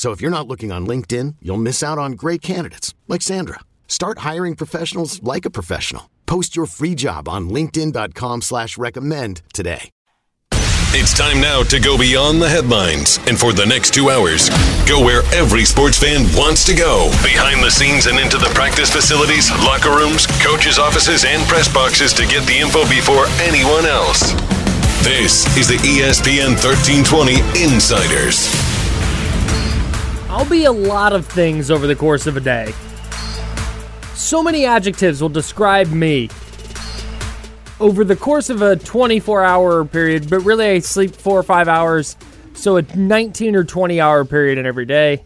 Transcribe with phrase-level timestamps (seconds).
[0.00, 3.60] So if you're not looking on LinkedIn, you'll miss out on great candidates like Sandra.
[3.86, 6.08] Start hiring professionals like a professional.
[6.24, 9.90] Post your free job on LinkedIn.com slash recommend today.
[10.96, 13.18] It's time now to go beyond the headlines.
[13.28, 14.48] And for the next two hours,
[14.88, 17.10] go where every sports fan wants to go.
[17.22, 22.14] Behind the scenes and into the practice facilities, locker rooms, coaches' offices, and press boxes
[22.14, 24.32] to get the info before anyone else.
[25.04, 28.69] This is the ESPN 1320 Insiders.
[30.30, 32.72] I'll be a lot of things over the course of a day.
[34.14, 36.30] So many adjectives will describe me.
[37.80, 41.66] Over the course of a 24 hour period, but really I sleep four or five
[41.66, 42.16] hours,
[42.54, 45.24] so a 19 or 20 hour period in every day.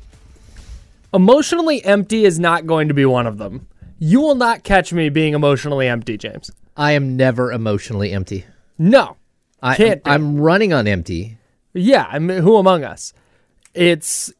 [1.12, 3.68] Emotionally empty is not going to be one of them.
[3.98, 6.50] You will not catch me being emotionally empty, James.
[6.78, 8.46] I am never emotionally empty.
[8.78, 9.18] No.
[9.62, 11.36] I, Can't do I'm running on empty.
[11.74, 13.12] Yeah, I mean, who among us?
[13.74, 14.32] It's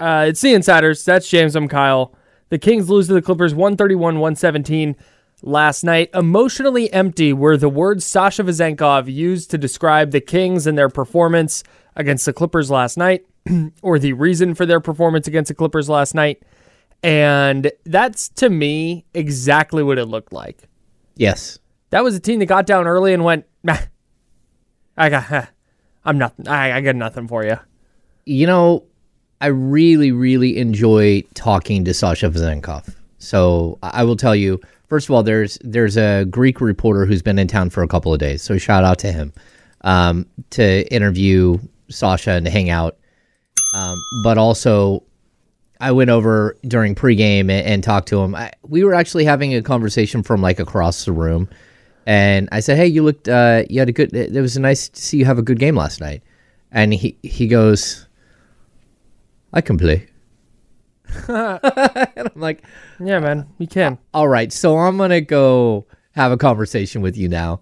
[0.00, 1.04] uh, it's the insiders.
[1.04, 1.56] That's James.
[1.56, 2.14] I'm Kyle.
[2.50, 4.94] The Kings lose to the Clippers 131-117
[5.42, 6.10] last night.
[6.14, 11.62] Emotionally empty were the words Sasha Vezenkov used to describe the Kings and their performance
[11.94, 13.26] against the Clippers last night,
[13.82, 16.42] or the reason for their performance against the Clippers last night.
[17.02, 20.68] And that's to me exactly what it looked like.
[21.16, 21.58] Yes.
[21.90, 23.86] That was a team that got down early and went, "Meh,
[24.96, 25.48] I got,
[26.04, 26.48] I'm nothing.
[26.48, 27.58] I, I got nothing for you.
[28.26, 28.84] You know,
[29.40, 32.94] I really, really enjoy talking to Sasha Vezenkov.
[33.18, 37.38] So I will tell you, first of all, there's there's a Greek reporter who's been
[37.38, 38.42] in town for a couple of days.
[38.42, 39.32] So shout out to him
[39.82, 42.96] um, to interview Sasha and to hang out.
[43.74, 45.04] Um, but also,
[45.80, 48.34] I went over during pregame and, and talked to him.
[48.34, 51.48] I, we were actually having a conversation from like across the room,
[52.06, 54.14] and I said, "Hey, you looked, uh, you had a good.
[54.14, 56.22] It was nice to see you have a good game last night."
[56.70, 58.07] And he he goes,
[59.52, 60.08] "I can play."
[61.28, 61.60] and
[62.16, 62.62] I'm like,
[63.00, 63.98] Yeah, man, you can.
[64.12, 67.60] all right, so I'm gonna go have a conversation with you now.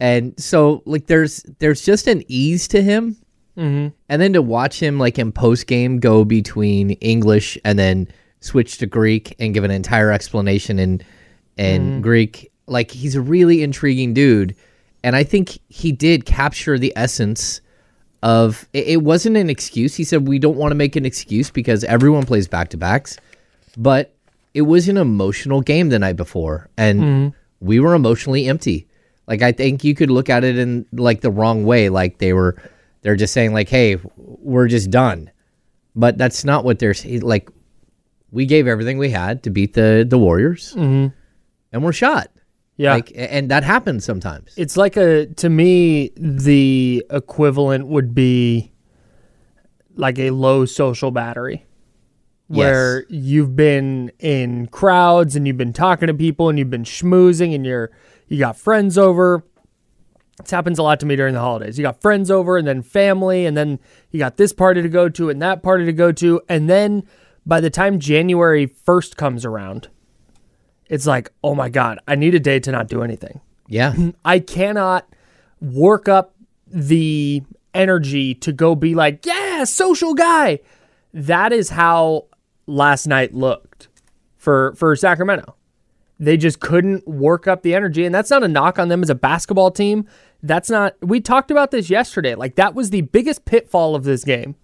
[0.00, 3.16] And so like there's there's just an ease to him.
[3.56, 3.88] Mm-hmm.
[4.08, 8.08] And then to watch him like in post game go between English and then
[8.40, 11.02] switch to Greek and give an entire explanation in
[11.56, 14.54] in Greek, like he's a really intriguing dude.
[15.02, 17.60] And I think he did capture the essence
[18.26, 19.94] of it, it wasn't an excuse.
[19.94, 23.16] He said we don't want to make an excuse because everyone plays back to backs,
[23.76, 24.12] but
[24.52, 27.28] it was an emotional game the night before, and mm-hmm.
[27.60, 28.88] we were emotionally empty.
[29.28, 32.32] Like I think you could look at it in like the wrong way, like they
[32.32, 32.60] were
[33.02, 35.30] they're just saying like, "Hey, we're just done,"
[35.94, 37.20] but that's not what they're saying.
[37.20, 37.48] Like
[38.32, 41.14] we gave everything we had to beat the the Warriors, mm-hmm.
[41.72, 42.28] and we're shot.
[42.76, 42.94] Yeah.
[42.94, 44.52] Like, and that happens sometimes.
[44.56, 48.72] It's like a to me the equivalent would be
[49.94, 51.64] like a low social battery
[52.48, 53.06] where Yes.
[53.10, 57.64] you've been in crowds and you've been talking to people and you've been schmoozing and
[57.64, 57.90] you're
[58.28, 59.42] you got friends over.
[60.42, 61.78] This happens a lot to me during the holidays.
[61.78, 63.78] You got friends over and then family and then
[64.10, 67.04] you got this party to go to and that party to go to and then
[67.46, 69.88] by the time January 1st comes around
[70.88, 73.94] it's like, "Oh my god, I need a day to not do anything." Yeah.
[74.24, 75.08] I cannot
[75.60, 76.34] work up
[76.66, 77.42] the
[77.76, 80.60] energy to go be like, yeah, social guy.
[81.12, 82.26] That is how
[82.66, 83.88] last night looked
[84.36, 85.54] for for Sacramento.
[86.18, 89.10] They just couldn't work up the energy, and that's not a knock on them as
[89.10, 90.06] a basketball team.
[90.42, 90.96] That's not.
[91.00, 92.34] We talked about this yesterday.
[92.34, 94.56] Like that was the biggest pitfall of this game.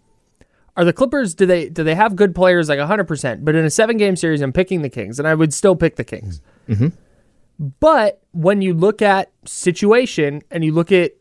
[0.76, 1.34] Are the Clippers?
[1.34, 3.44] Do they do they have good players like hundred percent?
[3.44, 5.96] But in a seven game series, I'm picking the Kings, and I would still pick
[5.96, 6.40] the Kings.
[6.68, 6.88] Mm-hmm.
[7.80, 11.12] But when you look at situation and you look at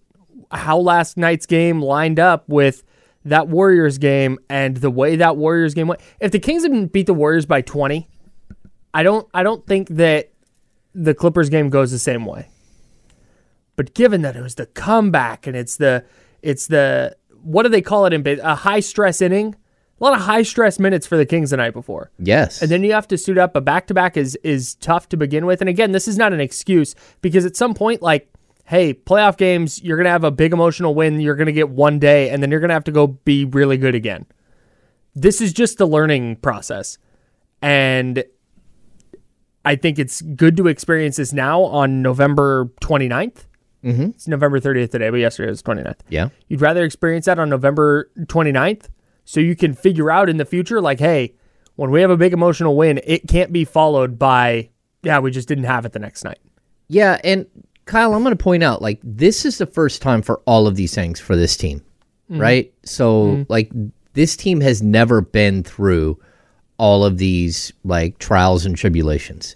[0.51, 2.83] how last night's game lined up with
[3.25, 7.05] that Warriors game and the way that Warriors game went, if the Kings didn't beat
[7.05, 8.09] the Warriors by 20,
[8.93, 10.31] I don't I don't think that
[10.95, 12.47] the Clippers game goes the same way.
[13.75, 16.05] But given that it was the comeback and it's the
[16.41, 18.39] it's the what do they call it in base?
[18.41, 19.55] A high stress inning.
[19.99, 22.09] A lot of high stress minutes for the Kings the night before.
[22.17, 22.61] Yes.
[22.61, 23.55] And then you have to suit up.
[23.55, 25.61] A back to back is is tough to begin with.
[25.61, 28.27] And again, this is not an excuse because at some point, like,
[28.65, 31.19] hey, playoff games, you're gonna have a big emotional win.
[31.19, 33.93] You're gonna get one day, and then you're gonna have to go be really good
[33.93, 34.25] again.
[35.13, 36.97] This is just the learning process,
[37.61, 38.23] and
[39.63, 43.45] I think it's good to experience this now on November 29th.
[43.83, 44.03] Mm-hmm.
[44.11, 45.99] It's November 30th today, but yesterday was 29th.
[46.09, 46.29] yeah.
[46.47, 48.89] You'd rather experience that on November 29th
[49.25, 51.33] so you can figure out in the future, like, hey,
[51.75, 54.69] when we have a big emotional win, it can't be followed by,
[55.03, 56.39] yeah, we just didn't have it the next night.
[56.87, 57.45] Yeah, and
[57.85, 60.75] Kyle, I'm going to point out like this is the first time for all of
[60.75, 61.83] these things for this team,
[62.29, 62.73] right?
[62.83, 63.71] So like
[64.13, 66.19] this team has never been through
[66.77, 69.55] all of these like trials and tribulations.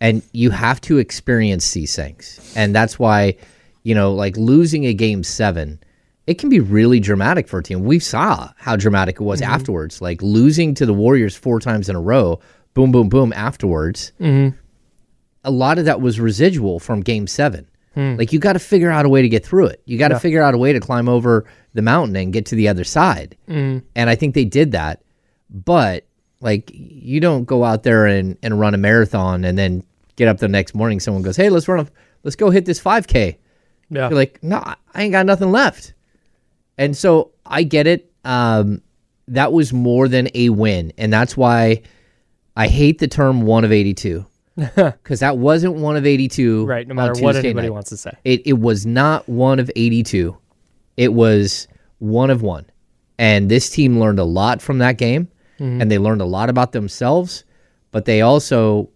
[0.00, 2.52] And you have to experience these things.
[2.54, 3.36] And that's why,
[3.86, 5.78] you know, like losing a game 7,
[6.26, 7.84] it can be really dramatic for a team.
[7.84, 9.52] We saw how dramatic it was mm-hmm.
[9.52, 10.02] afterwards.
[10.02, 12.40] Like losing to the Warriors four times in a row,
[12.74, 14.54] boom boom boom afterwards mm-hmm.
[15.44, 17.68] a lot of that was residual from game seven.
[17.94, 18.16] Hmm.
[18.16, 19.80] Like you got to figure out a way to get through it.
[19.84, 22.56] You got to figure out a way to climb over the mountain and get to
[22.56, 23.36] the other side.
[23.48, 23.86] Mm-hmm.
[23.94, 25.04] And I think they did that.
[25.48, 26.06] But
[26.40, 29.84] like you don't go out there and, and run a marathon and then
[30.16, 30.98] get up the next morning.
[30.98, 31.88] Someone goes, "Hey, let's run a
[32.24, 33.38] let's go hit this 5K."
[33.90, 34.08] Yeah.
[34.08, 35.94] You're like, "No, I ain't got nothing left."
[36.78, 38.10] And so I get it.
[38.24, 38.82] Um,
[39.28, 41.82] that was more than a win, and that's why
[42.56, 44.24] I hate the term one of eighty-two
[44.56, 46.64] because that wasn't one of eighty-two.
[46.66, 46.86] right.
[46.86, 47.72] No matter what anybody night.
[47.74, 48.12] wants to say.
[48.24, 50.36] It it was not one of 82.
[50.96, 51.68] It was
[51.98, 52.66] one of one.
[53.18, 55.28] And this team learned a lot from that game
[55.58, 57.44] and they learned a lot about themselves,
[57.90, 58.90] but they also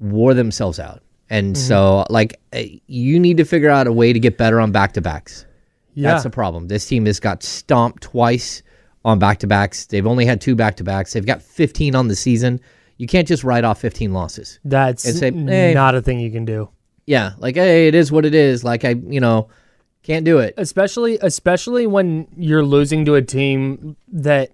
[0.00, 1.03] wore themselves out.
[1.30, 4.72] And so like eh, you need to figure out a way to get better on
[4.72, 5.46] back-to-backs.
[5.94, 6.12] Yeah.
[6.12, 6.68] That's a problem.
[6.68, 8.62] This team has got stomped twice
[9.04, 9.86] on back-to-backs.
[9.86, 11.12] They've only had two back-to-backs.
[11.12, 12.60] They've got 15 on the season.
[12.96, 14.60] You can't just write off 15 losses.
[14.64, 16.68] That's and say, "Hey." not a thing you can do.
[17.06, 18.64] Yeah, like hey, it is what it is.
[18.64, 19.48] Like I, you know,
[20.02, 20.54] can't do it.
[20.56, 24.52] especially especially when you're losing to a team that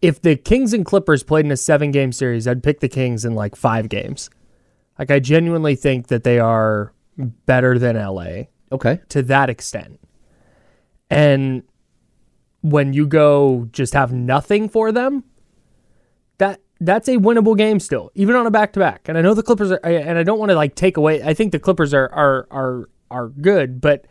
[0.00, 3.24] if the Kings and Clippers played in a seven game series, I'd pick the Kings
[3.24, 4.30] in like five games.
[5.02, 9.00] Like I genuinely think that they are better than LA Okay.
[9.08, 9.98] to that extent.
[11.10, 11.64] And
[12.60, 15.24] when you go just have nothing for them,
[16.38, 19.08] that that's a winnable game still, even on a back to back.
[19.08, 21.20] And I know the Clippers are, and I don't want to like take away.
[21.20, 24.06] I think the Clippers are are are are good, but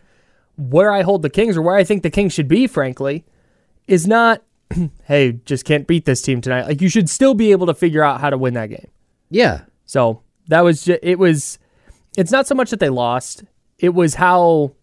[0.57, 3.23] where I hold the Kings or where I think the Kings should be, frankly,
[3.87, 4.43] is not.
[5.05, 6.67] hey, just can't beat this team tonight.
[6.67, 8.89] Like you should still be able to figure out how to win that game.
[9.29, 9.61] Yeah.
[9.85, 10.21] So
[10.51, 11.57] that was just, it was,
[12.17, 13.43] it's not so much that they lost,
[13.79, 14.73] it was how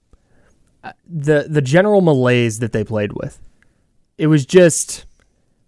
[0.82, 3.38] uh, the the general malaise that they played with.
[4.16, 5.04] It was just,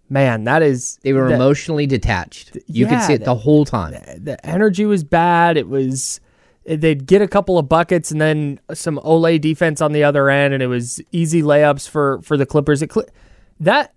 [0.09, 2.57] man, that is They were that- emotionally detached.
[2.67, 3.93] You could see it the whole time.
[4.17, 5.55] the energy was bad.
[5.57, 6.19] It was
[6.65, 10.53] they'd get a couple of buckets and then some olé defense on the other end,
[10.53, 12.81] and it was easy layups for for the Clippers.
[12.81, 12.91] It,
[13.59, 13.93] that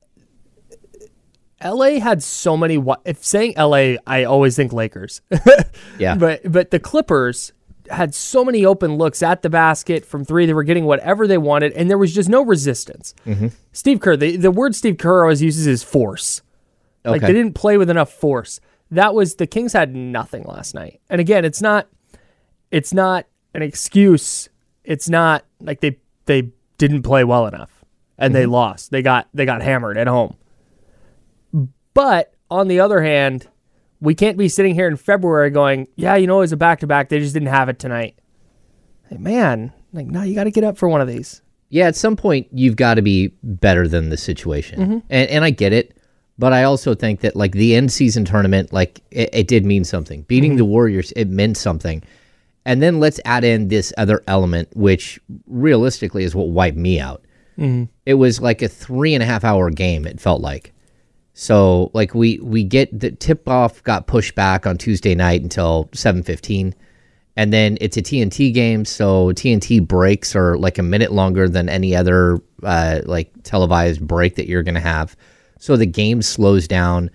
[1.65, 2.83] LA had so many.
[3.05, 5.21] If saying LA, I always think Lakers.
[5.99, 6.17] Yeah.
[6.17, 7.53] But but the Clippers
[7.91, 10.47] had so many open looks at the basket from three.
[10.47, 13.15] They were getting whatever they wanted, and there was just no resistance.
[13.27, 13.49] Mm-hmm.
[13.73, 16.43] Steve Kerr, the, the word Steve Kerr always uses is force.
[17.05, 17.27] Like Okay.
[17.27, 18.61] they didn't play with enough force.
[18.91, 21.01] That was the Kings had nothing last night.
[21.11, 21.89] And again, it's not
[22.71, 24.49] it's not an excuse.
[24.85, 27.85] It's not like they they didn't play well enough
[28.19, 28.53] and they mm-hmm.
[28.53, 28.91] lost.
[28.91, 30.37] They got they got hammered at home.
[31.94, 33.48] But on the other hand,
[34.01, 36.81] we can't be sitting here in February going, "Yeah, you know, it was a back
[36.81, 37.08] to back.
[37.08, 38.17] They just didn't have it tonight."
[39.08, 41.41] Hey, man, like, no, you got to get up for one of these.
[41.70, 44.98] Yeah, at some point you've got to be better than the situation, mm-hmm.
[45.08, 45.96] and and I get it,
[46.39, 49.84] but I also think that like the end season tournament, like it, it did mean
[49.84, 50.22] something.
[50.22, 50.58] Beating mm-hmm.
[50.58, 52.03] the Warriors, it meant something,
[52.65, 57.24] and then let's add in this other element, which realistically is what wiped me out.
[57.58, 57.84] Mm-hmm.
[58.05, 60.06] It was like a three and a half hour game.
[60.06, 60.74] It felt like.
[61.34, 65.91] So like we we get the tip off got pushed back on Tuesday night until
[65.93, 66.74] seven fifteen,
[67.36, 68.84] and then it's a TNT game.
[68.84, 74.36] So TNT breaks are like a minute longer than any other uh, like televised break
[74.36, 75.17] that you're gonna have.
[75.58, 77.10] So the game slows down.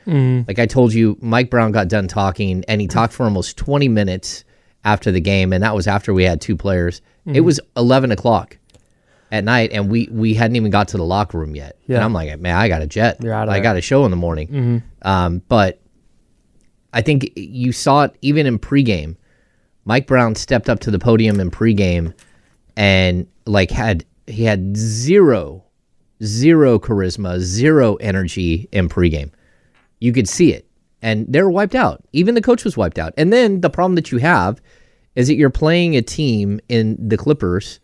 [0.48, 3.88] Like I told you, Mike Brown got done talking, and he talked for almost twenty
[3.88, 4.44] minutes
[4.84, 7.02] after the game, and that was after we had two players.
[7.26, 8.58] It was eleven o'clock
[9.32, 11.78] at night, and we we hadn't even got to the locker room yet.
[11.88, 11.98] Yeah.
[11.98, 13.18] And I'm like, man, I got a jet.
[13.22, 13.64] You're out of I there.
[13.64, 14.84] got a show in the morning.
[15.02, 15.82] Um, but
[16.94, 19.16] I think you saw it even in pregame.
[19.86, 22.14] Mike Brown stepped up to the podium in pregame
[22.76, 25.64] and like had he had zero
[26.24, 29.32] zero charisma, zero energy in pregame.
[30.00, 30.66] You could see it.
[31.02, 32.04] And they were wiped out.
[32.12, 33.14] Even the coach was wiped out.
[33.18, 34.62] And then the problem that you have
[35.16, 37.80] is that you're playing a team in the Clippers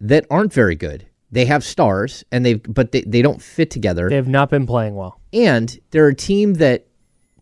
[0.00, 1.06] that aren't very good.
[1.32, 4.08] They have stars and they but they, they don't fit together.
[4.08, 5.20] They have not been playing well.
[5.32, 6.86] And they're a team that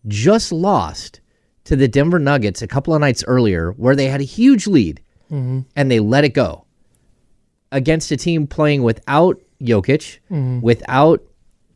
[0.06, 1.20] just lost
[1.64, 5.00] to the Denver Nuggets a couple of nights earlier where they had a huge lead
[5.30, 6.64] and they let it go
[7.70, 10.18] against a team playing without Jokic,
[10.62, 11.22] without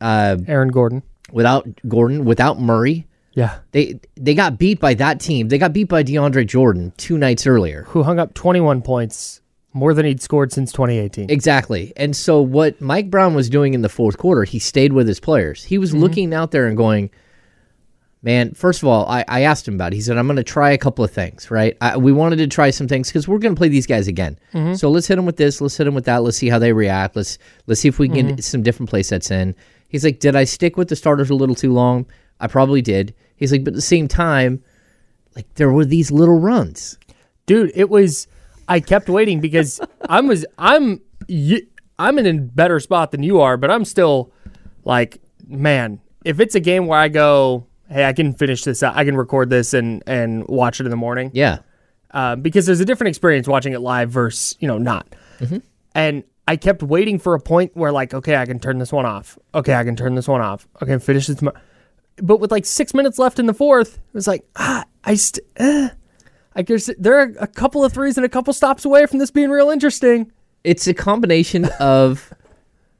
[0.01, 1.03] uh, Aaron Gordon.
[1.31, 3.05] without Gordon, without Murray.
[3.33, 3.59] Yeah.
[3.71, 5.49] They they got beat by that team.
[5.49, 7.83] They got beat by DeAndre Jordan two nights earlier.
[7.89, 9.41] Who hung up 21 points,
[9.73, 11.29] more than he'd scored since 2018.
[11.29, 11.91] Exactly.
[11.97, 15.19] And so what Mike Brown was doing in the fourth quarter, he stayed with his
[15.19, 15.63] players.
[15.63, 15.99] He was mm-hmm.
[15.99, 17.09] looking out there and going,
[18.21, 19.95] man, first of all, I, I asked him about it.
[19.95, 21.75] He said, I'm going to try a couple of things, right?
[21.81, 24.39] I, we wanted to try some things because we're going to play these guys again.
[24.53, 24.75] Mm-hmm.
[24.75, 25.59] So let's hit them with this.
[25.59, 26.23] Let's hit them with that.
[26.23, 27.15] Let's see how they react.
[27.15, 27.37] Let's
[27.67, 28.39] let's see if we can get mm-hmm.
[28.39, 29.55] some different play sets in.
[29.89, 32.05] He's like, did I stick with the starters a little too long?
[32.39, 33.13] I probably did.
[33.35, 34.63] He's like, but at the same time,
[35.35, 36.97] like there were these little runs.
[37.45, 38.27] Dude, it was
[38.67, 39.79] I kept waiting because
[40.09, 41.01] I was I'm
[41.99, 44.31] I'm in a better spot than you are, but I'm still
[44.83, 48.95] like, man, if it's a game where I go, hey, I can finish this out,
[48.95, 51.31] I can record this and and watch it in the morning.
[51.33, 51.59] Yeah.
[52.11, 55.07] uh, because there's a different experience watching it live versus you know not.
[55.95, 59.05] And I kept waiting for a point where like, okay, I can turn this one
[59.05, 59.37] off.
[59.53, 60.67] Okay, I can turn this one off.
[60.81, 61.39] Okay, finish this.
[62.17, 65.45] But with like six minutes left in the fourth, it was like, ah, I st-
[65.57, 65.89] eh.
[66.55, 69.31] I guess there are a couple of threes and a couple stops away from this
[69.31, 70.31] being real interesting.
[70.63, 72.33] it's a combination of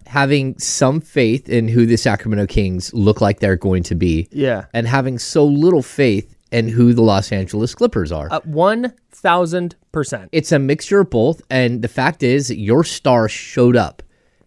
[0.08, 4.66] having some faith in who the Sacramento Kings look like they're going to be, Yeah.
[4.74, 8.28] and having so little faith in who the Los Angeles Clippers are.
[8.32, 10.30] Uh, One thousand percent.
[10.32, 14.04] it's a mixture of both, and the fact is, your star showed up.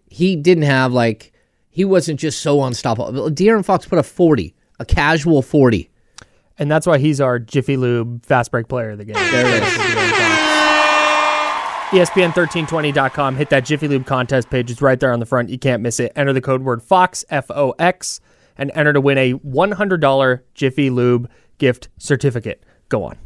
[0.08, 1.32] He didn't have like
[1.70, 3.30] he wasn't just so unstoppable.
[3.30, 5.90] De'Aaron Fox put a forty, a casual forty.
[6.58, 9.14] And that's why he's our Jiffy Lube fast break player of the game.
[9.14, 9.76] There it is.
[11.92, 13.36] E ESPN1320.com.
[13.36, 14.70] Hit that Jiffy Lube contest page.
[14.70, 15.50] It's right there on the front.
[15.50, 16.12] You can't miss it.
[16.16, 18.20] Enter the code word FOX, F O X,
[18.58, 22.64] and enter to win a $100 Jiffy Lube gift certificate.
[22.88, 23.16] Go on.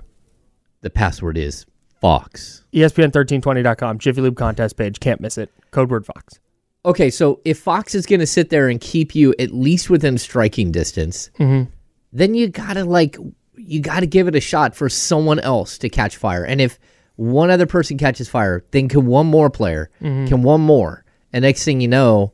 [0.82, 1.64] The password is
[2.00, 2.64] Fox.
[2.72, 3.98] E ESPN1320.com.
[3.98, 5.00] Jiffy Lube contest page.
[5.00, 5.50] Can't miss it.
[5.70, 6.38] Code word FOX.
[6.84, 10.16] Okay, so if Fox is going to sit there and keep you at least within
[10.16, 11.70] striking distance, mm-hmm.
[12.12, 13.16] Then you gotta like
[13.56, 16.44] you gotta give it a shot for someone else to catch fire.
[16.44, 16.78] And if
[17.16, 20.26] one other person catches fire, then can one more player, mm-hmm.
[20.26, 22.32] can one more, and next thing you know,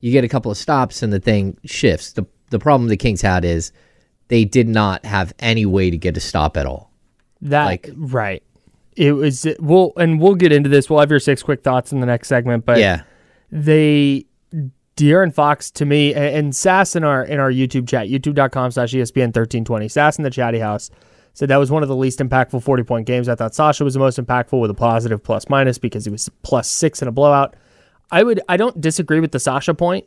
[0.00, 2.12] you get a couple of stops and the thing shifts.
[2.12, 3.72] the The problem the Kings had is
[4.28, 6.90] they did not have any way to get a stop at all.
[7.42, 8.42] That Like- right.
[8.96, 10.90] It was we'll and we'll get into this.
[10.90, 13.02] We'll have your six quick thoughts in the next segment, but yeah,
[13.50, 14.26] they
[14.96, 18.92] De'Aaron Fox to me and, and Sass in our in our YouTube chat, youtube.com slash
[18.92, 19.88] ESPN thirteen twenty.
[19.88, 20.90] Sass in the chatty house
[21.32, 23.28] said that was one of the least impactful forty point games.
[23.28, 26.28] I thought Sasha was the most impactful with a positive plus minus because he was
[26.42, 27.54] plus six in a blowout.
[28.10, 30.04] I would I don't disagree with the Sasha point,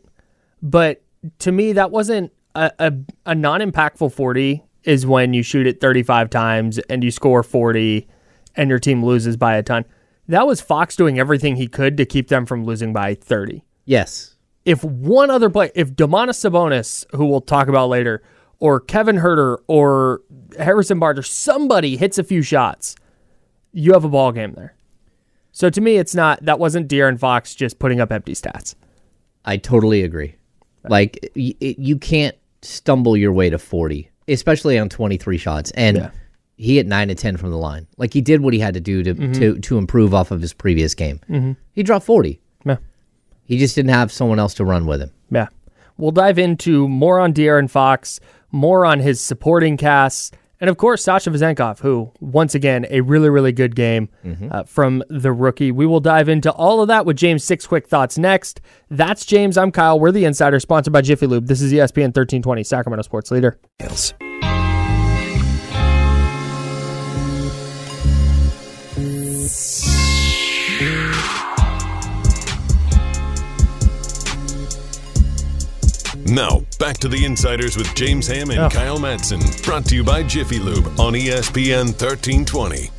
[0.62, 1.02] but
[1.40, 2.94] to me that wasn't a, a,
[3.26, 7.42] a non impactful forty is when you shoot it thirty five times and you score
[7.44, 8.08] forty
[8.56, 9.86] and your team loses by a ton.
[10.28, 14.33] That was Fox doing everything he could to keep them from losing by 30 yes,
[14.66, 18.22] if one other play, if Domantas Sabonis, who we'll talk about later,
[18.60, 20.22] or Kevin Huerter or
[20.58, 22.96] Harrison Barnes, somebody hits a few shots,
[23.74, 24.76] you have a ball game there.
[25.52, 28.76] So to me, it's not that wasn't De'Aaron Fox just putting up empty stats.
[29.46, 30.36] I totally agree.
[30.88, 35.72] Like y- you can't stumble your way to 40, especially on 23 shots.
[35.72, 36.10] And Yeah.
[36.56, 37.88] he hit 9 and 10 from the line.
[37.98, 39.32] Like he did what he had to do to mm-hmm.
[39.34, 41.20] to, to improve off of his previous game.
[41.30, 41.52] Mm-hmm.
[41.74, 42.40] He dropped 40.
[43.46, 43.56] Yeah.
[43.56, 45.12] He just didn't have someone else to run with him.
[45.32, 45.48] Yeah.
[45.98, 48.20] We'll dive into more on De'Aaron Fox,
[48.52, 50.32] more on his supporting casts,
[50.64, 54.08] and of course, Sasha Vezenkov, who, once again, a really, really good game
[54.50, 55.74] uh, from the rookie.
[55.74, 58.62] We will dive into all of that with James' six quick thoughts next.
[58.90, 59.58] That's James.
[59.58, 60.00] I'm Kyle.
[60.00, 61.48] We're the Insider, sponsored by Jiffy Lube.
[61.48, 63.60] This is ESPN 1320, Sacramento Sports Leader.
[76.34, 78.70] Now, back to the Insiders with James Ham and Oh.
[78.70, 79.40] Kyle Madson.
[79.64, 82.90] Brought to you by Jiffy Lube on ESPN 1320.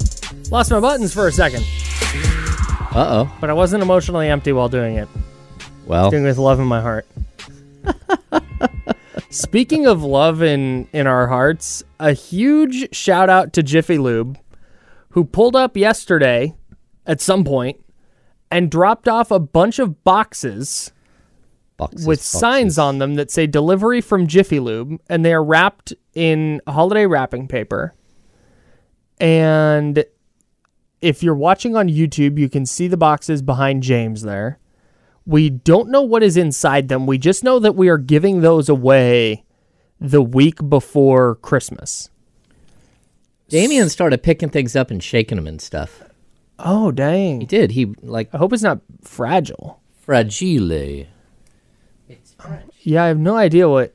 [0.53, 1.65] Lost my buttons for a second,
[2.95, 3.37] Uh oh.
[3.41, 5.09] but I wasn't emotionally empty while doing it.
[5.85, 7.07] Well, Doing it with love in my heart.
[9.31, 14.39] Speaking of love in in our hearts, a huge shout out to Jiffy Lube,
[15.11, 16.55] who pulled up yesterday
[17.05, 17.83] at some point
[18.49, 20.93] and dropped off a bunch of boxes
[21.91, 22.41] Boxes, with boxes.
[22.41, 27.07] signs on them that say delivery from Jiffy Lube, and they are wrapped in holiday
[27.07, 27.95] wrapping paper.
[29.19, 30.05] And
[31.01, 34.59] if you're watching on YouTube, you can see the boxes behind James there.
[35.27, 37.07] We don't know what is inside them.
[37.07, 39.45] We just know that we are giving those away
[40.01, 42.11] the week before Christmas.
[43.49, 46.03] Damien started picking things up and shaking them and stuff.
[46.59, 47.41] Oh, dang.
[47.41, 47.73] He did.
[47.73, 49.81] He like I hope it's not fragile.
[50.01, 51.07] fragile.
[52.81, 53.95] Yeah, I have no idea what.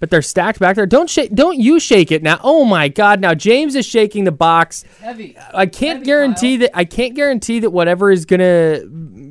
[0.00, 0.86] But they're stacked back there.
[0.86, 1.34] Don't shake.
[1.34, 2.38] Don't you shake it now.
[2.44, 3.20] Oh my God!
[3.20, 4.84] Now James is shaking the box.
[5.00, 5.36] Heavy.
[5.52, 6.70] I can't guarantee that.
[6.72, 8.82] I can't guarantee that whatever is gonna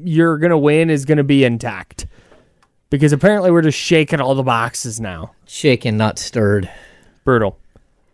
[0.04, 2.08] you're gonna win is gonna be intact,
[2.90, 5.34] because apparently we're just shaking all the boxes now.
[5.46, 6.70] Shaken, not stirred.
[7.24, 7.58] Brutal.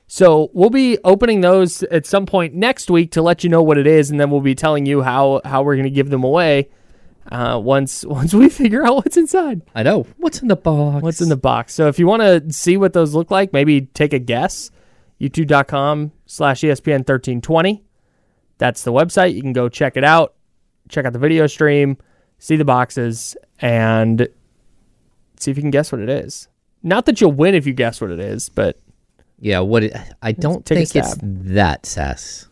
[0.06, 3.80] So we'll be opening those at some point next week to let you know what
[3.80, 6.70] it is, and then we'll be telling you how how we're gonna give them away.
[7.32, 9.62] Uh, once once we figure out what's inside.
[9.74, 10.06] I know.
[10.18, 11.02] What's in the box?
[11.04, 11.74] what's in the box.
[11.74, 14.72] So if you want to see what those look like, maybe take a guess.
[15.22, 17.84] YouTube.com slash E ESPN 1320.
[18.58, 19.34] That's the website.
[19.36, 20.34] You can go check it out,
[20.90, 21.98] check out the video stream,
[22.40, 24.28] see the boxes, and
[25.40, 26.50] see if you can guess what it is.
[26.82, 28.80] Not that you'll win if you guess what it is, but
[29.40, 32.48] Yeah, what it, I don't think it's that sass.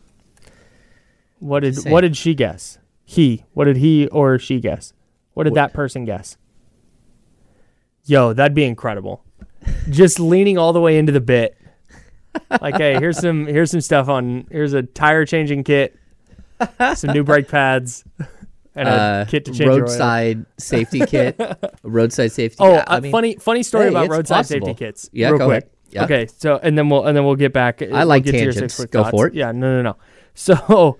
[1.40, 2.78] what did what did she guess?
[3.12, 3.44] He.
[3.52, 4.92] What did he or she guess?
[5.34, 6.36] What did that person guess?
[8.04, 9.24] Yo, that'd be incredible.
[9.90, 11.56] Just leaning all the way into the bit.
[12.60, 15.96] Like, hey, here's some here's some stuff on here's a tire changing kit,
[16.96, 18.04] some new brake pads,
[18.74, 19.78] and a Uh, kit to change your oil.
[19.80, 21.38] roadside safety kit.
[21.82, 22.56] Roadside safety.
[22.60, 24.66] Oh, yeah, I uh, mean, funny funny story hey, about it's roadside possible.
[24.68, 25.10] safety kits.
[25.12, 25.64] Yeah, real go quick.
[25.64, 25.70] ahead.
[25.90, 26.04] Yeah.
[26.04, 27.82] Okay, so and then we'll and then we'll get back.
[27.82, 28.74] I like we'll get to your tangents.
[28.74, 29.10] six-quick Go thoughts.
[29.12, 29.34] for it.
[29.34, 29.96] Yeah, no, no, no.
[30.34, 30.98] So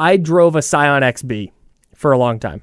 [0.00, 1.52] I drove a Scion XB
[1.94, 2.62] for a long time,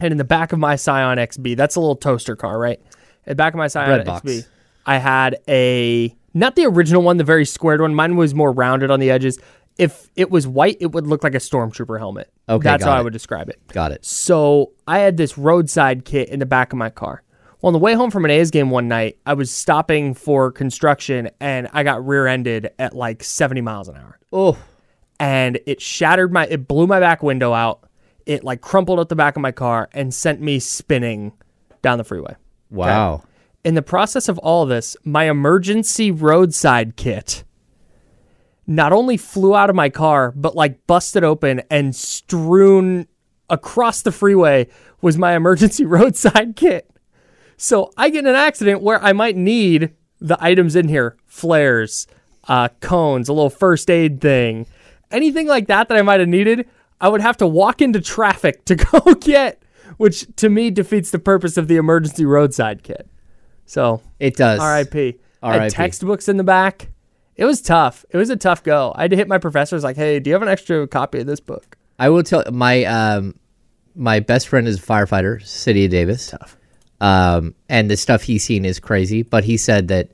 [0.00, 2.80] and in the back of my Scion XB, that's a little toaster car, right?
[2.80, 4.28] In the back of my Scion Red box.
[4.28, 4.46] XB,
[4.84, 7.94] I had a not the original one, the very squared one.
[7.94, 9.38] Mine was more rounded on the edges.
[9.78, 12.32] If it was white, it would look like a stormtrooper helmet.
[12.48, 13.60] Okay, that's got how I would describe it.
[13.68, 14.04] got it.
[14.04, 17.22] So I had this roadside kit in the back of my car.
[17.60, 20.50] Well, on the way home from an A's game one night, I was stopping for
[20.50, 24.18] construction and I got rear ended at like 70 miles an hour.
[24.32, 24.58] Oh,
[25.20, 27.88] And it shattered my, it blew my back window out.
[28.26, 31.32] It like crumpled up the back of my car and sent me spinning
[31.82, 32.36] down the freeway.
[32.70, 33.22] wow.
[33.62, 37.44] In the process of all this, my emergency roadside kit
[38.66, 43.06] not only flew out of my car, but like busted open and strewn
[43.50, 44.66] across the freeway
[45.00, 46.90] was my emergency roadside kit.
[47.56, 52.06] So I get in an accident where I might need the items in here flares,
[52.48, 54.66] uh, cones, a little first aid thing,
[55.10, 56.68] anything like that that I might have needed.
[57.00, 59.62] I would have to walk into traffic to go get,
[59.96, 63.08] which to me defeats the purpose of the emergency roadside kit.
[63.66, 64.60] So It does.
[64.60, 65.18] R.I.P.
[65.42, 65.70] I R.I.P..
[65.70, 66.90] textbooks in the back.
[67.36, 68.04] It was tough.
[68.10, 68.92] It was a tough go.
[68.94, 71.26] I had to hit my professors like, "Hey, do you have an extra copy of
[71.26, 73.34] this book?" I will tell my um
[73.94, 76.28] my best friend is a firefighter, City of Davis.
[76.28, 76.56] Tough.
[77.00, 79.22] Um, and the stuff he's seen is crazy.
[79.22, 80.10] But he said that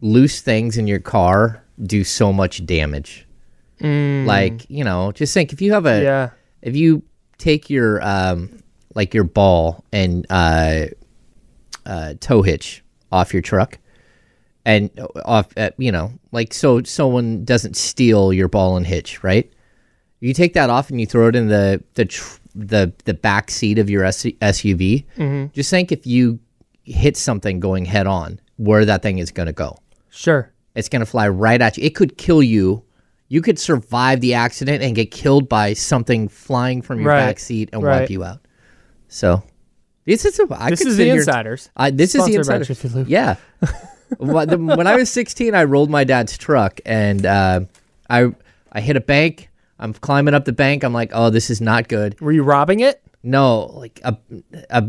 [0.00, 3.26] loose things in your car do so much damage.
[3.80, 6.30] Like you know, just think if you have a Yeah.
[6.62, 7.02] if you
[7.38, 8.58] take your um
[8.94, 10.86] like your ball and uh
[11.86, 12.82] uh tow hitch
[13.12, 13.78] off your truck
[14.64, 14.90] and
[15.24, 19.52] off uh, you know like so someone doesn't steal your ball and hitch right
[20.20, 23.50] you take that off and you throw it in the the tr- the, the back
[23.50, 25.04] seat of your S- SUV
[25.52, 26.38] just think if you
[26.84, 29.76] hit something going head on where that thing is going to go
[30.10, 30.50] Sure.
[30.76, 31.84] it's going to fly right at you.
[31.84, 32.84] It could kill you.
[33.28, 37.38] You could survive the accident and get killed by something flying from your Right, back
[37.38, 38.00] seat and right.
[38.00, 38.40] wipe you out.
[39.08, 39.42] So,
[40.04, 41.70] this is a, I This is the here- insiders.
[41.76, 42.64] I, this is the Sponsored by insider.
[42.64, 43.08] Jiffy Lube.
[43.08, 43.36] Yeah.
[44.18, 47.60] when, the- when I was 16, I rolled my dad's truck and uh,
[48.10, 48.32] I
[48.72, 49.50] I hit a bank.
[49.78, 50.84] I'm climbing up the bank.
[50.84, 52.20] I'm like, oh, this is not good.
[52.20, 53.00] Were you robbing it?
[53.22, 54.16] No, like a
[54.70, 54.88] a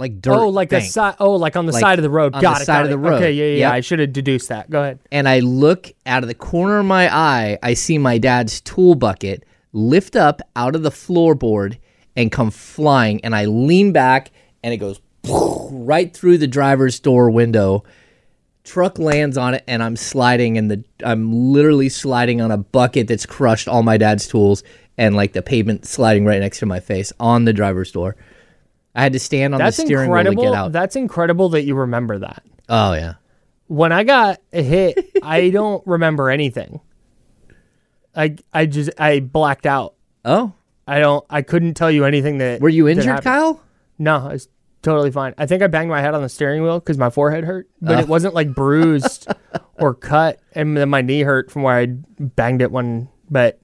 [0.00, 0.32] like oh, dirt.
[0.34, 0.90] oh, like a bank.
[0.90, 1.14] side.
[1.20, 2.34] Oh, like on the Like, side of the road.
[2.34, 2.66] on got the it.
[2.66, 3.14] side of the road.
[3.22, 3.32] Okay.
[3.32, 3.44] Yeah.
[3.44, 3.56] Yeah.
[3.68, 3.72] Yep.
[3.72, 4.68] I should have deduced that.
[4.70, 4.98] Go ahead.
[5.12, 8.96] and I look out of the corner of my eye, I see my dad's tool
[8.96, 11.78] bucket lift up out of the floorboard
[12.16, 13.24] and come flying.
[13.24, 14.32] And I lean back
[14.64, 15.00] and it goes
[15.70, 17.84] right through the driver's door window.
[18.64, 23.08] Truck lands on it and I'm sliding and the I'm literally sliding on a bucket
[23.08, 24.62] that's crushed all my dad's tools
[24.98, 28.16] and like the pavement sliding right next to my face on the driver's door.
[28.94, 30.72] I had to stand on That's the steering wheel to get out.
[30.72, 32.42] That's incredible that you remember that.
[32.68, 33.14] oh yeah.
[33.68, 36.80] When I got hit, I don't remember anything.
[38.16, 39.94] I I just I blacked out.
[40.24, 40.52] Oh,
[40.86, 41.24] I don't.
[41.30, 42.60] I couldn't tell you anything that.
[42.60, 43.24] were you that injured, happened.
[43.24, 43.62] Kyle?
[43.98, 44.48] No, I was
[44.82, 45.34] totally fine.
[45.38, 47.96] I think I banged my head on the steering wheel because my forehead hurt, but
[47.96, 48.00] Oh.
[48.00, 49.28] it wasn't like bruised
[49.78, 53.08] or cut, and then my knee hurt from where I banged it when.
[53.30, 53.60] But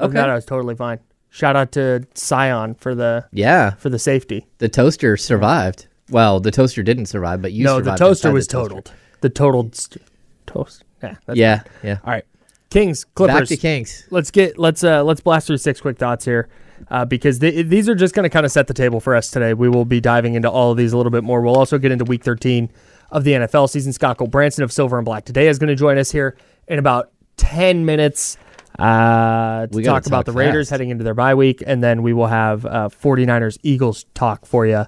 [0.00, 0.12] Okay.
[0.14, 1.00] that, I was totally fine.
[1.30, 4.46] Shout out to Scion for the Yeah, for the safety.
[4.58, 5.86] the toaster survived.
[6.10, 8.68] Well, the toaster didn't survive, but you no, the toaster was the toaster.
[8.68, 8.92] totaled.
[9.20, 10.02] The totaled st-
[10.46, 10.84] toast.
[11.02, 11.16] Yeah.
[11.32, 11.98] Yeah, yeah.
[12.04, 12.24] All right.
[12.70, 13.36] Kings Clippers.
[13.40, 14.06] Back to Kings.
[14.10, 16.48] let's get let's uh let's blast through six quick thoughts here
[16.90, 19.30] uh, because th- these are just going to kind of set the table for us
[19.30, 21.78] today we will be diving into all of these a little bit more we'll also
[21.78, 22.70] get into week 13
[23.10, 25.96] of the nfl season scott branson of silver and black today is going to join
[25.96, 26.36] us here
[26.68, 28.36] in about 10 minutes
[28.78, 30.70] uh, to We talk about talk the raiders fast.
[30.72, 34.66] heading into their bye week and then we will have uh, 49ers eagles talk for
[34.66, 34.84] you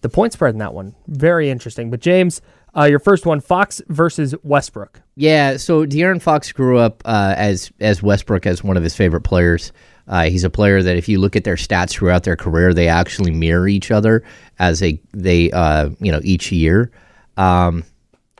[0.00, 2.40] the point spread in that one very interesting but james
[2.76, 7.70] uh, your first one fox versus westbrook Yeah, so De'Aaron Fox grew up uh, as
[7.80, 9.72] as Westbrook as one of his favorite players.
[10.08, 12.88] Uh, he's a player that if you look at their stats throughout their career, they
[12.88, 14.24] actually mirror each other
[14.58, 16.90] as a they uh, you know each year.
[17.36, 17.84] Um,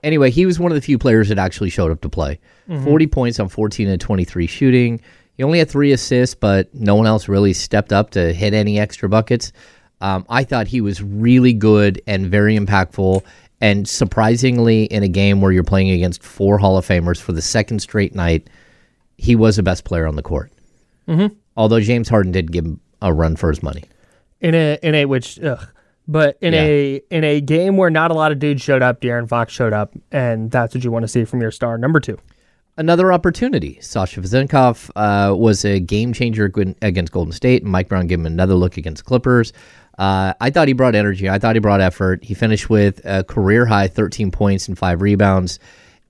[0.03, 2.41] anyway, he was one of the few players that actually showed up to play.
[2.85, 5.01] Forty points on fourteen and twenty three shooting.
[5.37, 8.79] He only had three assists, but no one else really stepped up to hit any
[8.79, 9.53] extra buckets.
[10.01, 13.25] Um, I thought he was really good and very impactful.
[13.61, 17.43] And surprisingly, in a game where you're playing against four Hall of Famers for the
[17.43, 18.51] second straight night,
[19.17, 20.51] he was the best player on the court.
[21.09, 21.35] Mm-hmm.
[21.57, 23.85] Although James Harden did give him a run for his money.
[24.43, 25.67] in a in a which ugh,
[26.07, 29.29] but in a in a game where not a lot of dudes showed up, De'Aaron
[29.29, 31.79] Fox showed up, and that's what you want to see from your star.
[31.79, 32.19] Number two.
[32.79, 33.79] Another opportunity.
[33.83, 37.65] Sasha Vezenkov uh, was a game changer against Golden State.
[37.65, 39.53] Mike Brown gave him another look against Clippers.
[39.99, 41.29] Uh, I thought he brought energy.
[41.29, 42.25] I thought he brought effort.
[42.25, 45.59] He finished with a career high 13 points and five rebounds.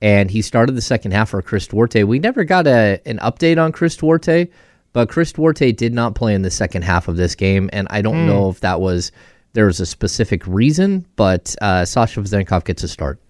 [0.01, 2.05] And he started the second half for Chris Duarte.
[2.05, 4.49] We never got a, an update on Chris Duarte,
[4.93, 7.71] but Chris Duarte did not play in the second half of this game.
[7.73, 9.11] And I don't know if that was
[9.53, 13.21] there was a specific reason, but uh, Sasha Vezenkov gets a start.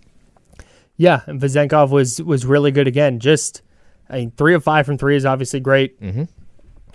[0.97, 3.19] Yeah, and Vezenkov was was really good again.
[3.19, 3.63] Just
[4.09, 6.01] I mean, three of five from three is obviously great.
[6.01, 6.25] Mm-hmm.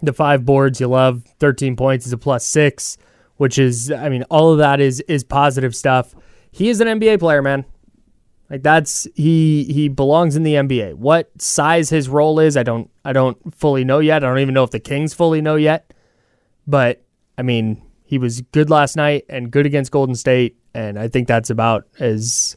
[0.02, 1.24] The five boards you love.
[1.40, 2.98] Thirteen points is a plus six,
[3.38, 6.14] which is I mean all of that is is positive stuff.
[6.52, 7.66] He is an NBA player, man.
[8.50, 10.96] Like that's he he belongs in the NBA.
[10.96, 14.24] What size his role is, I don't I don't fully know yet.
[14.24, 15.94] I don't even know if the Kings fully know yet.
[16.66, 17.04] But
[17.38, 21.28] I mean, he was good last night and good against Golden State, and I think
[21.28, 22.57] that's about as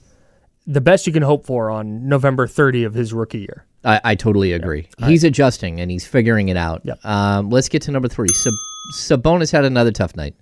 [0.71, 3.67] the best you can hope for on November 30 of his rookie year.
[3.85, 4.89] I, I totally agree.
[5.05, 6.83] He's adjusting and he's figuring it out.
[6.85, 7.05] Yep.
[7.05, 8.29] Um, let's get to number three.
[8.29, 8.53] Sab-
[8.95, 10.37] Sabonis had another tough night.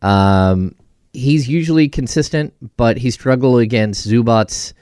[0.00, 0.74] Um,
[1.12, 4.72] he's usually consistent, but he struggled against Zubac.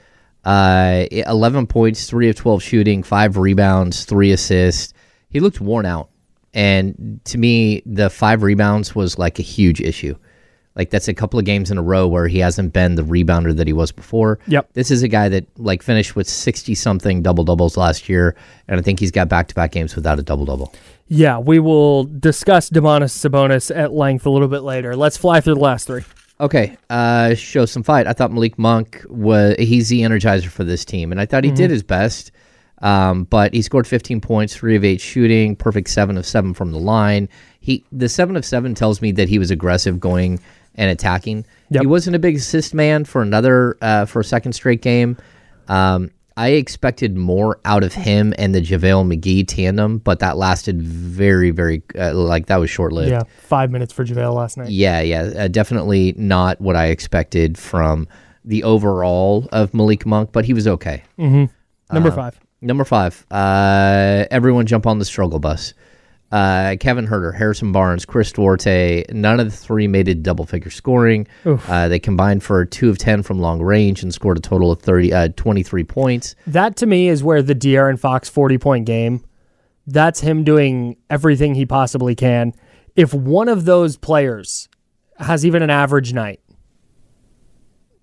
[0.45, 4.93] Uh, 11 points, 3 of 12 shooting, 5 rebounds, 3 assists.
[5.29, 6.11] He looked worn out.
[6.53, 10.15] And to me, the 5 rebounds was like a huge issue.
[10.75, 13.55] Like that's a couple of games in a row where he hasn't been the rebounder
[13.55, 14.39] that he was before.
[14.47, 14.73] Yep.
[14.73, 18.35] This is a guy that like finished with 60 something double doubles last year
[18.67, 20.73] and I think he's got back-to-back games without a double double.
[21.07, 24.95] Yeah, we will discuss Domantas Sabonis at length a little bit later.
[24.95, 26.03] Let's fly through the last three.
[26.39, 28.07] Okay, uh, show some fight.
[28.07, 31.51] I thought Malik Monk was he's the energizer for this team, and I thought he
[31.51, 32.31] did his best.
[32.81, 36.71] Um, but he scored 15 points, three of eight shooting, perfect seven of seven from
[36.71, 37.29] the line.
[37.61, 40.39] He the seven of seven tells me that he was aggressive going
[40.75, 41.45] and attacking.
[41.69, 41.81] Yep.
[41.81, 45.17] He wasn't a big assist man for another uh, for a second straight game.
[45.67, 50.81] Um, I expected more out of him and the JaVale McGee tandem, but that lasted
[50.81, 53.11] very, very uh, like that was short lived.
[53.11, 54.69] Yeah, five minutes for JaVale last night.
[54.69, 58.07] Yeah, yeah, uh, definitely not what I expected from
[58.43, 61.03] the overall of Malik Monk, but he was okay.
[61.17, 61.45] Mm-hmm.
[61.93, 62.39] Number five.
[62.61, 65.73] Number five, uh, everyone jump on the struggle bus.
[66.35, 70.69] Uh, Kevin Huerter, Harrison Barnes, Chris Duarte, none of the three made it double figure
[70.69, 71.27] scoring.
[71.69, 74.81] Uh, they combined for two of 10 from long range and scored a total of
[74.81, 76.35] 30, uh, 23 points.
[76.45, 79.23] That to me is where the De'Aaron Fox 40 point game,
[79.87, 82.51] that's him doing everything he possibly can.
[82.97, 84.67] If one of those players
[85.19, 86.41] has even an average night,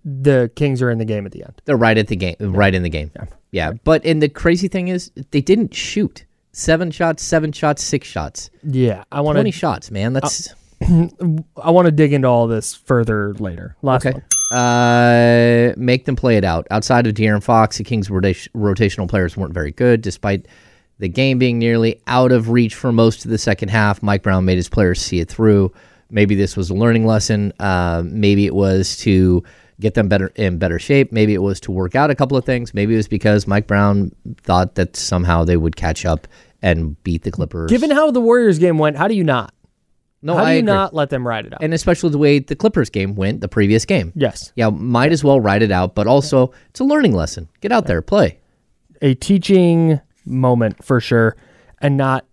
[0.07, 1.61] the Kings are in the game at the end.
[1.67, 3.11] They're right at the game, right in the game.
[3.51, 3.73] Yeah.
[3.85, 8.51] But and the crazy thing is, they didn't shoot seven shots, seven shots, six shots,
[8.63, 9.91] Yeah, I want twenty shots.
[9.91, 10.49] Man, that's
[10.83, 13.77] I want to dig into all this further later.
[13.83, 14.15] Last okay.
[14.15, 14.59] one.
[14.59, 16.67] Uh, make them play it out.
[16.71, 20.47] Outside of De'Aaron Fox, the Kings' rota- rotational players weren't very good, despite
[20.99, 24.03] the game being nearly out of reach for most of the second half.
[24.03, 25.73] Mike Brown made his players see it through.
[26.11, 27.53] Maybe this was a learning lesson.
[27.59, 29.43] Uh, maybe it was to
[29.83, 31.13] get them better in better shape.
[31.13, 32.73] Maybe it was to work out a couple of things.
[32.73, 36.27] Maybe it was because Mike Brown thought that somehow they would catch up
[36.63, 37.71] and beat the Clippers.
[37.71, 39.53] Given how the Warriors game went, how do you not?
[40.25, 40.67] no, how do I you agree.
[40.73, 41.63] not let them ride it out?
[41.65, 44.13] and especially the way the Clippers game went the previous game.
[44.15, 44.53] yes.
[44.55, 47.49] Yeah, might as well ride it out, but also it's a learning lesson.
[47.61, 48.39] Get out there, play.
[49.03, 51.37] a teaching moment for sure,
[51.81, 52.25] and not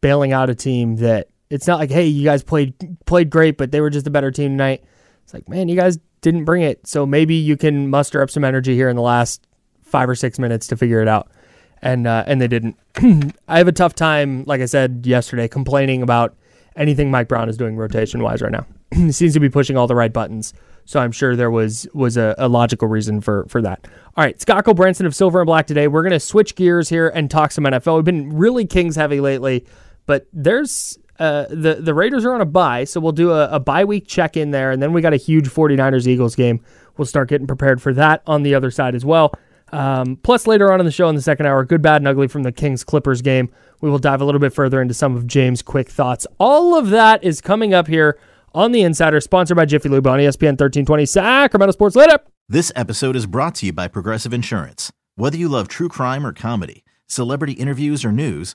[0.00, 2.74] bailing out a team that it's not like, hey, you guys played
[3.06, 4.82] played great, but they were just a better team tonight.
[5.22, 8.42] It's like, man, you guys didn't bring it, so maybe you can muster up some
[8.42, 9.46] energy here in the last
[9.84, 11.30] five or six minutes to figure it out,
[11.80, 12.76] and uh, and they didn't.
[13.46, 16.34] I have a tough time, like I said yesterday, complaining about
[16.74, 18.66] anything Mike Brown is doing rotation wise right now.
[18.90, 20.52] he seems to be pushing all the right buttons.
[20.84, 23.86] So I'm sure there was was a, a logical reason for for that.
[24.16, 25.86] All right, Scott Branson of Silver and Black today.
[25.86, 27.94] We're gonna switch gears here and talk some NFL.
[27.94, 29.64] We've been really Kings heavy lately,
[30.06, 33.60] but there's uh, the the Raiders are on a bye, so we'll do a, a
[33.60, 36.60] bye week check in there, and then we got a huge 49ers Eagles game.
[36.96, 39.32] We'll start getting prepared for that on the other side as well.
[39.72, 42.28] Um, plus, later on in the show in the second hour, good, bad, and ugly
[42.28, 43.50] from the Kings Clippers game.
[43.80, 46.26] We will dive a little bit further into some of James' quick thoughts.
[46.38, 48.18] All of that is coming up here
[48.54, 51.96] on the Insider, sponsored by Jiffy Lube on ESPN 1320 Sacramento Sports.
[51.96, 52.18] Later.
[52.48, 54.92] This episode is brought to you by Progressive Insurance.
[55.16, 58.54] Whether you love true crime or comedy, celebrity interviews or news,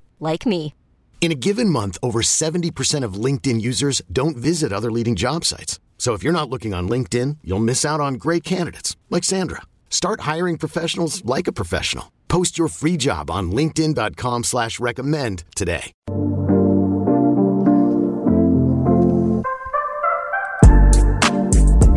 [0.21, 0.73] like me.
[1.21, 5.79] In a given month, over 70% of LinkedIn users don't visit other leading job sites.
[5.99, 9.61] So if you're not looking on LinkedIn, you'll miss out on great candidates like Sandra.
[9.91, 12.11] Start hiring professionals like a professional.
[12.27, 15.91] Post your free job on linkedin.com slash recommend today.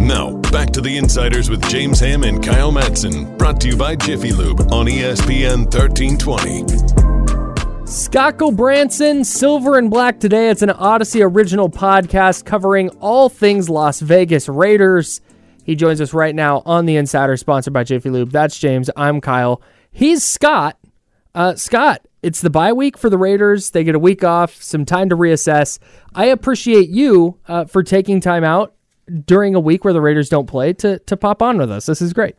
[0.01, 3.97] Now, back to the Insiders with James Ham and Kyle Madson, brought to you by
[3.97, 7.04] Jiffy Lube on ESPN 1320.
[7.87, 10.49] Scott Branson, Silver and Black today.
[10.49, 15.21] It's an Odyssey original podcast covering all things Las Vegas Raiders.
[15.65, 18.31] He joins us right now on the Insider, sponsored by Jiffy Lube.
[18.31, 18.89] That's James.
[18.97, 19.61] I'm Kyle.
[19.93, 20.79] He's Scott.
[21.35, 23.71] Uh, Scott, it's the bye week for the Raiders.
[23.71, 25.79] They get a week off, some time to reassess.
[26.15, 28.75] I appreciate you uh, for taking time out
[29.27, 31.87] during a week where the Raiders don't play to to pop on with us.
[31.87, 32.37] This is great.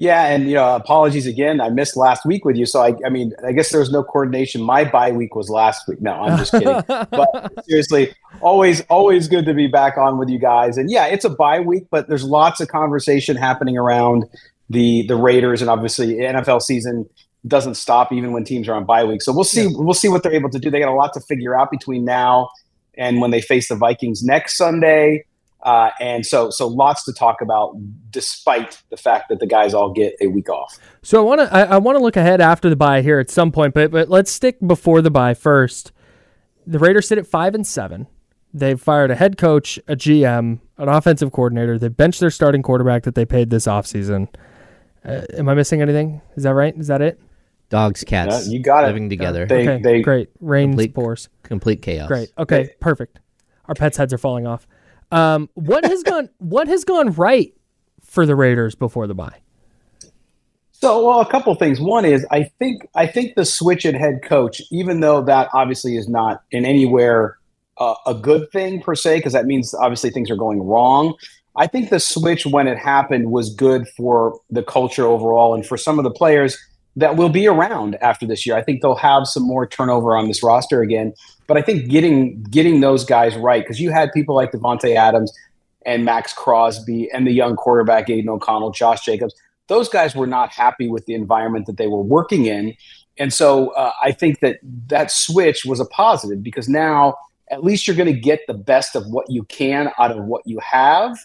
[0.00, 1.60] Yeah, and you know, apologies again.
[1.60, 4.02] I missed last week with you, so I, I mean, I guess there was no
[4.02, 4.62] coordination.
[4.62, 6.00] My bye week was last week.
[6.00, 6.82] No, I'm just kidding.
[6.88, 10.78] but seriously, always, always good to be back on with you guys.
[10.78, 14.24] And yeah, it's a bye week, but there's lots of conversation happening around
[14.70, 17.06] the the Raiders, and obviously, NFL season
[17.46, 19.20] doesn't stop even when teams are on bye week.
[19.20, 19.66] So we'll see.
[19.70, 20.70] We'll see what they're able to do.
[20.70, 22.48] They got a lot to figure out between now
[22.96, 25.26] and when they face the Vikings next Sunday.
[25.62, 27.76] Uh, and so, so lots to talk about,
[28.10, 30.78] despite the fact that the guys all get a week off.
[31.02, 33.30] So I want to I, I want to look ahead after the bye here at
[33.30, 35.92] some point, but but let's stick before the bye first.
[36.66, 38.06] The Raiders sit at five and seven.
[38.54, 41.78] They've fired a head coach, a GM, an offensive coordinator.
[41.78, 44.28] They benched their starting quarterback that they paid this offseason.
[45.04, 46.20] Uh, am I missing anything?
[46.36, 46.76] Is that right?
[46.76, 47.20] Is that it?
[47.68, 48.88] Dogs, cats, Yeah, you got it.
[48.88, 49.46] living together.
[49.46, 50.30] They- okay, they- great.
[50.40, 51.28] Rain Complete- pours.
[51.44, 52.08] Complete chaos.
[52.08, 52.32] Great.
[52.36, 53.20] Okay, perfect.
[53.66, 54.66] Our pets' heads are falling off.
[55.10, 57.52] Um, what has gone What has gone right
[58.02, 59.38] for the Raiders before the bye?
[60.72, 61.78] So, well, a couple things.
[61.78, 65.96] One is I think I think the switch at head coach, even though that obviously
[65.96, 67.38] is not in anywhere
[67.76, 71.14] uh, a good thing per se, because that means obviously things are going wrong.
[71.56, 75.76] I think the switch when it happened was good for the culture overall and for
[75.76, 76.56] some of the players
[76.96, 78.56] that will be around after this year.
[78.56, 81.12] I think they'll have some more turnover on this roster again.
[81.50, 85.36] But I think getting getting those guys right, because you had people like Davante Adams
[85.84, 89.34] and Maxx Crosby and the young quarterback Aidan O'Connell, Josh Jacobs.
[89.66, 92.76] Those guys were not happy with the environment that they were working in,
[93.18, 97.16] and so uh, I think that that switch was a positive because now
[97.50, 100.46] at least you're going to get the best of what you can out of what
[100.46, 101.18] you have,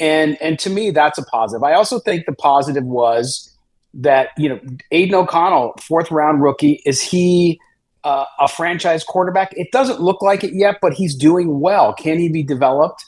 [0.00, 1.62] And and to me, that's a positive.
[1.62, 3.56] I also think the positive was
[3.94, 4.58] that you know
[4.90, 7.60] Aidan O'Connell, fourth round rookie, is he
[8.04, 9.52] uh, a franchise quarterback?
[9.56, 11.92] It doesn't look like it yet, but he's doing well.
[11.94, 13.04] Can he be developed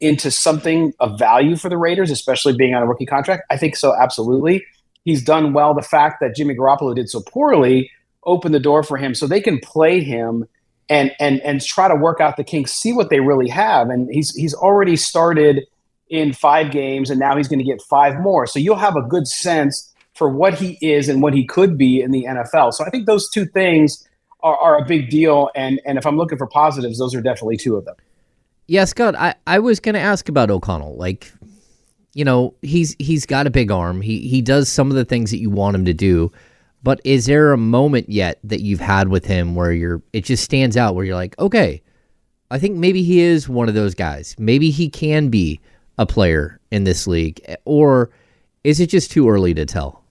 [0.00, 3.44] into something of value for the Raiders, especially being on a rookie contract?
[3.50, 4.64] I think so, absolutely.
[5.04, 5.74] He's done well.
[5.74, 7.90] The fact that Jimmy Garoppolo did so poorly
[8.24, 10.46] opened the door for him, so they can play him
[10.88, 13.88] and and and try to work out the kinks, see what they really have.
[13.88, 15.66] And he's he's already started
[16.08, 18.46] in five games, and now he's going to get five more.
[18.46, 22.00] So you'll have a good sense for what he is and what he could be
[22.00, 22.74] in the NFL.
[22.74, 24.06] So I think those two things
[24.42, 25.50] are, are a big deal.
[25.54, 27.96] And and if I'm looking for positives, those are definitely two of them.
[28.66, 30.96] Yeah, Scott, I, I was gonna ask about O'Connell.
[30.96, 31.32] Like,
[32.14, 34.00] you know, he's he's got a big arm.
[34.00, 36.32] He he does some of the things that you want him to do.
[36.84, 40.42] But is there a moment yet that you've had with him where you're it just
[40.42, 41.82] stands out where you're like, okay,
[42.50, 44.34] I think maybe he is one of those guys.
[44.38, 45.60] Maybe he can be
[45.98, 47.40] a player in this league.
[47.64, 48.10] Or
[48.64, 50.01] is it just too early to tell?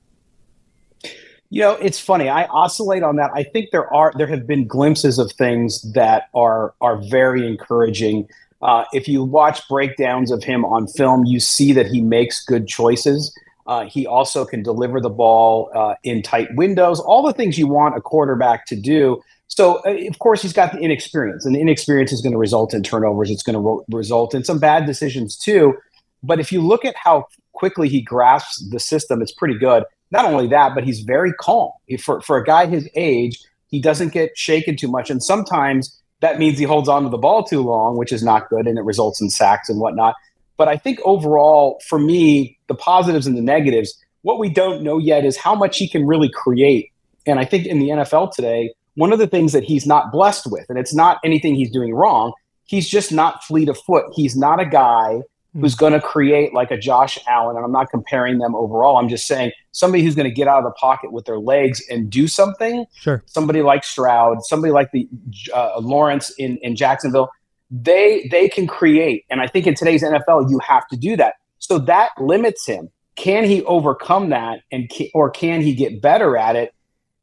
[1.53, 2.29] You know, it's funny.
[2.29, 3.29] I oscillate on that.
[3.35, 8.29] I think there are there have been glimpses of things that are are very encouraging.
[8.61, 12.69] Uh, if you watch breakdowns of him on film, you see that he makes good
[12.69, 13.37] choices.
[13.67, 17.67] Uh, he also can deliver the ball uh, in tight windows, all the things you
[17.67, 19.21] want a quarterback to do.
[19.47, 22.73] So, uh, of course, he's got the inexperience, and the inexperience is going to result
[22.73, 23.29] in turnovers.
[23.29, 25.77] It's going to ro- result in some bad decisions, too.
[26.23, 30.25] But if you look at how quickly he grasps the system, it's pretty good not
[30.25, 31.71] only that, but he's very calm.
[32.01, 35.09] For, for a guy his age, he doesn't get shaken too much.
[35.09, 38.49] And sometimes that means he holds on to the ball too long, which is not
[38.49, 40.15] good, and it results in sacks and whatnot.
[40.57, 44.97] But I think overall, for me, the positives and the negatives, what we don't know
[44.97, 46.91] yet is how much he can really create.
[47.25, 50.51] And I think in the NFL today, one of the things that he's not blessed
[50.51, 52.33] with, and it's not anything he's doing wrong,
[52.65, 54.05] he's just not fleet of foot.
[54.13, 55.21] He's not a guy
[55.59, 57.57] who's going to create like a Josh Allen.
[57.57, 58.97] And I'm not comparing them overall.
[58.97, 61.81] I'm just saying somebody who's going to get out of the pocket with their legs
[61.89, 62.85] and do something.
[62.93, 63.21] Sure.
[63.25, 65.09] Somebody like Stroud, somebody like the
[65.53, 67.31] uh, Lawrence in, in Jacksonville,
[67.69, 69.25] they they can create.
[69.29, 71.35] And I think in today's NFL, you have to do that.
[71.59, 72.89] So that limits him.
[73.15, 76.73] Can he overcome that, and or can he get better at it?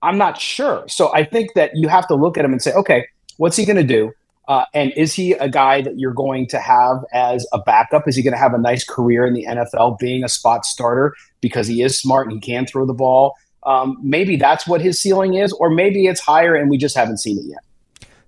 [0.03, 0.87] I'm not sure.
[0.87, 3.07] So I think that you have to look at him and say, okay,
[3.39, 4.13] what's he going to do?
[4.49, 8.09] Uh, and is he a guy that you're going to have as a backup?
[8.09, 11.15] Is he going to have a nice career in the NFL being a spot starter
[11.43, 13.37] because he is smart and he can throw the ball?
[13.65, 17.19] Um, maybe that's what his ceiling is, or maybe it's higher and we just haven't
[17.19, 17.59] seen it yet.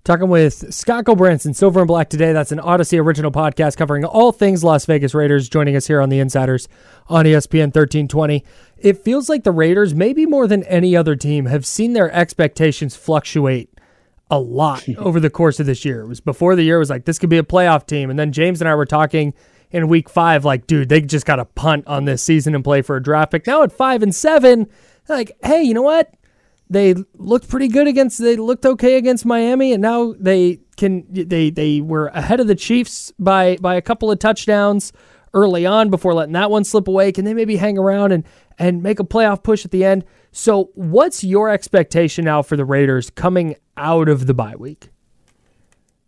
[0.04, 2.32] Talking with Scott Gulbransen, Silver and Black today.
[2.32, 5.48] That's an Audacy original podcast covering all things Las Vegas Raiders.
[5.48, 6.68] Joining us here on the Insiders
[7.08, 8.44] on ESPN 1320.
[8.78, 12.96] It feels like the Raiders, maybe more than any other team, have seen their expectations
[12.96, 13.70] fluctuate
[14.30, 16.02] a lot over the course of this year.
[16.02, 18.18] It was before the year it was like this could be a playoff team, and
[18.18, 19.34] then James and I were talking
[19.70, 22.82] in week five, like, dude, they just got to punt on this season and play
[22.82, 23.46] for a draft pick.
[23.46, 24.68] Now at five and seven,
[25.08, 26.12] like, hey, you know what?
[26.68, 28.18] They looked pretty good against.
[28.18, 31.04] They looked okay against Miami, and now they can.
[31.10, 34.92] They they were ahead of the Chiefs by by a couple of touchdowns
[35.34, 37.10] early on before letting that one slip away.
[37.10, 38.24] Can they maybe hang around and
[38.56, 40.04] and make a playoff push at the end?
[40.32, 44.90] So, what's your expectation now for the Raiders coming out of the bye week?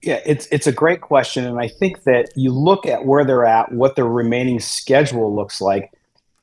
[0.03, 3.45] Yeah, it's it's a great question, and I think that you look at where they're
[3.45, 5.91] at, what their remaining schedule looks like,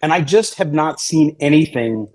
[0.01, 2.07] and I just have not seen anything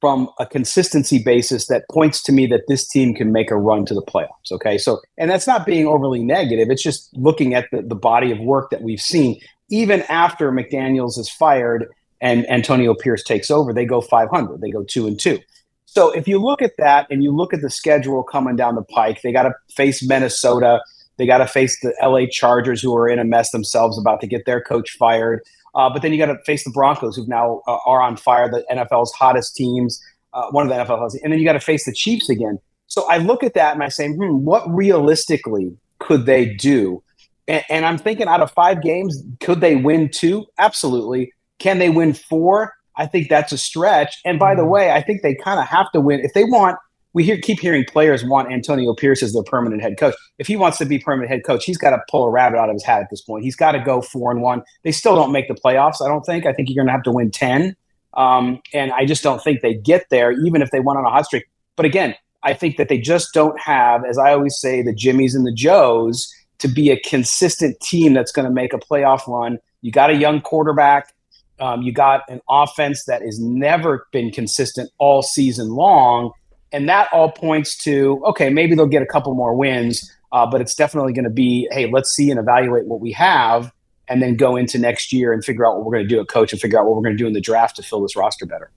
[0.00, 3.84] from a consistency basis that points to me that this team can make a run
[3.86, 4.52] to the playoffs.
[4.52, 8.30] Okay, so and that's not being overly negative; it's just looking at the, the body
[8.30, 11.86] of work that we've seen, even after McDaniels is fired
[12.20, 14.60] and Antonio Pierce takes over, they go 500.
[14.60, 15.38] They go two and two.
[15.86, 18.82] So if you look at that and you look at the schedule coming down the
[18.82, 20.82] pike, they got to face Minnesota.
[21.16, 24.26] They got to face the LA Chargers, who are in a mess themselves, about to
[24.26, 25.42] get their coach fired.
[25.74, 28.50] Uh, but then you got to face the Broncos, who now uh, are on fire,
[28.50, 30.00] the NFL's hottest teams,
[30.34, 32.58] uh, one of the NFL's, and then you got to face the Chiefs again.
[32.86, 37.02] So I look at that and I say, hmm, what realistically could they do?
[37.46, 40.46] And, and I'm thinking, out of five games, could they win two?
[40.58, 41.32] Absolutely.
[41.58, 42.74] Can they win four?
[42.96, 44.18] I think that's a stretch.
[44.24, 44.70] And by the mm-hmm.
[44.70, 46.78] way, I think they kind of have to win if they want.
[47.14, 50.14] We hear, keep hearing players want Antonio Pierce as their permanent head coach.
[50.38, 52.68] If he wants to be permanent head coach, he's got to pull a rabbit out
[52.68, 53.44] of his hat at this point.
[53.44, 54.62] He's got to go four and one.
[54.84, 56.04] They still don't make the playoffs.
[56.04, 56.44] I don't think.
[56.44, 57.74] I think you're going to have to win ten.
[58.14, 61.10] Um, and I just don't think they get there, even if they went on a
[61.10, 61.44] hot streak.
[61.76, 65.34] But again, I think that they just don't have, as I always say, the Jimmies
[65.34, 69.58] and the Joes to be a consistent team that's going to make a playoff run.
[69.80, 71.14] You got a young quarterback.
[71.60, 76.32] Um, you got an offense that has never been consistent all season long.
[76.72, 80.60] And that all points to okay, maybe they'll get a couple more wins, uh, but
[80.60, 83.72] it's definitely going to be hey, let's see and evaluate what we have.
[84.08, 86.28] and then go into next year and figure out what we're going to do at
[86.28, 88.16] coach and figure out what we're going to do in the draft to fill this
[88.16, 88.70] roster better.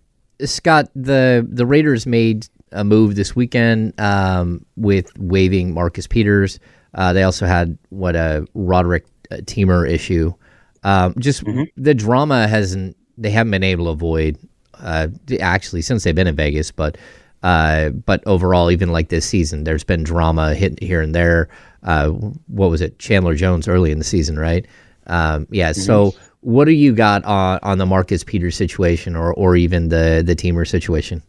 [0.44, 6.60] Scott, the the Raiders made a move this weekend um, with waiving Marcus Peters.
[6.94, 10.34] Uh, they also had what a Roderic uh, Teamer issue.
[10.84, 11.64] Um, just mm-hmm.
[11.78, 14.38] the drama hasn't they haven't been able to avoid
[14.80, 15.08] uh,
[15.40, 16.98] actually since they've been in Vegas, but
[17.44, 21.50] uh, but overall, even like this season, there's been drama hit here and there.
[21.84, 24.66] Uh, what was it, Chandler Jones early in the season, right?
[25.08, 25.72] Um, yeah.
[25.72, 25.82] Mm-hmm.
[25.82, 30.24] So, what do you got on on the Marcus Peters situation, or or even the
[30.26, 31.24] the Teamer situation?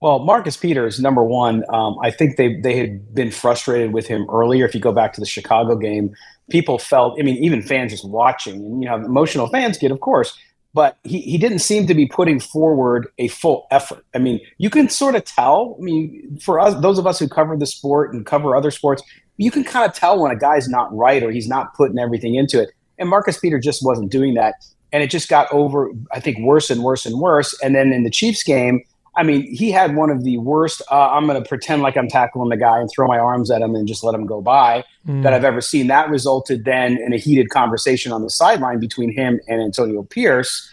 [0.00, 4.26] Well, Marcus Peters, number one, um, I think they they had been frustrated with him
[4.30, 4.64] earlier.
[4.64, 6.12] If you go back to the Chicago game,
[6.50, 7.18] people felt.
[7.18, 10.36] I mean, even fans just watching, and you know, emotional fans get, of course.
[10.74, 14.04] But he, he didn't seem to be putting forward a full effort.
[14.14, 15.76] I mean, you can sort of tell.
[15.78, 19.02] I mean, for us, those of us who cover the sport and cover other sports,
[19.36, 22.36] you can kind of tell when a guy's not right or he's not putting everything
[22.36, 22.70] into it.
[22.98, 24.54] And Marcus Peter just wasn't doing that.
[24.92, 27.58] And it just got over, I think, worse and worse and worse.
[27.62, 28.82] And then in the Chiefs game,
[29.14, 30.80] I mean, he had one of the worst.
[30.90, 33.60] Uh, I'm going to pretend like I'm tackling the guy and throw my arms at
[33.60, 35.22] him and just let him go by mm.
[35.22, 35.88] that I've ever seen.
[35.88, 40.70] That resulted then in a heated conversation on the sideline between him and Antonio Pierce.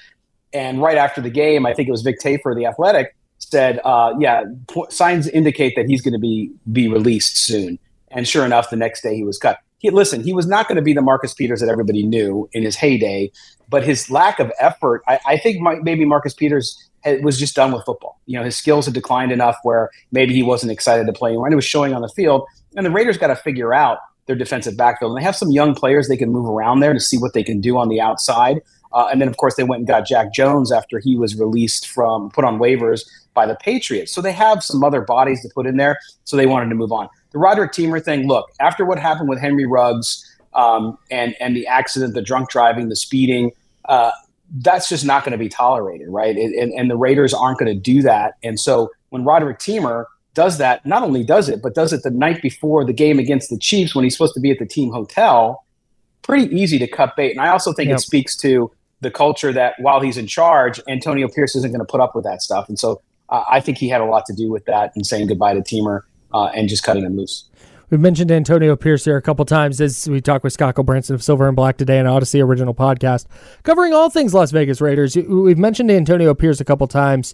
[0.54, 4.14] And right after the game, I think it was Vic Tafur, the athletic, said, uh,
[4.20, 7.78] "Yeah, p- signs indicate that he's going to be be released soon."
[8.10, 9.60] And sure enough, the next day he was cut.
[9.80, 12.64] He, listen, he was not going to be the Marcus Peters that everybody knew in
[12.64, 13.32] his heyday,
[13.70, 16.89] but his lack of effort, I, I think my, maybe Marcus Peters
[17.22, 18.20] was just done with football.
[18.26, 21.48] You know, his skills had declined enough where maybe he wasn't excited to play anymore.
[21.48, 22.46] And it was showing on the field.
[22.76, 25.12] And the Raiders got to figure out their defensive backfield.
[25.12, 27.44] And they have some young players they can move around there to see what they
[27.44, 28.62] can do on the outside.
[28.92, 31.88] Uh, and then, of course, they went and got Jack Jones after he was released
[31.88, 34.12] from put on waivers by the Patriots.
[34.14, 36.00] So they have some other bodies to put in there.
[36.24, 37.08] So they wanted to move on.
[37.32, 38.28] The Roderic Teamer thing.
[38.28, 42.90] Look, after what happened with Henry Ruggs um, and and the accident, the drunk driving,
[42.90, 43.52] the speeding.
[43.86, 44.12] Uh,
[44.52, 46.36] that's just not going to be tolerated, right?
[46.36, 48.34] And, and the Raiders aren't going to do that.
[48.44, 52.12] And so when Roderic Teamer does that, not only does it, but does it the
[52.12, 54.92] night before the game against the Chiefs when he's supposed to be at the team
[54.92, 55.66] hotel,
[56.22, 57.32] pretty easy to cut bait.
[57.32, 57.98] And I also think yep.
[57.98, 58.72] it speaks to
[59.02, 62.26] the culture that while he's in charge, Antonio Pierce isn't going to put up with
[62.26, 62.68] that stuff.
[62.70, 65.28] And so uh, I think he had a lot to do with that and saying
[65.28, 66.02] goodbye to Teamer
[66.34, 67.46] uh, and just cutting him loose.
[67.90, 71.24] We've mentioned Antonio Pierce here a couple times as we talk with Scott Branson of
[71.24, 73.26] Silver and Black today on Audacy Original Podcast,
[73.64, 75.16] covering all things Las Vegas Raiders.
[75.16, 77.34] We've mentioned Antonio Pierce a couple times.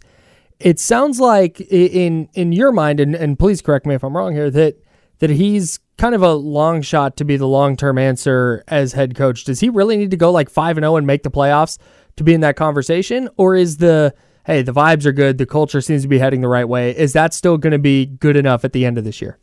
[0.61, 4.33] It sounds like in in your mind, and, and please correct me if I'm wrong
[4.33, 4.77] here, that
[5.19, 9.13] that he's kind of a long shot to be the long term answer as head
[9.13, 9.43] coach.
[9.43, 11.77] Does he really need to go like five and zero oh and make the playoffs
[12.15, 15.81] to be in that conversation, or is the hey the vibes are good, the culture
[15.81, 16.95] seems to be heading the right way?
[16.95, 19.37] Is that still going to be good enough at the end of this year?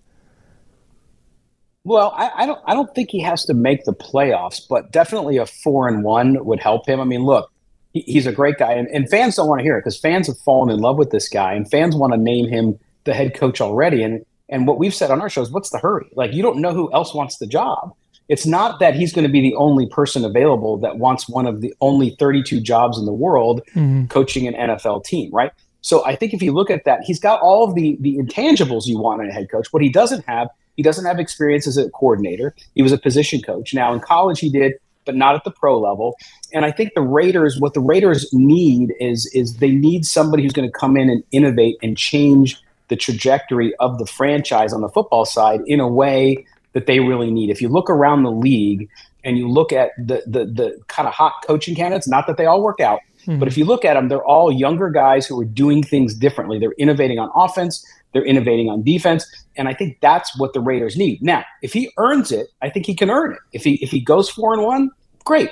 [1.84, 2.60] Well, I, I, don't.
[2.66, 6.44] I don't think he has to make the playoffs, but definitely a four and one
[6.44, 7.00] would help him.
[7.00, 7.50] I mean, look,
[7.92, 10.28] he, he's a great guy, and, and fans don't want to hear it because fans
[10.28, 13.34] have fallen in love with this guy, and fans want to name him the head
[13.34, 14.02] coach already.
[14.02, 16.08] And and what we've said on our shows, what's the hurry?
[16.14, 17.92] Like, you don't know who else wants the job.
[18.28, 21.60] It's not that he's going to be the only person available that wants one of
[21.60, 24.06] the only 32 jobs in the world mm-hmm.
[24.06, 25.50] coaching an NFL team, right?
[25.80, 28.86] So I think if you look at that, he's got all of the the intangibles
[28.86, 29.72] you want in a head coach.
[29.72, 32.54] What he doesn't have he doesn't have experience as a coordinator.
[32.74, 33.74] He was a position coach.
[33.74, 36.16] Now in college he did, but not at the pro level.
[36.52, 40.52] And I think the Raiders, what the Raiders need is is they need somebody who's
[40.52, 44.88] going to come in and innovate and change the trajectory of the franchise on the
[44.88, 47.50] football side in a way that they really need.
[47.50, 48.88] If you look around the league
[49.24, 52.46] and you look at the the, the kind of hot coaching candidates, not that they
[52.46, 53.38] all work out, mm-hmm.
[53.38, 56.58] but if you look at them, they're all younger guys who are doing things differently.
[56.58, 57.84] They're innovating on offense.
[58.12, 61.22] They're innovating on defense, and I think that's what the Raiders need.
[61.22, 63.38] Now, if he earns it, I think he can earn it.
[63.52, 64.90] If he if he goes four and one,
[65.24, 65.50] great.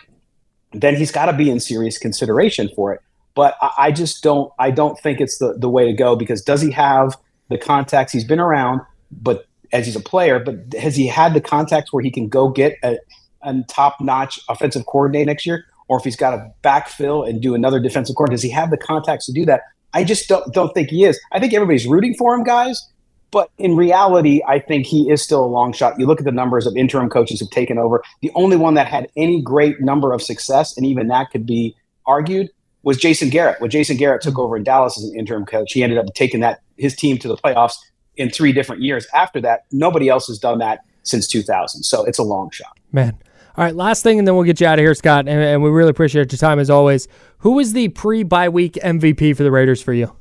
[0.72, 3.00] Then he's got to be in serious consideration for it.
[3.34, 4.52] But I, I just don't.
[4.58, 7.16] I don't think it's the the way to go because does he have
[7.48, 8.12] the contacts?
[8.12, 12.02] He's been around, but as he's a player, but has he had the contacts where
[12.02, 12.98] he can go get a,
[13.42, 15.64] a top notch offensive coordinator next year?
[15.88, 18.76] Or if he's got to backfill and do another defensive coordinator, does he have the
[18.76, 19.62] contacts to do that?
[19.92, 21.20] I just don't don't think he is.
[21.32, 22.86] I think everybody's rooting for him, guys.
[23.30, 25.98] But in reality, I think he is still a long shot.
[25.98, 28.02] You look at the numbers of interim coaches who've taken over.
[28.22, 31.76] The only one that had any great number of success, and even that could be
[32.06, 32.50] argued,
[32.82, 33.60] was Jason Garrett.
[33.60, 36.40] When Jason Garrett took over in Dallas as an interim coach, he ended up taking
[36.40, 37.74] that his team to the playoffs
[38.16, 39.06] in three different years.
[39.14, 41.84] After that, nobody else has done that since 2000.
[41.84, 42.76] So it's a long shot.
[42.92, 43.16] Man,
[43.56, 45.28] all right, last thing, and then we'll get you out of here, Scott.
[45.28, 47.08] And, and we really appreciate your time as always.
[47.38, 50.14] Who was the pre bye week MVP for the Raiders for you?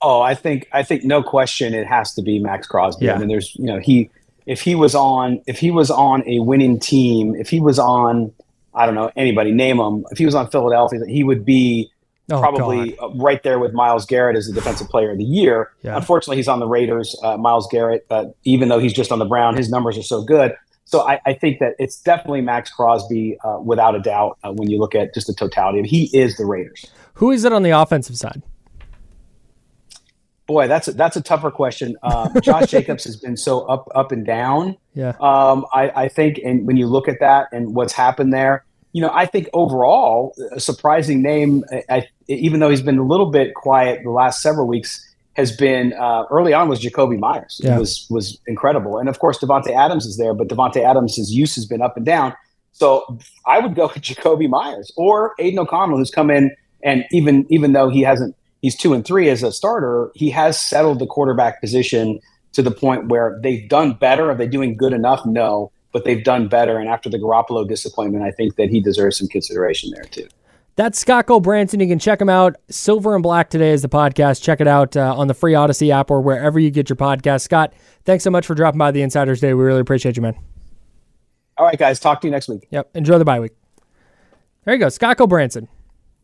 [0.00, 3.06] Oh, I think I think no question it has to be Maxx Crosby.
[3.06, 3.14] Yeah.
[3.14, 4.10] I mean, there's you know he
[4.46, 8.32] if he was on if he was on a winning team, if he was on
[8.74, 11.90] I don't know anybody name him, if he was on Philadelphia, he would be
[12.30, 15.72] Oh, probably uh, right there with Myles Garrett as the defensive player of the year.
[15.82, 15.96] Yeah.
[15.96, 17.18] Unfortunately, he's on the Raiders.
[17.22, 20.22] Uh, Myles Garrett, uh, even though he's just on the Brown, his numbers are so
[20.22, 20.54] good.
[20.92, 24.68] So I, I think that it's definitely Maxx Crosby, uh, without a doubt, uh, when
[24.68, 26.84] you look at just the totality of He is the Raiders.
[27.14, 28.42] Who is it on the offensive side?
[30.46, 31.96] Boy, that's a, that's a tougher question.
[32.02, 34.76] Uh, Josh Jacobs has been so up up and down.
[34.92, 35.14] Yeah.
[35.18, 39.00] Um, I, I think, and when you look at that and what's happened there, you
[39.00, 43.54] know, I think overall, a surprising name, I, even though he's been a little bit
[43.54, 45.02] quiet the last several weeks,
[45.34, 47.60] has been uh, early on was Jakobi Meyers.
[47.62, 47.76] Yeah.
[47.76, 51.54] It was was incredible, and of course Davante Adams is there, but Davante Adams' use
[51.54, 52.34] has been up and down.
[52.72, 57.46] So I would go with Jakobi Meyers or Aidan O'Connell, who's come in and even
[57.48, 61.06] even though he hasn't, he's two and three as a starter, he has settled the
[61.06, 62.20] quarterback position
[62.52, 64.30] to the point where they've done better.
[64.30, 65.24] Are they doing good enough?
[65.24, 66.78] No, but they've done better.
[66.78, 70.28] And after the Garoppolo disappointment, I think that he deserves some consideration there too.
[70.74, 71.80] That's Scott Branson.
[71.80, 72.56] You can check him out.
[72.70, 74.42] Silver and Black today is the podcast.
[74.42, 77.42] Check it out uh, on the free Audacy app or wherever you get your podcast.
[77.42, 79.52] Scott, thanks so much for dropping by the Insiders Day.
[79.52, 80.34] We really appreciate you, man.
[81.58, 82.00] All right, guys.
[82.00, 82.66] Talk to you next week.
[82.70, 82.90] Yep.
[82.94, 83.52] Enjoy the bye week.
[84.64, 85.68] There you go, Scott Branson.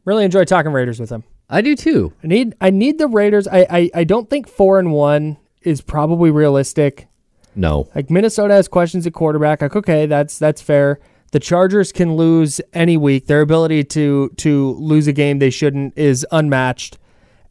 [0.04, 1.24] Really enjoyed talking Raiders with him.
[1.50, 2.14] I do too.
[2.24, 3.46] I need I need the Raiders.
[3.46, 7.08] I, I I don't think four and one is probably realistic.
[7.54, 7.88] No.
[7.94, 9.60] Like Minnesota has questions at quarterback.
[9.60, 11.00] Like okay, that's that's fair.
[11.32, 13.26] The Chargers can lose any week.
[13.26, 16.98] Their ability to to lose a game they shouldn't is unmatched.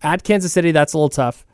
[0.02, 1.46] At Kansas City, that's a little tough.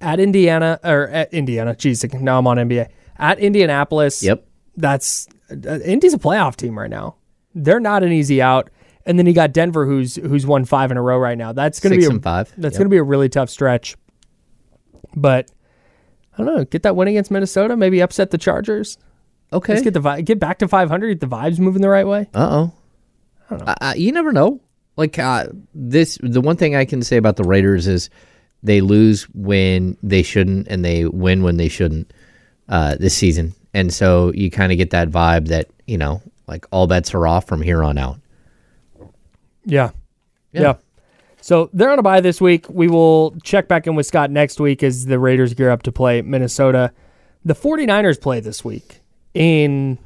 [0.00, 2.88] At Indiana or at Indiana, geez, now I'm on NBA.
[3.18, 4.44] At Indianapolis, Yep.
[4.76, 7.16] that's uh, Indy's a playoff team right now.
[7.54, 8.70] They're not an easy out.
[9.06, 11.52] And then you got Denver, who's who's won five in a row right now.
[11.52, 12.52] That's going to be a, five.
[12.58, 12.78] That's Yep.
[12.80, 13.96] going to be a really tough stretch.
[15.14, 15.50] But
[16.34, 16.64] I don't know.
[16.64, 17.76] Get that win against Minnesota.
[17.76, 18.98] Maybe upset the Chargers.
[19.52, 19.74] Okay.
[19.74, 21.08] Let's get the vi- get back to 500.
[21.08, 22.28] Get the vibes moving the right way.
[22.34, 22.72] Uh oh.
[23.50, 24.60] Uh, you never know.
[24.96, 28.10] Like uh, this, the one thing I can say about the Raiders is
[28.62, 32.12] they lose when they shouldn't, and they win when they shouldn't
[32.68, 33.54] uh, this season.
[33.72, 37.26] And so you kind of get that vibe that you know, like all bets are
[37.26, 38.18] off from here on out.
[39.64, 39.90] Yeah.
[40.52, 40.60] Yeah.
[40.60, 40.74] yeah.
[41.40, 42.66] So they're on a bye this week.
[42.68, 45.92] We will check back in with Scott next week as the Raiders gear up to
[45.92, 46.92] play Minnesota.
[47.44, 49.00] The 49ers play this week.
[49.36, 49.98] In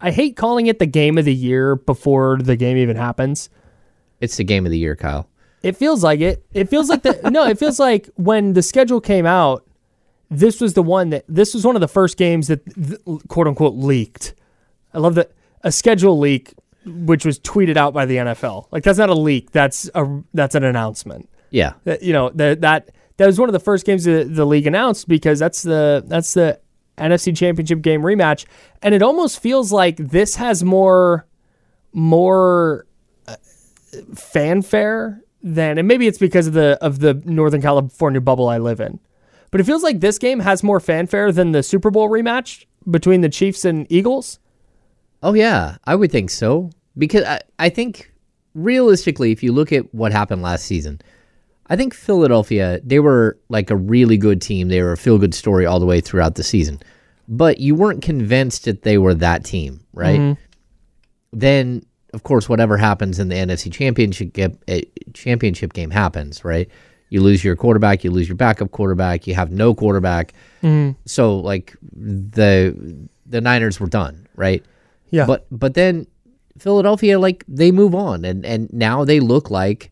[0.00, 3.50] I hate calling it the game of the year before the game even happens.
[4.20, 5.28] It's the game of the year, Kyle.
[5.62, 6.44] It feels like it.
[6.52, 7.46] It feels like the no.
[7.46, 9.66] It feels like when the schedule came out,
[10.30, 12.60] this was the one that this was one of the first games that
[13.28, 14.34] quote unquote leaked.
[14.94, 16.54] I love that a schedule leak,
[16.84, 18.66] which was tweeted out by the NFL.
[18.70, 19.50] Like that's not a leak.
[19.50, 21.28] That's a that's an announcement.
[21.50, 21.74] Yeah.
[21.84, 24.66] That you know that that that was one of the first games that the league
[24.66, 26.58] announced because that's the that's the
[26.98, 28.46] NFC Championship game rematch,
[28.82, 31.26] and it almost feels like this has more
[31.92, 32.86] more
[33.28, 33.36] uh,
[34.14, 38.80] fanfare than, and maybe it's because of the of the Northern California bubble I live
[38.80, 39.00] in,
[39.50, 43.20] but it feels like this game has more fanfare than the Super Bowl rematch between
[43.20, 44.38] the Chiefs and Eagles.
[45.22, 48.12] Oh yeah, I would think so because I, I think
[48.54, 51.00] realistically, if you look at what happened last season,
[51.72, 54.68] I think Philadelphia they were like a really good team.
[54.68, 56.78] They were a feel good story all the way throughout the season,
[57.26, 60.36] but you weren't convinced that they were that team, right?
[61.32, 64.82] Then of course, whatever happens in the NFC Championship game, eh,
[65.14, 66.68] championship game happens, right?
[67.08, 70.34] You lose your quarterback, you lose your backup quarterback, you have no quarterback.
[71.06, 74.62] So like the the Niners were done, right?
[75.10, 76.06] Yeah, But but then
[76.58, 79.90] Philadelphia like they move on and and now they look like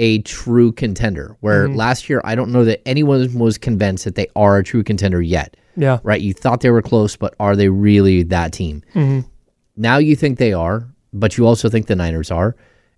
[0.00, 1.36] a true contender.
[1.40, 1.76] Where mm-hmm.
[1.76, 5.22] last year I don't know that anyone was convinced that they are a true contender
[5.22, 5.56] yet.
[5.76, 6.20] yeah, Right?
[6.20, 8.82] You thought they were close, but are they really that team?
[8.94, 9.28] Mm-hmm.
[9.76, 12.56] Now you think they are, but you also think the Niners are.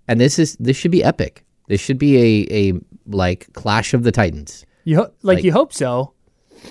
[0.08, 1.44] And this is this should be epic.
[1.68, 4.64] This should be a a like clash of the Titans.
[4.84, 6.14] You ho- like, Like- you hope so.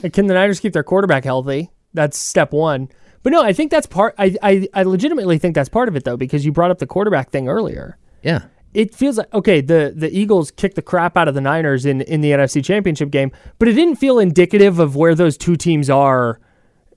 [0.04, 1.70] Like, can the Niners keep their quarterback healthy?
[1.94, 2.88] That's step one.
[3.24, 4.16] But no, I think that's part.
[4.18, 6.88] I, I I legitimately think that's part of it though, because you brought up the
[6.88, 7.98] quarterback thing earlier.
[8.24, 8.44] Yeah.
[8.74, 12.02] It feels like okay, the the Eagles kicked the crap out of the Niners in
[12.02, 15.90] in the NFC Championship game, but it didn't feel indicative of where those two teams
[15.90, 16.40] are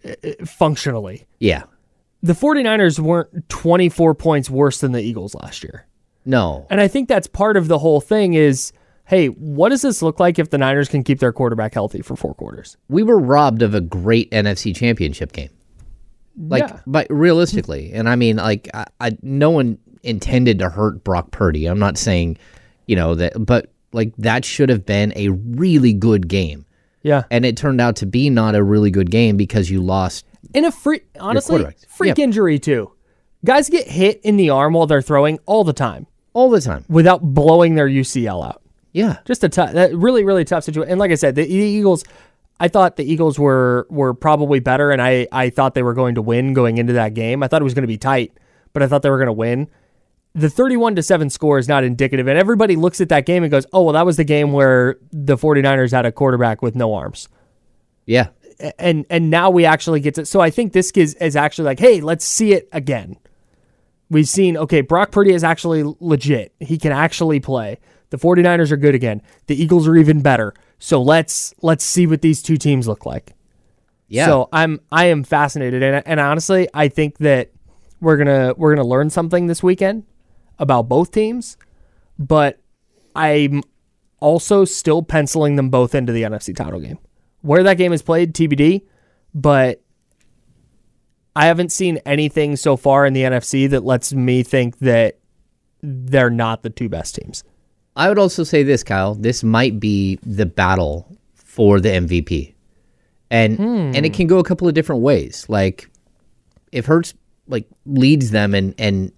[0.05, 0.13] uh,
[0.45, 1.27] functionally.
[1.41, 1.65] Yeah.
[2.23, 5.87] The 49ers weren't 24 points worse than the Eagles last year.
[6.25, 6.67] No.
[6.71, 8.73] And I think that's part of the whole thing is
[9.07, 12.17] hey, what does this look like if the Niners can keep their quarterback healthy for
[12.17, 12.79] four quarters?
[12.89, 15.51] we were robbed of a great NFC championship game.
[16.39, 16.81] Like, Yeah.
[16.87, 21.67] but realistically, and I mean, like, I, I, no one intended to hurt Brock Purdy.
[21.67, 22.39] I'm not saying,
[22.87, 26.67] you know, that, but like, that should have been a really good game.
[27.03, 27.25] Yeah.
[27.31, 30.25] And it turned out to be not a really good game because you lost.
[30.55, 32.25] In a free, honestly, freak Yeah.
[32.25, 32.91] injury too.
[33.45, 36.85] Guys get hit in the arm while they're throwing all the time All the time.
[36.89, 38.63] without blowing their UCL out.
[38.93, 39.19] Yeah.
[39.27, 40.91] Just a tough, that really, really tough situation.
[40.91, 42.05] And like I said, the Eagles,
[42.59, 46.15] I thought the Eagles were were probably better, and I I thought they were going
[46.15, 47.43] to win going into that game.
[47.43, 48.33] I thought it was going to be tight,
[48.73, 49.69] but I thought they were going to win.
[50.35, 53.51] The 31 to 7 score is not indicative, and everybody looks at that game and
[53.51, 56.95] goes, oh, well, that was the game where the 49ers had a quarterback with no
[56.95, 57.29] arms.
[58.07, 58.29] Yeah.
[58.79, 61.81] and and now we actually get to so I think this is, is actually like,
[61.81, 63.17] hey, let's see it again.
[64.11, 66.55] We've seen okay, Brock Purdy is actually legit.
[66.61, 67.79] He can actually play.
[68.11, 69.23] The 49ers are good again.
[69.47, 70.55] The Eagles are even better.
[70.79, 73.35] So let's let's see what these two teams look like.
[74.07, 74.27] Yeah.
[74.27, 77.51] So I'm I am fascinated and and honestly, I think that
[78.01, 80.05] we're going to we're going to learn something this weekend
[80.59, 81.57] about both teams,
[82.19, 82.61] but
[83.15, 83.63] I'm
[84.21, 86.99] also still penciling them both into the NFC title game.
[87.43, 88.83] Where that game is played, TBD,
[89.35, 89.83] but
[91.37, 95.19] I haven't seen anything so far in the NFC that lets me think that
[95.83, 97.45] they're not the two best teams.
[97.97, 99.15] I would also say this, Kyle.
[99.15, 102.55] This might be the battle for the MVP,
[103.31, 104.15] and and it hmm.
[104.15, 105.47] can go a couple of different ways.
[105.49, 105.91] Like
[106.73, 107.15] if Hurts
[107.47, 109.13] like leads them and and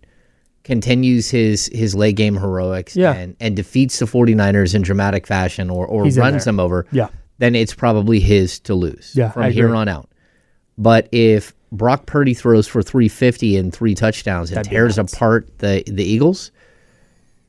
[0.67, 3.15] continues his his late game heroics Yeah.
[3.15, 7.09] and and defeats the 49ers in dramatic fashion or or He's runs them over, Yeah.
[7.39, 9.79] then it's probably his to lose Yeah, from I here agree.
[9.79, 10.11] on out.
[10.77, 15.83] But if Brock Purdy throws for 350 and three touchdowns and That'd tears apart the
[15.87, 16.51] the Eagles,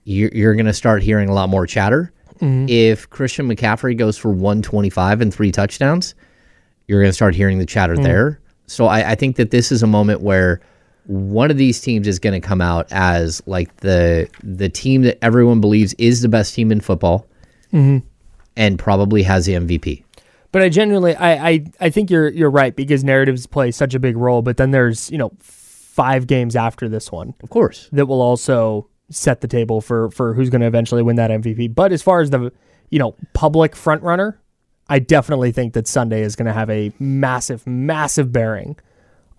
[0.05, 2.13] you're, you're going to start hearing a lot more chatter.
[2.39, 2.65] Mm-hmm.
[2.69, 6.13] If Christian McCaffrey goes for 125 and three touchdowns,
[6.87, 8.03] you're going to start hearing the chatter Mm.
[8.03, 8.39] there.
[8.67, 10.61] So I, I think that this is a moment where
[11.07, 15.17] one of these teams is going to come out as like the the team that
[15.23, 17.25] everyone believes is the best team in football,
[17.73, 18.05] Mm-hmm.
[18.55, 20.03] and probably has the MVP.
[20.53, 23.99] But I genuinely, I, I, I think you're you're right because narratives play such a
[23.99, 24.41] big role.
[24.41, 27.89] But then there's you know five games after this one Of course.
[27.91, 31.73] that will also set the table for for who's going to eventually win that MVP.
[31.75, 32.51] But as far as the
[32.89, 34.39] you know public front runner,
[34.87, 38.77] I definitely think that Sunday is going to have a massive, massive bearing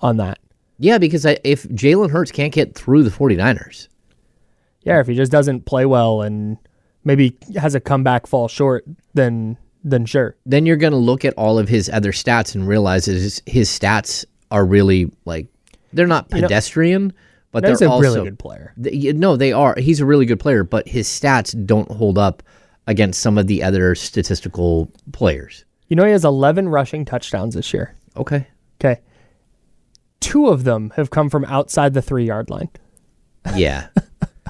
[0.01, 0.39] on that.
[0.79, 3.89] Yeah, because I, if Jalen Hurts can't get through the 49ers,
[4.83, 6.57] Yeah, if he just doesn't play well and
[7.05, 10.37] maybe has a comeback fall short, then then sure.
[10.45, 13.69] then you're going to look at all of his other stats and realize his, his
[13.69, 15.47] stats are really like
[15.93, 17.13] they're not know, pedestrian,
[17.53, 18.75] but they're a also really good player.
[18.83, 19.75] Th- y- no, they are.
[19.79, 22.43] He's a really good player, but his stats don't hold up
[22.87, 25.65] against some of the other statistical players.
[25.89, 27.95] You know, he has 11 rushing touchdowns this year.
[28.17, 28.47] Okay.
[28.81, 29.01] Okay.
[30.29, 32.69] Two of them have come from outside the three yard line.
[33.57, 33.89] Yeah.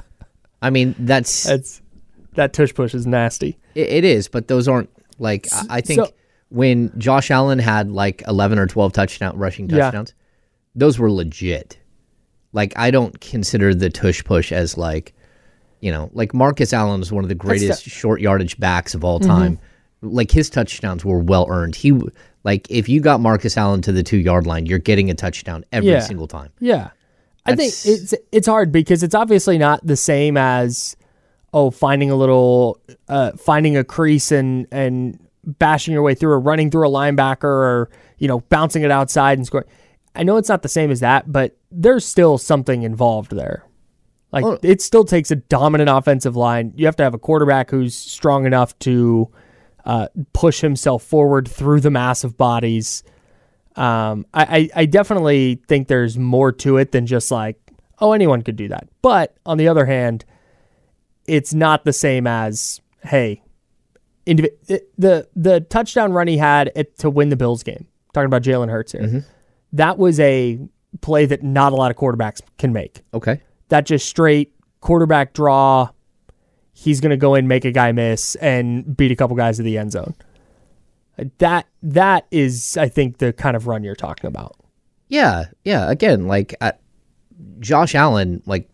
[0.61, 1.81] I mean, that's That's
[2.35, 3.57] that tush push is nasty.
[3.75, 6.11] it is, but those aren't like I, I think so-
[6.49, 9.85] when Josh Allen had like 11 or 12 touchdown rushing Yeah.
[9.85, 10.13] touchdowns,
[10.75, 11.77] those were legit.
[12.51, 15.13] Like I don't consider the tush push as like,
[15.79, 19.19] you know, like Marcus Allen is one of the greatest short yardage backs of all
[19.19, 19.29] mm-hmm.
[19.29, 19.59] time.
[20.01, 21.75] Like his touchdowns were well earned.
[21.75, 21.97] He
[22.43, 25.65] like if you got Marcus Allen to the two yard line, you're getting a touchdown
[25.71, 25.99] every Yeah.
[25.99, 26.49] single time.
[26.59, 26.89] Yeah.
[27.45, 30.95] I think it's it's hard because it's obviously not the same as
[31.53, 36.39] oh finding a little uh finding a crease and and bashing your way through or
[36.39, 39.65] running through a linebacker or you know bouncing it outside and scoring.
[40.15, 43.65] I know it's not the same as that, but there's still something involved there.
[44.31, 44.59] Like Oh.
[44.61, 46.73] it still takes a dominant offensive line.
[46.75, 49.27] You have to have a quarterback who's strong enough to
[49.85, 53.03] uh, push himself forward through the massive bodies.
[53.75, 54.43] Um, I,
[54.75, 57.57] I, I definitely think there's more to it than just like,
[57.99, 58.87] oh, anyone could do that.
[59.01, 60.25] But on the other hand,
[61.27, 63.41] it's not the same as, hey,
[64.25, 64.57] indiv-
[64.97, 67.87] the the touchdown run he had at, to win the Bills game.
[68.13, 69.03] Talking about Jalen Hurts here,
[69.73, 70.59] that was a
[71.01, 73.03] play that not a lot of quarterbacks can make.
[73.13, 73.41] Okay.
[73.67, 75.89] That just straight quarterback draw.
[76.81, 79.77] He's gonna go in, make a guy miss, and beat a couple guys to the
[79.77, 80.15] end zone.
[81.39, 84.55] That that is, I think, the kind of run you're talking about.
[85.09, 85.89] Yeah, yeah.
[85.91, 86.71] Again, like uh,
[87.59, 88.69] Josh Allen, like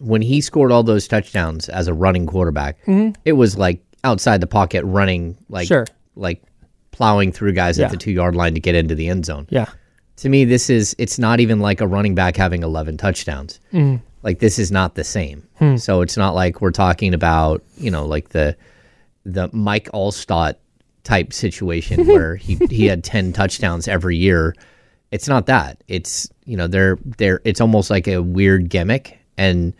[0.00, 2.78] when he scored all those touchdowns as a running quarterback,
[3.24, 5.84] it was like outside the pocket running, like Sure.
[6.16, 6.42] like
[6.92, 7.86] plowing through guys Yeah.
[7.86, 9.46] at the two yard line to get into the end zone.
[9.50, 9.66] Yeah.
[10.16, 13.60] To me, this is it's not even like a running back having eleven touchdowns.
[14.22, 15.46] Like this is not the same.
[15.58, 15.76] Hmm.
[15.76, 18.56] So it's not like we're talking about you know like the
[19.24, 20.54] the Mike Alstott
[21.04, 24.54] type situation where he he had 10 touchdowns every year.
[25.10, 25.82] It's not that.
[25.88, 29.74] It's you know they're they're it's almost like a weird gimmick and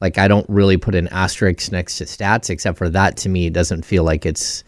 [0.00, 3.46] like I don't really put an asterisk next to stats except for that to me
[3.46, 4.64] it doesn't feel like it's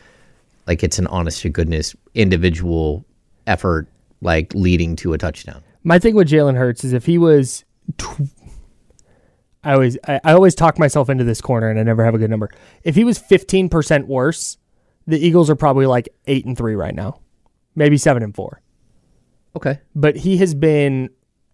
[0.67, 3.05] like it's an honest to goodness individual
[3.47, 3.89] effort,
[4.21, 5.63] like leading to a touchdown.
[5.83, 7.65] My thing with Jalen Hurts is if he was,
[7.99, 8.21] tw-
[9.63, 12.19] I always I, I always talk myself into this corner and I never have a
[12.19, 12.51] good number.
[12.83, 14.59] If he was fifteen percent worse,
[15.07, 17.21] the Eagles are probably like eight and three right now,
[17.75, 18.63] maybe seven and four.
[19.57, 19.81] Okay.
[19.95, 21.11] But he has been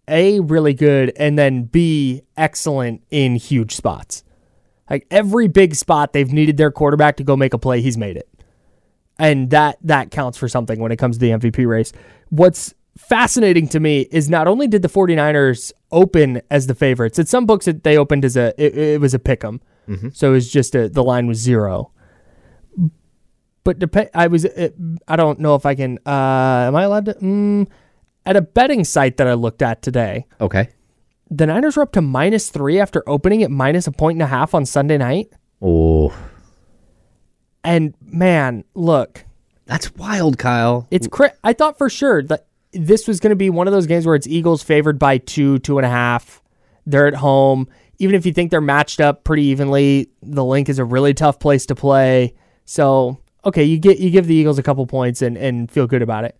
[0.09, 4.23] a really good and then b excellent in huge spots.
[4.89, 8.17] Like every big spot they've needed their quarterback to go make a play, he's made
[8.17, 8.29] it.
[9.19, 11.93] And that that counts for something when it comes to the MVP race.
[12.29, 17.29] What's fascinating to me is not only did the 49ers open as the favorites, at
[17.29, 19.61] some books that they opened as a it, it was a pick 'em.
[20.13, 21.93] So it was just a, the line was zero.
[23.63, 24.69] But dep- I was uh,
[25.09, 27.69] I don't know if I can uh am I allowed to mm,
[28.25, 30.27] at a betting site that I looked at today.
[30.41, 30.71] Okay.
[31.31, 34.27] The Niners were up to minus 3 after opening at minus a point and a
[34.27, 35.29] half on Sunday night.
[35.61, 36.17] Oh,
[37.65, 39.25] And man, look,
[39.65, 40.87] that's wild, Kyle.
[40.93, 42.47] It's cra- I thought for sure that
[42.79, 45.59] this was going to be one of those games where it's Eagles favored by two,
[45.61, 46.43] two and a half.
[46.87, 47.69] They're at home.
[47.99, 51.39] Even if you think they're matched up pretty evenly, the Linc is a really tough
[51.39, 52.35] place to play.
[52.65, 56.03] So okay, you get you give the Eagles a couple points and and feel good
[56.03, 56.39] about it.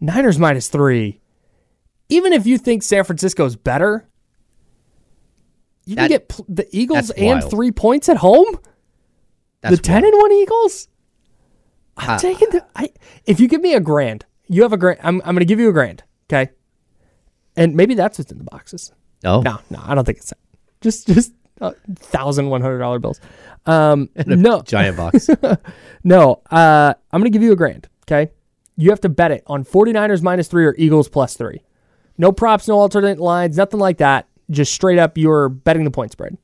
[0.00, 1.20] Niners minus three.
[2.08, 4.08] Even if you think San Francisco's better,
[5.84, 7.50] you can get pl- the Eagles and wild.
[7.50, 8.46] three points at home.
[9.60, 10.14] That's the ten wild.
[10.14, 10.88] and one Eagles.
[11.96, 12.64] I'm Uh, taking the.
[12.76, 12.90] I,
[13.26, 15.00] if you give me a grand, you have a grand.
[15.02, 16.02] I'm I'm going to give you a grand.
[16.30, 16.50] Okay,
[17.56, 18.92] and maybe that's what's in the boxes.
[19.22, 19.40] No.
[19.40, 20.38] No, no, I don't think it's that.
[20.80, 23.20] Just just uh, thousand one hundred dollar bills.
[23.66, 25.28] Um, no, Giant box.
[26.04, 26.42] no.
[26.50, 27.88] Uh, I'm going to give you a grand.
[28.10, 28.30] Okay,
[28.76, 31.62] you have to bet it on 49ers minus three or Eagles plus three.
[32.16, 34.28] No props, no alternate lines, nothing like that.
[34.50, 36.38] Just straight up, you're betting the point spread.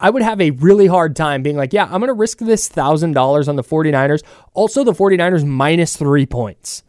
[0.00, 2.68] I would have a really hard time being like, yeah, I'm going to risk this
[2.68, 4.22] $1,000 on the 49ers.
[4.54, 6.84] Also, the 49ers minus three points.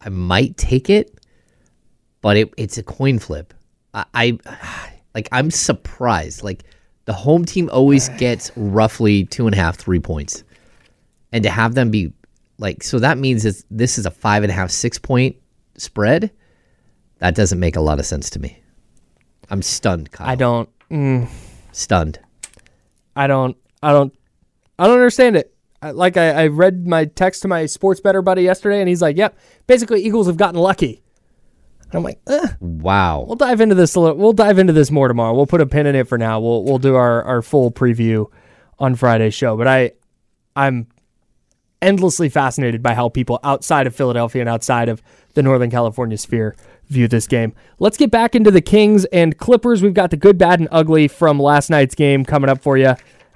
[0.00, 1.18] I might take it,
[2.20, 3.54] but it, it's a coin flip.
[3.94, 4.38] I, I
[5.14, 6.42] like I'm surprised.
[6.42, 6.64] Like
[7.06, 10.44] the home team always gets roughly two and a half, three points,
[11.32, 12.12] and to have them be
[12.58, 15.36] like so that means it's, this is a five and a half, six point
[15.76, 16.30] spread.
[17.18, 18.60] That doesn't make a lot of sense to me.
[19.48, 20.28] I'm stunned, Kyle.
[20.28, 21.28] I don't, mm,
[21.72, 22.18] stunned.
[23.14, 24.12] I don't, I don't,
[24.78, 25.55] I don't understand it.
[25.82, 29.16] Like I, I read my text to my sports bettor buddy yesterday, and he's like,
[29.16, 31.02] "Yep, basically Eagles have gotten lucky."
[31.90, 33.24] And I'm like, eh, Wow.
[33.28, 34.16] we'll dive into this a little.
[34.16, 35.34] We'll dive into this more tomorrow.
[35.34, 36.40] We'll put a pin in it for now.
[36.40, 38.26] We'll we'll do our, our full preview
[38.78, 39.56] on Friday's show.
[39.56, 39.92] But I,
[40.56, 40.88] I'm
[41.80, 45.00] endlessly fascinated by how people outside of Philadelphia and outside of
[45.34, 46.56] the Northern California sphere
[46.88, 47.52] view this game.
[47.78, 49.82] Let's get back into the Kings and Clippers.
[49.82, 52.94] We've got the good, bad, and ugly from last night's game coming up for you.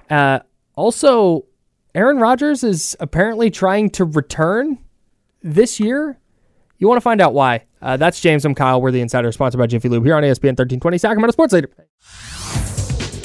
[0.09, 0.39] Uh,
[0.75, 1.45] also,
[1.93, 4.77] Aaron Rodgers is apparently trying to return
[5.43, 6.17] this year.
[6.77, 7.65] You want to find out why?
[7.81, 8.45] Uh, that's James.
[8.45, 8.81] I'm Kyle.
[8.81, 11.69] We're the Insider, sponsored by Jiffy Lube here on ESPN 1320 Sacramento Sports Leader.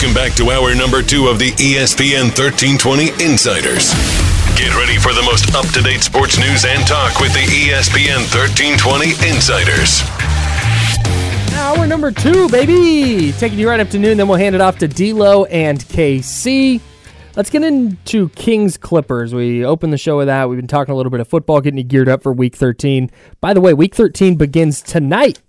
[0.00, 3.92] Welcome back to hour number two of the ESPN 1320 Insiders.
[4.56, 8.24] Get ready for the most up to date sports news and talk with the ESPN
[8.32, 10.00] 1320 Insiders.
[11.52, 13.32] Hour number two, baby.
[13.32, 16.80] Taking you right up to noon, then we'll hand it off to D'Lo and KC.
[17.36, 19.34] Let's get into Kings Clippers.
[19.34, 20.48] We opened the show with that.
[20.48, 23.10] We've been talking a little bit of football, getting you geared up for Week 13.
[23.42, 25.42] By the way, Week 13 begins tonight,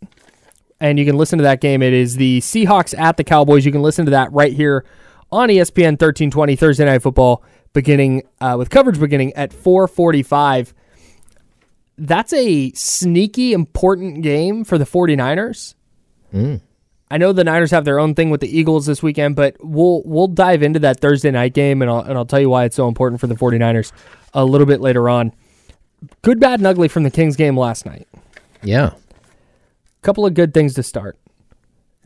[0.81, 1.81] and you can listen to that game.
[1.81, 3.65] It is the Seahawks at the Cowboys.
[3.65, 4.83] You can listen to that right here
[5.31, 10.73] on ESPN 1320 Thursday Night Football, beginning uh, with coverage beginning at 4:45.
[11.97, 15.75] That's a sneaky important game for the 49ers.
[17.11, 20.01] I know the Niners have their own thing with the Eagles this weekend, but we'll
[20.03, 22.75] we'll dive into that Thursday night game and I'll and I'll tell you why it's
[22.75, 23.91] so important for the 49ers
[24.33, 25.31] a little bit later on.
[26.23, 28.07] Good, bad, and ugly from the Kings game last night.
[28.63, 28.93] Yeah.
[30.01, 31.17] Couple of good things to start.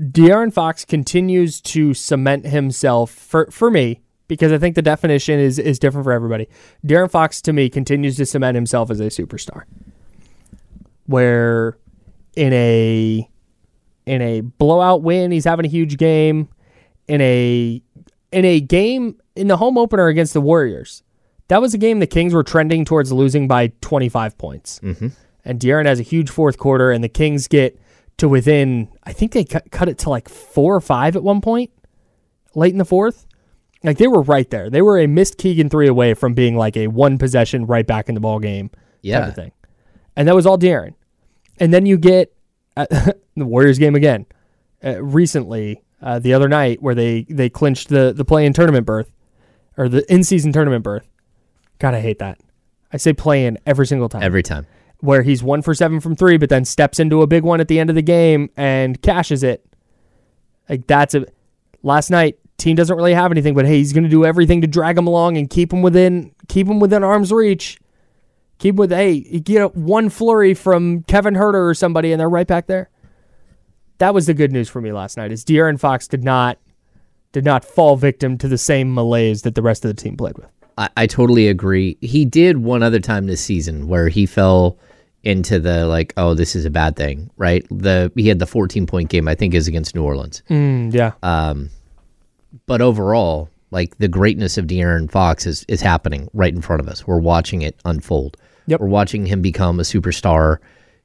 [0.02, 5.58] De'Aaron Fox continues to cement himself for for me because I think the definition is
[5.58, 6.50] is different for everybody.
[6.86, 9.64] De'Aaron Fox to me continues to cement himself as a superstar.
[11.06, 11.78] Where
[12.36, 13.30] in a
[14.06, 16.50] in a blowout win, he's having a huge game.
[17.08, 17.82] In a
[18.32, 21.04] in a game in the home opener against the Warriors,
[21.48, 24.80] That was a game the Kings were trending towards losing by 25 points.
[24.84, 25.12] Mhm.
[25.46, 27.80] And De'Aaron has a huge fourth quarter, and the Kings get
[28.18, 31.42] to within, I think they cut, cut it to like four or five at one
[31.42, 31.72] point
[32.54, 33.26] late in the fourth.
[33.84, 34.70] Like they were right there.
[34.70, 38.10] They were a missed Keegan three away from being like a one possession right back
[38.10, 39.28] in the ball game type Yeah.
[39.28, 39.52] of thing.
[40.16, 40.94] And that was all De'Aaron.
[41.60, 42.34] And then you get
[42.78, 42.86] uh,
[43.36, 44.26] the Warriors game again
[44.84, 48.86] uh, recently, uh, the other night, where they they clinched the the play in tournament
[48.86, 49.12] berth
[49.78, 51.08] or the in season tournament berth.
[51.80, 52.40] God, I hate that.
[52.92, 54.24] I say play in every single time.
[54.24, 54.66] Every time.
[55.00, 57.68] Where he's one for seven from three, but then steps into a big one at
[57.68, 59.66] the end of the game and cashes it.
[60.70, 61.26] Like that's a
[61.84, 62.40] last night.
[62.58, 65.08] Team doesn't really have anything, but hey, he's going to do everything to drag him
[65.08, 67.80] along and keep him within keep him within arm's reach.
[68.58, 72.48] Keep with hey, you get one flurry from Kevin Huerter or somebody, and they're right
[72.48, 72.90] back there.
[73.98, 75.32] That was the good news for me last night.
[75.32, 76.58] Is De'Aaron Fox did not
[77.34, 80.38] did not fall victim to the same malaise that the rest of the team played
[80.38, 80.48] with.
[80.78, 81.98] I, I totally agree.
[82.02, 84.78] He did one other time this season where he fell
[85.24, 87.66] into the like, oh, this is a bad thing, right?
[87.70, 90.44] The he had the 14 point game, I think, is against New Orleans.
[90.50, 91.14] Mm, yeah.
[91.24, 91.70] Um,
[92.68, 96.88] but overall, like the greatness of De'Aaron Fox is is happening right in front of
[96.88, 97.06] us.
[97.08, 98.38] We're watching it unfold.
[98.68, 98.80] Yep.
[98.80, 100.58] We're watching him become a superstar.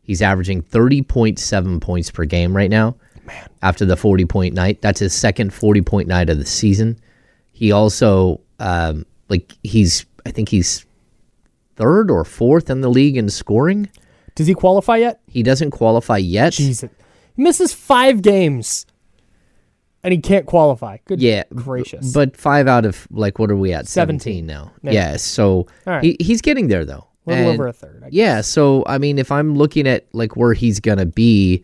[0.03, 2.97] He's averaging 30.7 points per game right now.
[3.27, 3.49] Man.
[3.63, 6.99] After the 40 point night, that's his second 40 point night of the season.
[7.53, 10.85] He also, um, like, he's I think he's
[11.77, 13.89] third or fourth in the league in scoring.
[14.35, 15.21] Does he qualify yet?
[15.27, 16.53] He doesn't qualify yet.
[16.53, 16.91] Jesus.
[17.37, 18.87] He misses five games
[20.03, 20.99] and he can't qualify.
[21.07, 22.13] Good yeah, gracious.
[22.13, 23.87] But five out of like what are we at?
[23.87, 24.47] 17.
[24.47, 24.73] now.
[24.83, 24.93] Yeah.
[24.93, 25.17] Yeah.
[25.17, 26.03] so right.
[26.03, 27.07] he, he's getting there though.
[27.27, 28.03] A little And- over a third.
[28.05, 28.41] I Yeah.
[28.41, 31.63] So I mean, if I'm looking at like where he's gonna be,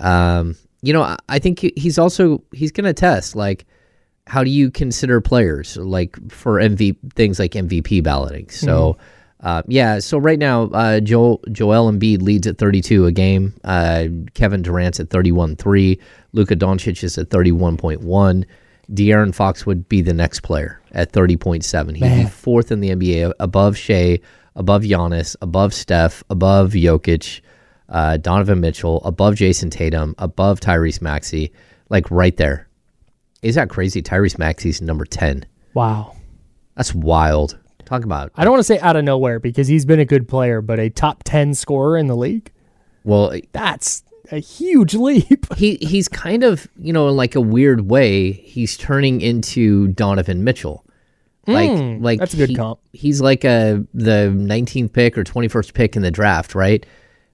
[0.00, 3.66] um, you know, I, I think he's also he's gonna test like
[4.26, 8.48] how do you consider players like for MV things like MVP balloting.
[8.50, 8.96] So.
[9.40, 13.54] Uh, yeah, so right now, uh, Joel Joel Embiid leads at 32 a game.
[13.62, 16.00] Uh, Kevin Durant's at 31.3.
[16.32, 18.44] Luka Doncic is at 31.1.
[18.90, 21.96] De'Aaron Fox would be the next player at 30.7.
[21.96, 24.20] He'd be fourth in the NBA, above Shai,
[24.54, 27.40] above Giannis, above Steph, above Jokic,
[27.88, 31.52] uh, Donovan Mitchell, above Jayson Tatum, above Tyrese Maxey,
[31.88, 32.65] like right there.
[33.42, 34.02] Is that crazy?
[34.02, 35.44] Tyrese Maxey's number 10.
[35.74, 36.16] Wow.
[36.76, 37.58] That's wild.
[37.84, 40.26] Talk about I don't want to say out of nowhere because he's been a good
[40.26, 42.50] player, but a top 10 scorer in the league?
[43.04, 45.46] well, That's a huge leap.
[45.56, 50.42] he he's kind of you know in like a weird way he's turning into Donovan
[50.42, 50.84] Mitchell.
[51.46, 52.80] Like Mm, like that's a good he- comp.
[52.92, 56.84] He's like a the 19th pick or 21st pick in the draft, right?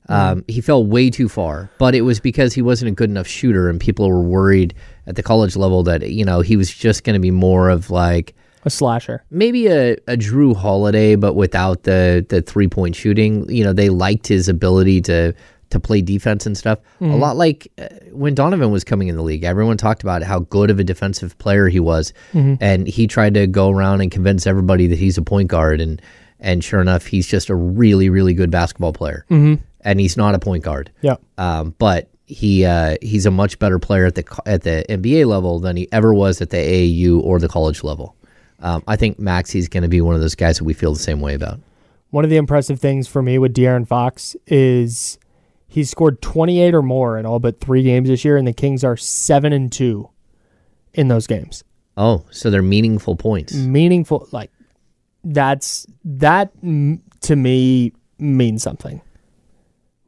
[0.08, 3.26] Um, he fell way too far, but it was because he wasn't a good enough
[3.26, 4.74] shooter, and people were worried
[5.06, 7.90] at the college level that you know he was just going to be more of
[7.90, 8.34] like
[8.64, 9.24] A slasher.
[9.30, 13.48] maybe a, a Jrue Holiday, but without the the three point shooting.
[13.48, 15.34] You know, they liked his ability to
[15.70, 16.78] to play defense and stuff.
[17.00, 20.40] A lot like uh, when Donovan was coming in the league, everyone talked about how
[20.40, 22.12] good of a defensive player he was,
[22.60, 26.02] and he tried to go around and convince everybody that he's a point guard, and
[26.38, 29.62] and sure enough, he's just a really really good basketball player, mm-hmm.
[29.84, 30.90] And he's not a point guard.
[31.02, 31.16] Yeah.
[31.38, 35.58] Um, but he uh, he's a much better player at the at the NBA level
[35.58, 38.16] than he ever was at the AAU or the college level.
[38.60, 41.00] Um, I think Maxey's going to be one of those guys that we feel the
[41.00, 41.60] same way about.
[42.10, 45.18] One of the impressive things for me with De'Aaron Fox is
[45.66, 48.84] he's scored 28 or more in all but three games this year, and the Kings
[48.84, 50.08] are 7 and 2
[50.94, 51.64] in those games.
[51.96, 53.54] Oh, so they're meaningful points.
[53.54, 54.50] Meaningful, like,
[55.24, 59.00] that's that to me means something.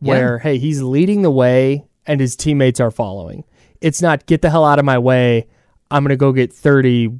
[0.00, 3.44] Where, hey, he's leading the way and his teammates are following.
[3.80, 5.46] It's not get the hell out of my way.
[5.90, 7.10] I'm going to go get 30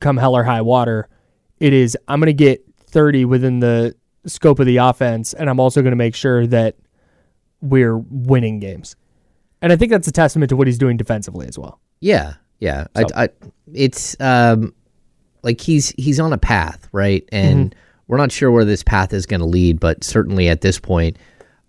[0.00, 1.08] come hell or high water.
[1.60, 3.94] It is I'm going to get 30 within the
[4.26, 6.76] scope of the offense and I'm also going to make sure that
[7.60, 8.96] we're winning games.
[9.62, 11.80] And I think that's a testament to what he's doing defensively as well.
[12.00, 12.86] Yeah, yeah.
[12.96, 13.28] So- I, I,
[13.72, 14.74] it's um,
[15.42, 17.26] like he's he's on a path, right?
[17.32, 17.78] And Mm-hmm.
[18.08, 21.16] we're not sure where this path is going to lead, but certainly at this point,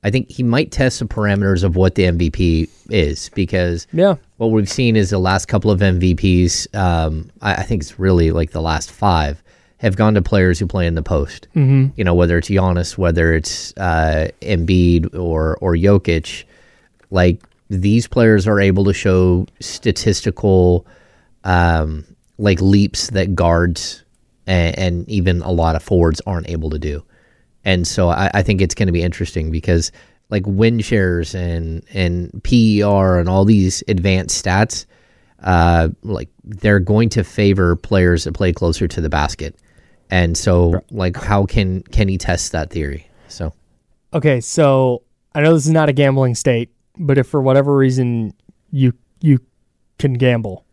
[0.05, 4.15] I think he might test the parameters of what the MVP is because Yeah.
[4.37, 6.73] what we've seen is the last couple of MVPs.
[6.75, 9.41] Um, I, I think it's really like the last five
[9.77, 11.47] have gone to players who play in the post.
[11.55, 11.87] Mm-hmm.
[11.95, 16.43] You know, whether it's Giannis, whether it's uh, Embiid or or Jokic,
[17.09, 17.41] like
[17.71, 20.85] these players are able to show statistical
[21.45, 22.05] um,
[22.37, 24.03] like leaps that guards
[24.45, 27.03] and, and even a lot of forwards aren't able to do.
[27.65, 29.91] And so I, I think it's going to be interesting because
[30.29, 34.85] like win shares and and PER and all these advanced stats,
[35.43, 39.55] uh, like they're going to favor players that play closer to the basket.
[40.11, 43.09] And so, like, how can can he test that theory?
[43.27, 43.53] So,
[44.13, 45.01] Okay, so
[45.33, 48.33] I know this is not a gambling state, but if for whatever reason
[48.71, 49.39] you you
[49.97, 50.65] can gamble,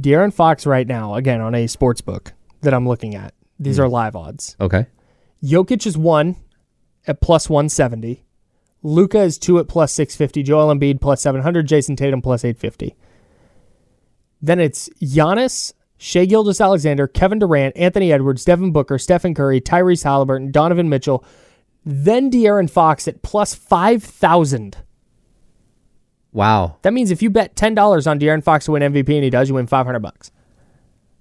[0.00, 2.32] De'Aaron Fox right now, again on a sports book
[2.62, 4.56] that I'm looking at, these are live odds.
[4.60, 4.86] okay,
[5.44, 6.36] Jokic is one
[7.06, 8.24] at plus 170.
[8.82, 10.42] Luka is two at plus 650.
[10.42, 11.66] Joel Embiid plus 700.
[11.68, 12.96] Jayson Tatum plus 850.
[14.40, 20.50] Then it's Giannis, Shai Gilgeous-Alexander, Kevin Durant, Anthony Edwards, Devin Booker, Stephen Curry, Tyrese Halliburton,
[20.50, 21.24] Donovan Mitchell.
[21.84, 24.76] Then De'Aaron Fox at plus 5,000.
[26.32, 29.30] wow, That means if you bet $10 on De'Aaron Fox to win MVP and he
[29.30, 30.30] does, you win 500 bucks.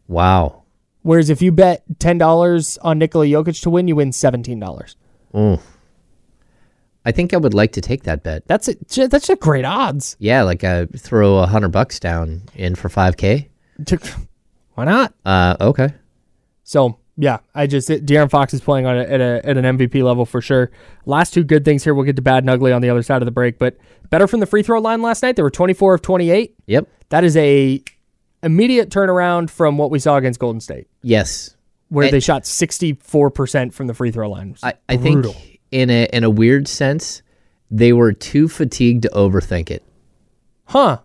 [0.08, 0.63] wow,
[1.04, 4.96] Whereas if you bet $10 on Nikola Jokic to win, you win $17.
[5.34, 5.62] Mm.
[7.06, 8.48] I think I would like to take that bet.
[8.48, 8.76] That's a,
[9.08, 10.16] that's just great odds.
[10.20, 13.50] Yeah, like uh, throw a hundred bucks down in for five k.
[14.76, 15.14] Why not?
[15.26, 15.90] Uh, okay.
[16.64, 20.02] So yeah, I just De'Aaron Fox is playing on a, at a at an MVP
[20.02, 20.72] level for sure.
[21.06, 21.94] Last two good things here.
[21.94, 23.78] We'll get to bad and ugly on the other side of the break, but
[24.10, 25.36] better from the free throw line last night.
[25.36, 26.56] They were 24 of 28.
[26.68, 26.88] Yep.
[27.10, 27.84] That is a
[28.44, 31.56] immediate turnaround from what we saw against Golden State, Yes.
[31.90, 34.56] where And- they shot 64 percent from the free throw line.
[34.64, 35.26] I, I think
[35.72, 37.22] in a in a weird sense,
[37.72, 39.84] they were too fatigued to overthink it.
[40.66, 41.00] huh?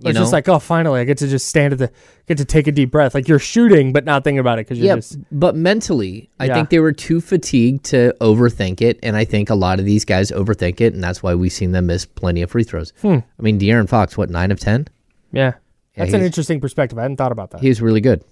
[0.00, 1.90] You It's just like, oh, finally, I get to just stand at the,
[2.26, 3.14] get to take a deep breath.
[3.14, 6.44] Like you're shooting, but not thinking about it because you're Yeah, just but mentally, I
[6.46, 6.54] Yeah.
[6.54, 10.04] think they were too fatigued to overthink it, and I think a lot of these
[10.04, 12.92] guys overthink it, and that's why we've seen them miss plenty of free throws.
[13.00, 13.20] Hmm.
[13.38, 14.86] I mean, De'Aaron Fox, what nine of ten?
[15.32, 15.54] yeah.
[15.96, 16.98] That's an interesting perspective.
[16.98, 17.60] I hadn't thought about that.
[17.60, 18.22] He was really good.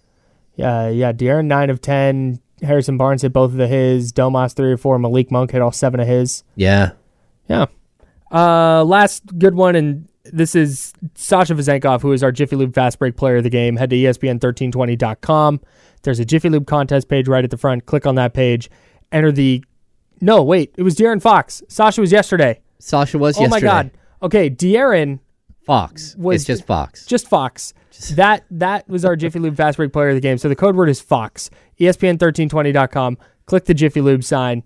[0.56, 1.12] Yeah, yeah.
[1.12, 2.40] De'Aaron nine of ten.
[2.62, 4.12] Harrison Barnes hit both of the his.
[4.12, 4.98] Domas three or four.
[4.98, 6.44] Malik Monk hit all seven of his.
[6.56, 6.92] Yeah,
[7.48, 7.66] Yeah.
[8.30, 12.98] Uh, last good one, and this is Sasha Vezenkov, who is our Jiffy Lube Fast
[12.98, 13.76] Break Player of the Game.
[13.76, 15.60] Head to E ESPN1320.com.
[16.02, 17.86] There's a Jiffy Lube contest page right at the front.
[17.86, 18.70] Click on that page.
[19.12, 19.64] Enter the.
[20.20, 20.74] No, wait.
[20.76, 21.62] It was De'Aaron Fox.
[21.68, 22.60] Sasha was yesterday.
[22.78, 23.60] Sasha was Oh my.
[23.60, 23.90] God.
[24.22, 25.18] Okay, De'Aaron
[25.64, 26.14] Fox.
[26.16, 27.06] Was- it's just Fox.
[27.06, 27.74] just Fox.
[28.16, 30.36] That that was our Jiffy Lube Fast Break player of the game.
[30.36, 31.48] So the code word is Fox.
[31.78, 33.16] E ESPN1320.com.
[33.46, 34.64] Click the Jiffy Lube sign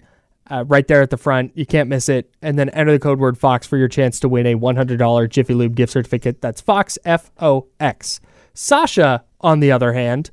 [0.51, 1.53] uh, right there at the front.
[1.55, 2.32] You can't miss it.
[2.40, 5.53] And then enter the code word Fox for your chance to win a $100 Jiffy
[5.53, 6.40] Lube gift certificate.
[6.40, 8.20] That's Fox, F O X.
[8.55, 10.30] Sasha, on the other hand,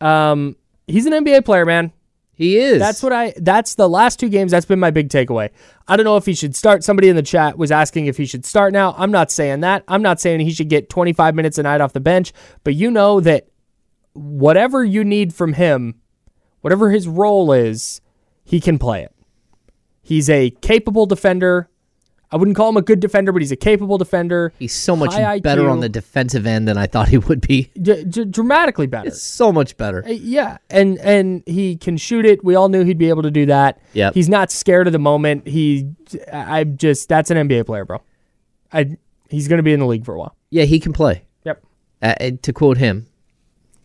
[0.00, 1.92] um, he's an NBA player, man.
[2.34, 2.80] He is.
[2.80, 3.32] That's what I.
[3.36, 4.50] That's the last two games.
[4.50, 5.50] That's been my big takeaway.
[5.86, 6.82] I don't know if he should start.
[6.82, 8.94] Somebody in the chat was asking if he should start now.
[8.98, 9.84] I'm not saying that.
[9.86, 12.32] I'm not saying he should get 25 minutes a night off the bench.
[12.64, 13.48] But you know that
[14.14, 16.00] whatever you need from him,
[16.60, 18.00] whatever his role is,
[18.42, 19.14] he can play it.
[20.02, 21.70] He's a capable defender.
[22.34, 24.52] I wouldn't call him a good defender, but he's a capable defender.
[24.58, 25.70] He's so much High better IQ.
[25.70, 27.70] on the defensive end than I thought he would be.
[27.80, 29.06] D- d- dramatically better.
[29.06, 30.04] It's So much better.
[30.04, 32.42] Uh, Yeah, and and he can shoot it.
[32.44, 33.80] We all knew he'd be able to do that.
[33.92, 34.14] Yep.
[34.14, 35.46] He's not scared of the moment.
[35.46, 35.88] He,
[36.32, 38.02] I'm just that's an NBA player, bro.
[38.72, 38.96] I
[39.30, 40.34] he's going to be in the league for a while.
[40.50, 41.22] Yeah, he can play.
[41.44, 41.64] Yep.
[42.02, 43.06] Uh, to quote him,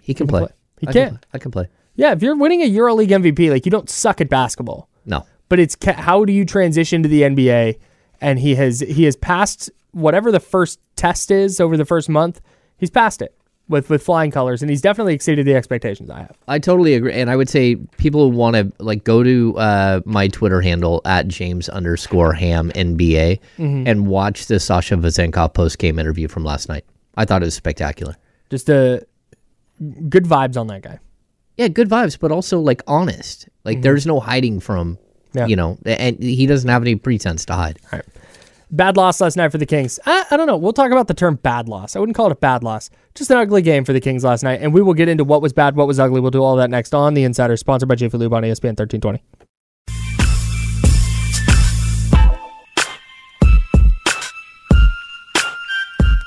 [0.01, 0.39] he can, can play.
[0.47, 0.51] play.
[0.81, 1.09] He I can.
[1.09, 1.19] play.
[1.33, 1.67] I can play.
[1.95, 5.25] Yeah, if you're winning a EuroLeague MVP, like you don't suck at basketball, No.
[5.49, 7.77] but it's ca- how do you transition to the NBA?
[8.21, 12.41] And he has he has passed whatever the first test is over the first month.
[12.77, 13.33] He's passed it
[13.67, 16.35] with with flying colors, and he's definitely exceeded the expectations I have.
[16.47, 20.01] I totally agree, and I would say people who want to like go to uh,
[20.05, 23.87] my Twitter handle at James underscore Ham NBA Mm-hmm.
[23.87, 26.83] and watch the Sasha Vezenkov post game interview from last night.
[27.15, 28.15] I thought it was spectacular.
[28.49, 29.05] Just a
[30.09, 30.99] good vibes on that guy.
[31.57, 33.49] Yeah, good vibes, but also like honest.
[33.65, 35.03] Like there's no hiding from, Mm-hmm.
[35.33, 35.45] Yeah.
[35.45, 37.79] you know, and he doesn't have any pretense to hide.
[38.71, 39.99] Bad loss last night for the Kings.
[40.05, 40.57] I, I don't know.
[40.57, 41.95] We'll talk about the term bad loss.
[41.95, 42.89] I wouldn't call it a bad loss.
[43.15, 44.61] Just an ugly game for the Kings last night.
[44.61, 46.19] And we will get into what was bad, what was ugly.
[46.21, 49.23] We'll do all that next on The Insider, sponsored by Jiffy Lube on ESPN 1320.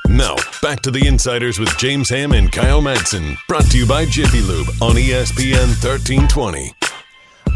[0.09, 3.37] Now, back to the Insiders with James Ham and Kyle Madson.
[3.49, 6.73] Brought to you by Jiffy Lube on ESPN 1320.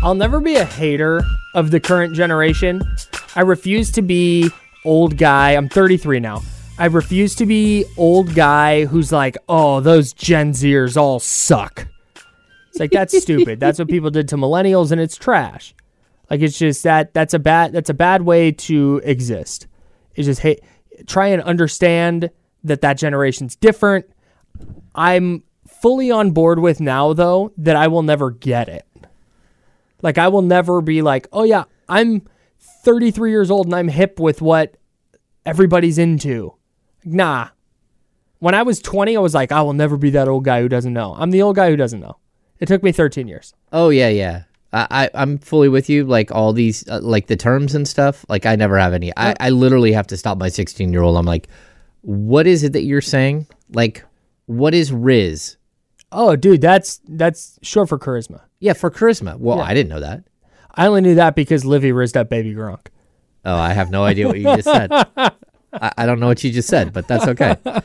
[0.03, 1.23] I'll never be a hater
[1.55, 2.83] of the current generation.
[3.35, 4.51] I refuse to be
[4.85, 5.53] old guy.
[5.53, 6.43] I'm 33 now.
[6.79, 11.89] I refuse to be old guy who's like, oh, those Gen Zers all suck.
[12.69, 13.59] It's like that's stupid.
[13.59, 15.75] That's what people did to millennials, and it's trash.
[16.31, 19.67] Like it's just that that's a bad that's a bad way to exist.
[20.15, 20.61] It's just hey,
[21.07, 22.31] try and understand
[22.65, 24.05] that that generation's different.
[24.95, 28.86] I'm fully on board with now though that I will never get it.
[30.07, 32.23] Like I will never be like, oh yeah, I'm
[32.85, 34.77] 33 years old and I'm hip with what
[35.45, 36.55] everybody's into.
[37.05, 37.49] Nah.
[38.39, 40.69] When I was 20, I was like, I will never be that old guy who
[40.69, 41.17] doesn't know.
[41.19, 42.19] I'm the old guy who doesn't know.
[42.61, 43.53] It took me 13 years.
[43.73, 44.45] Oh yeah, yeah.
[44.73, 46.05] I, I I'm fully with you.
[46.05, 48.25] Like all these, uh, like the terms and stuff.
[48.29, 49.13] Like I never have any.
[49.17, 51.17] I, I literally have to stop my 16 year old.
[51.17, 51.49] I'm like,
[52.03, 53.49] what is it that you're saying?
[53.73, 54.05] Like,
[54.45, 55.57] what is Riz?
[56.13, 58.43] Oh, dude, that's that's short for charisma.
[58.61, 59.39] Yeah, for charisma.
[59.39, 60.25] Well, I didn't know that.
[60.75, 62.87] I only knew that because Livvy rizzed up Baby Gronk.
[63.45, 64.91] Oh, I have no idea what you just said.
[65.17, 65.33] I,
[65.99, 67.57] I don't know what you just said, but that's okay.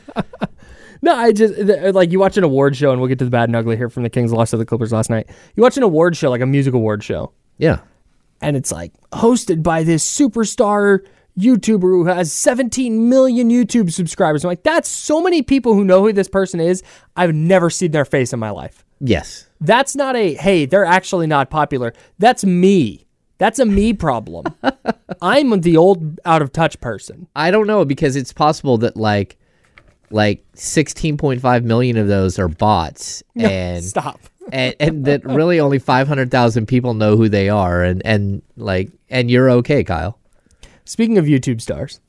[1.04, 3.24] No, I just th- uh, like you watch an award show, and we'll get to
[3.24, 5.28] the bad and ugly here from the Kings lost to the Clippers last night.
[5.56, 7.80] You watch an award show, like a music award show, Yeah.
[8.40, 11.00] and it's like hosted by this superstar
[11.36, 14.44] YouTuber who has 17 million YouTube subscribers.
[14.44, 16.84] I'm like, that's so many people who know who this person is.
[17.16, 18.84] I've never seen their face in my life.
[19.00, 19.48] Yes.
[19.62, 21.94] That's not a hey, they're actually not popular.
[22.18, 23.06] That's me.
[23.38, 24.44] That's a me problem.
[25.22, 27.26] I'm the old out of touch person.
[27.34, 29.38] I don't know because it's possible that like
[30.10, 34.20] like 16.5 million of those are bots and Stop.
[34.52, 39.30] and, and that really only 500,000 people know who they are and and like and
[39.30, 40.18] you're okay, Kyle.
[40.84, 42.00] Speaking of YouTube stars,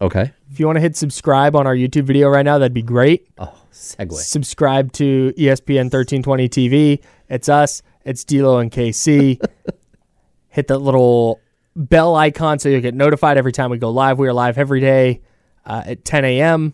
[0.00, 0.30] Okay.
[0.50, 3.26] if you want to hit subscribe on our YouTube video right now, that'd be great.
[3.38, 4.12] Oh, segue.
[4.12, 7.02] Subscribe to ESPN 1320 TV.
[7.28, 7.82] It's us.
[8.04, 9.40] It's D'Lo and KC.
[10.48, 11.40] hit that little
[11.76, 14.18] bell icon so you'll get notified every time we go live.
[14.18, 15.20] We are live every day
[15.66, 16.72] uh, at 10 a.m.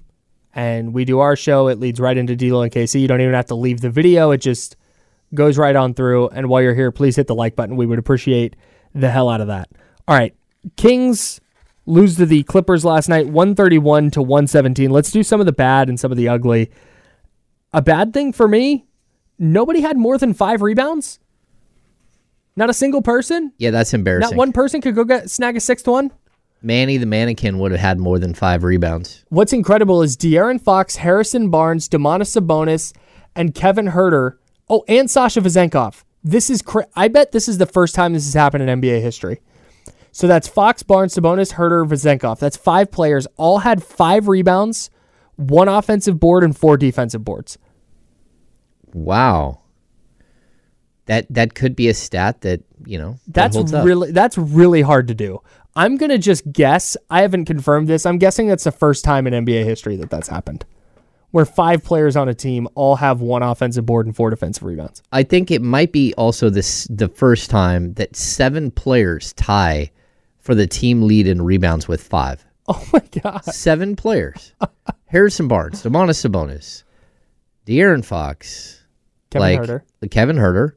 [0.55, 1.67] and we do our show.
[1.69, 3.01] It leads right into D'Lo and KC.
[3.01, 4.31] You don't even have to leave the video.
[4.31, 4.77] It just
[5.35, 6.29] goes right on through.
[6.29, 7.77] And while you're here, please hit the like button.
[7.77, 8.55] We would appreciate
[8.95, 9.69] the hell out of that.
[10.07, 10.35] All right,
[10.77, 11.41] Kings
[11.87, 14.91] lose to the Clippers last night, 131 to 117.
[14.91, 16.71] Let's do some of the bad and some of the ugly.
[17.73, 18.87] A bad thing for me,
[19.39, 21.18] nobody had more than five rebounds.
[22.55, 23.53] Not a single person.
[23.59, 24.37] Yeah, that's embarrassing.
[24.37, 26.12] Not one person could go get snag a sixth one.
[26.62, 29.25] Manny the mannequin would have had more than 5 rebounds.
[29.31, 32.95] What's incredible is De'Aaron Fox, Harrison Barnes, Domantas Sabonis,
[33.35, 34.37] and Kevin Huerter.
[34.70, 36.05] Oh, and Sasha Vezenkov.
[36.23, 39.01] This is cra- I bet this is the first time this has happened in NBA
[39.03, 39.41] history.
[40.12, 42.39] So that's Fox, Barnes, Sabonis, Huerter, Vezenkov.
[42.39, 43.27] That's five players.
[43.37, 44.89] All had five rebounds,
[45.37, 47.59] one offensive board, and four defensive boards.
[48.93, 49.61] Wow.
[51.07, 55.09] That that could be a stat that, you know, that That's really that's really hard
[55.09, 55.43] to do.
[55.74, 56.97] I'm gonna just guess.
[57.11, 58.07] I haven't confirmed this.
[58.07, 60.64] I'm guessing that's the first time in NBA history that that's happened,
[61.30, 65.03] where five players on a team all have one offensive board and four defensive rebounds.
[65.12, 69.91] I think it might be also this the first time that seven players tie
[70.39, 72.45] for the team lead in rebounds with five.
[72.68, 73.45] Oh my god!
[73.45, 74.53] Seven players.
[75.13, 76.85] Harrison Barnes, Domantas Sabonis,
[77.67, 78.83] De'Aaron Fox,
[79.31, 79.83] Kevin like Huerter.
[80.11, 80.73] Kevin Huerter.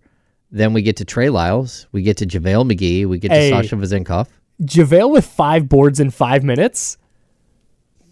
[0.52, 1.88] Then we get to Trey Lyles.
[1.94, 3.06] We get to JaVale McGee.
[3.06, 3.50] We get Hey.
[3.50, 4.28] to Sasha Vezenkov.
[4.62, 6.98] JaVale with five boards in five minutes.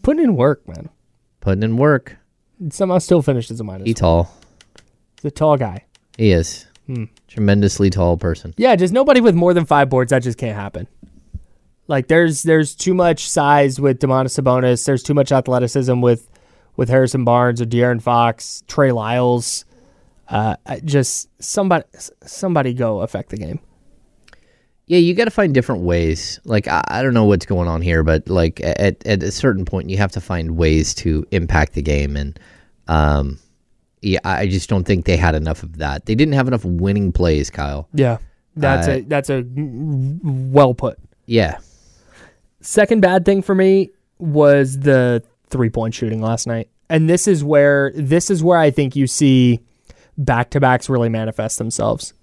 [0.01, 0.89] Putting in work, man.
[1.41, 2.17] Putting in work.
[2.69, 3.85] Somehow still finished as a minus.
[3.85, 4.33] He tall.
[5.21, 5.83] He's a tall guy.
[6.17, 6.67] He is.
[6.87, 7.05] Hmm.
[7.27, 8.53] Tremendously tall person.
[8.57, 10.09] Yeah, just nobody with more than five boards.
[10.11, 10.87] That just can't happen.
[11.87, 14.85] Like there's there's too much size with Domantas Sabonis.
[14.85, 16.29] There's too much athleticism with
[16.75, 19.65] with Harrison Barnes or De'Aaron Fox, Trey Lyles.
[20.29, 20.55] Uh,
[20.85, 21.83] just somebody
[22.23, 23.59] somebody go affect the game.
[24.85, 26.39] Yeah, you got to find different ways.
[26.45, 29.65] Like I, I don't know what's going on here, but like at at a certain
[29.65, 32.39] point, you have to find ways to impact the game, and
[32.87, 33.39] um,
[34.01, 36.05] yeah, I I just don't think they had enough of that.
[36.05, 37.87] They didn't have enough winning plays, Kyle.
[37.93, 38.17] Yeah,
[38.55, 39.43] that's Uh, a that's a
[40.23, 40.97] well put.
[41.25, 41.59] Yeah,
[42.63, 46.69] Second bad thing for me was the three point shooting last night.
[46.89, 49.59] And this is where this is where I think you see
[50.17, 52.13] back to backs really manifest themselves.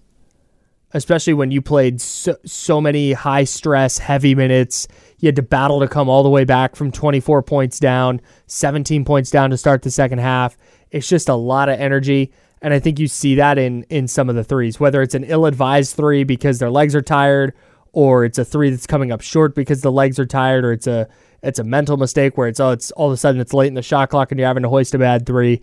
[0.93, 4.89] Especially when you played so, so many high stress, heavy minutes.
[5.19, 9.05] You had to battle to come all the way back from 24 points down, 17
[9.05, 10.57] points down to start the second half.
[10.91, 12.33] It's just a lot of energy.
[12.63, 15.25] And I think you see that in in some of the threes, whether it's an
[15.25, 17.53] ill advised three because their legs are tired,
[17.93, 20.87] or it's a three that's coming up short because the legs are tired, or it's
[20.87, 21.09] a
[21.43, 23.75] it's a mental mistake where it's oh it's all of a sudden it's late in
[23.75, 25.61] the shot clock and you're having to hoist a bad three.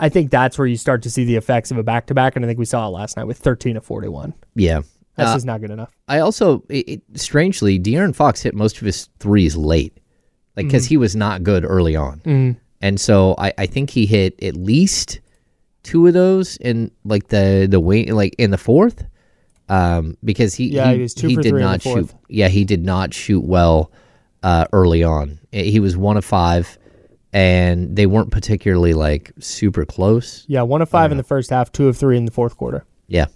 [0.00, 2.36] I think that's where you start to see the effects of a back to back,
[2.36, 4.32] and I think we saw it last night with 13 of 41.
[4.54, 4.80] yeah.
[5.16, 5.90] That's Uh, just not good enough.
[6.06, 9.98] I also, it, strangely, De'Aaron Fox hit most of his threes late,
[10.56, 14.40] like because he was not good early on, and so I, I think he hit
[14.40, 15.18] at least
[15.82, 19.02] two of those in like the the wing, like in the fourth,
[19.68, 22.10] um, because he Yeah, he, he he did not shoot.
[22.28, 23.90] Yeah, he did not shoot well
[24.42, 25.38] uh, early on.
[25.52, 26.78] Eh, He was one of five,
[27.32, 30.44] and they weren't particularly like super close.
[30.48, 32.84] Yeah, one of five in the first half, two of three in the fourth quarter
[33.08, 33.26] Yeah,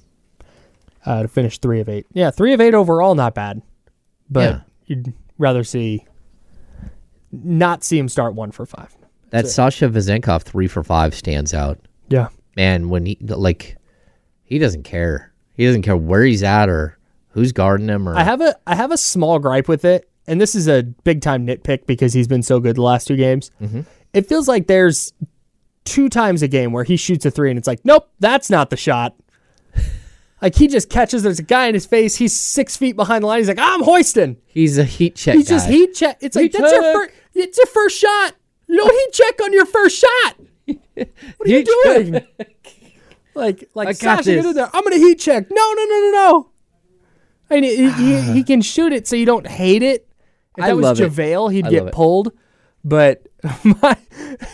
[1.04, 2.06] uh, to finish three of eight.
[2.12, 3.60] Yeah, three of eight overall, not bad,
[4.30, 4.60] but Yeah.
[4.86, 6.06] you'd rather see
[7.32, 8.94] not see him start one for five.
[9.30, 11.78] that Sasha Vezenkov three for five stands out.
[12.08, 13.76] Yeah, man, when he like
[14.44, 15.31] he doesn't care.
[15.54, 16.98] He doesn't care where he's at or
[17.30, 20.40] who's guarding him or I have a I have a small gripe with it, and
[20.40, 23.50] this is a big time nitpick because he's been so good the last two games.
[23.60, 23.82] Mm-hmm.
[24.12, 25.12] It feels like there's
[25.84, 28.70] two times a game where he shoots a three and it's like, nope, that's not
[28.70, 29.14] the shot.
[30.40, 32.16] like he just catches there's a guy in his face.
[32.16, 33.38] He's six feet behind the line.
[33.38, 34.36] He's like, I'm hoisting.
[34.46, 35.34] he's a heat check.
[35.36, 36.18] He's just heat check.
[36.20, 36.94] It's like Heat that's your check.
[36.94, 37.14] first.
[37.34, 38.34] It's your first shot.
[38.68, 40.36] You don't heat check on your first shot.
[40.94, 42.26] What are you Heat doing?
[43.34, 44.70] Like like I Sasha, get in there.
[44.72, 45.50] I'm gonna heat check.
[45.50, 46.48] No, no, no, no, no.
[47.50, 50.08] I mean, he, he, he can shoot it so you don't hate it.
[50.56, 51.12] If I that was love it.
[51.12, 52.32] JaVale, he'd I get pulled.
[52.84, 53.26] But
[53.64, 53.96] my,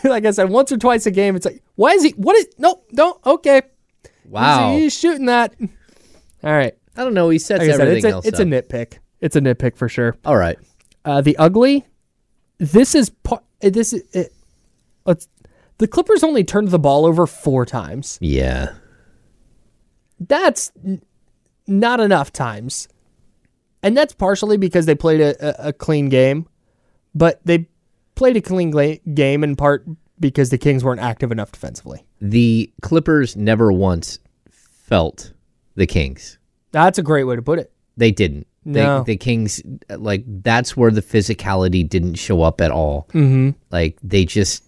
[0.03, 2.11] like I said, once or twice a game, it's like, why is he?
[2.11, 2.47] What is?
[2.57, 3.19] No, no.
[3.25, 3.61] Okay,
[4.25, 4.73] Wow.
[4.73, 5.55] he's, he's shooting that.
[6.43, 6.73] All right.
[6.95, 7.29] I don't know.
[7.29, 8.97] He sets Like I said, everything it's a else it's a nitpick.
[9.21, 10.17] It's a nitpick for sure.
[10.25, 10.57] All right.
[11.05, 11.85] Uh, the ugly.
[12.57, 13.43] This is part.
[13.61, 14.03] This is.
[14.13, 14.33] It,
[15.07, 15.27] it's,
[15.79, 18.17] the Clippers only turned the ball over four times.
[18.21, 18.73] Yeah.
[20.19, 21.01] That's n-
[21.65, 22.87] not enough times,
[23.81, 26.47] and that's partially because they played a, a, a clean game,
[27.15, 27.67] but they
[28.15, 29.85] played a clean gla- game in part
[30.19, 32.05] because the Kings weren't active enough defensively.
[32.19, 34.19] The Clippers never once
[34.49, 35.31] felt
[35.75, 36.37] the Kings.
[36.71, 37.71] That's a great way to put it.
[37.95, 38.45] They didn't.
[38.65, 39.03] No.
[39.03, 43.07] They, the Kings, like, that's where the physicality didn't show up at all.
[43.13, 43.51] Mm-hmm.
[43.71, 44.63] Like, they just,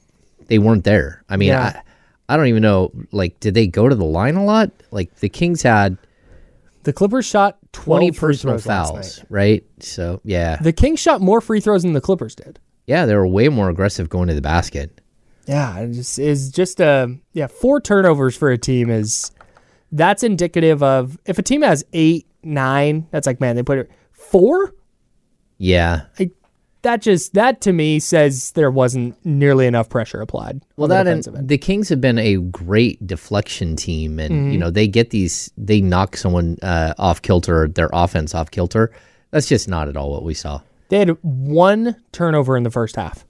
[0.52, 1.24] they weren't there.
[1.30, 1.82] I mean, Yeah.
[2.30, 4.70] I, I don't even know, like, did they go to the line a lot?
[4.92, 5.98] Like, the Kings had
[6.84, 9.64] The Clippers shot 20 20 free personal fouls, right?
[9.80, 10.58] So, yeah.
[10.58, 12.60] The Kings shot more free throws than the Clippers did.
[12.86, 15.00] yeah, they were way more aggressive going to the basket.
[15.48, 19.32] Yeah, it just is just a yeah four turnovers for a team is
[19.92, 23.92] that's indicative of if a team has eight nine that's like man they put it
[24.12, 24.74] four
[25.58, 26.04] Yeah.
[26.20, 26.32] like
[26.84, 30.62] that just that to me says there wasn't nearly enough pressure applied.
[30.78, 31.48] Well, the that and end.
[31.48, 34.52] the Kings have been a great deflection team, and Mm-hmm.
[34.52, 38.92] you know they get these, they knock someone uh, off kilter, their offense off kilter.
[39.32, 40.62] That's just not at all what we saw.
[40.90, 43.26] they had one turnover in the first half.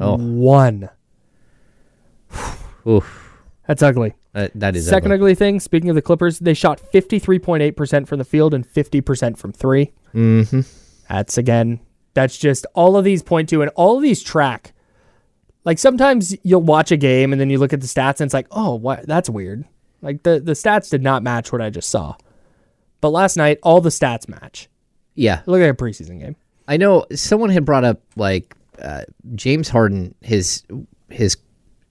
[0.00, 0.16] Oh.
[0.16, 0.88] one.
[2.86, 3.32] Oof,
[3.66, 4.14] That's ugly.
[4.32, 5.32] that, that is Second ugly.
[5.32, 5.60] ugly thing.
[5.60, 8.66] Speaking of the Clippers, they shot fifty three point eight percent from the field and
[8.66, 10.60] fifty percent from 3 Mm-hmm.
[11.08, 11.80] That's again.
[12.16, 14.72] That's just all of these point to, and all of these track.
[15.64, 18.34] Like sometimes you'll watch a game and then you look at the stats and it's
[18.34, 19.06] like, oh, what?
[19.06, 19.64] That's weird.
[20.02, 22.14] Like the the stats did not match what I just saw.
[23.00, 24.68] But last night, all the stats match.
[25.14, 26.36] Yeah, Look at a preseason game.
[26.68, 29.02] I know someone had brought up like uh,
[29.34, 30.14] James Harden.
[30.22, 30.62] His
[31.10, 31.36] his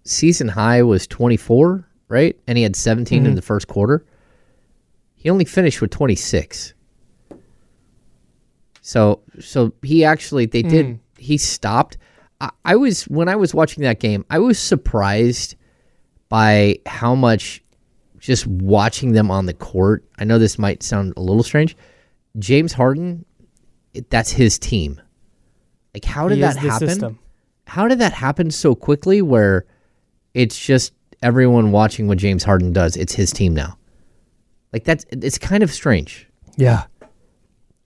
[0.03, 2.37] season high was twenty four, right?
[2.47, 3.27] And he had 17 Mm-hmm.
[3.27, 4.05] in the first quarter.
[5.15, 6.73] He only finished with twenty six.
[8.85, 10.93] So so he actually they did hmm.
[11.17, 11.97] he stopped.
[12.39, 15.55] I, I was when I was watching that game, I was surprised
[16.29, 17.63] by how much
[18.19, 20.05] just watching them on the court.
[20.19, 21.75] I know this might sound a little strange.
[22.37, 23.25] James Harden,
[23.95, 25.01] it- that's his team.
[25.95, 26.87] Like how did He that happen?
[26.87, 27.19] system.
[27.65, 29.65] How did that happen so quickly where
[30.35, 30.93] it's just
[31.23, 33.79] everyone watching what James Harden does, it's his team now.
[34.71, 36.29] Like that's it's kind of strange.
[36.55, 36.83] Yeah.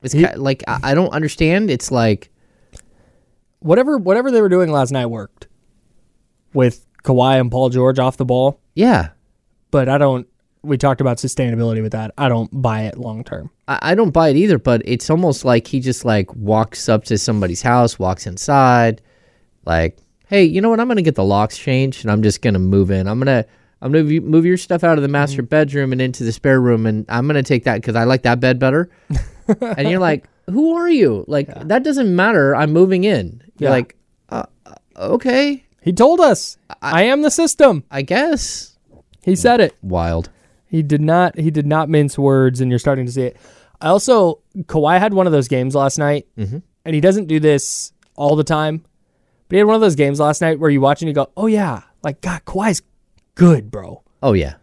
[0.02, 1.70] It's He- ki- like I, I don't understand.
[1.70, 2.30] It's like
[3.60, 5.48] Whatever whatever they were doing last night worked.
[6.54, 8.60] With Kawhi and Paul George off the ball.
[8.74, 9.10] yeah,
[9.72, 10.28] but I don't.
[10.62, 12.12] We talked about sustainability with that.
[12.18, 13.50] I don't buy it long term.
[13.68, 17.04] I, I don't buy it either, but it's almost like he just like walks up
[17.06, 19.02] to somebody's house, walks inside,
[19.66, 19.98] like,
[20.28, 20.80] hey, you know what?
[20.80, 23.08] I'm gonna get the locks changed, and I'm just gonna move in.
[23.08, 23.46] I'm gonna
[23.82, 25.50] I'm gonna move- move your stuff out of the master mm-hmm.
[25.50, 28.40] bedroom and into the spare room, and I'm gonna take that because I like that
[28.40, 28.90] bed better.
[29.62, 31.26] and you're like, who are you?
[31.28, 32.56] Like that doesn't matter.
[32.56, 33.42] I'm moving in.
[33.58, 33.76] You're Yeah.
[33.76, 33.96] like,
[34.30, 38.78] uh, uh, okay, He told us, "I am the system." I guess.
[39.24, 39.76] He said it.
[39.82, 40.30] Wild.
[40.66, 41.38] He did not.
[41.40, 43.38] He did not mince words, and you're starting to see it.
[43.82, 47.94] I also Kawhi had one of those games last night, and he doesn't do this
[48.16, 48.84] all the time,
[49.48, 51.30] but he had one of those games last night where you watch and you go,
[51.38, 52.82] "Oh yeah, like God, Kawhi's
[53.36, 54.56] good, bro." Oh yeah.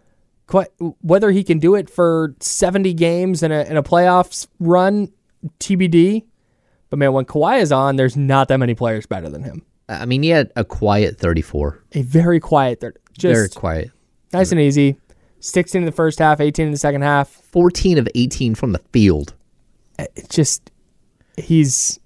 [0.49, 5.13] Kawhi, whether he can do it for 70 games in a in a playoffs run,
[5.61, 6.25] TBD.
[6.89, 9.63] But man, when Kawhi is on, there's not that many players better than him.
[9.89, 11.83] I mean, he had a quiet 34.
[11.93, 13.91] A very quiet, third, just Very quiet.
[14.33, 14.97] nice and easy.
[15.41, 17.29] 16 in the first half, 18 in the second half.
[17.29, 19.35] 14 of 18 from the field.
[19.99, 20.71] It just
[21.37, 21.99] he's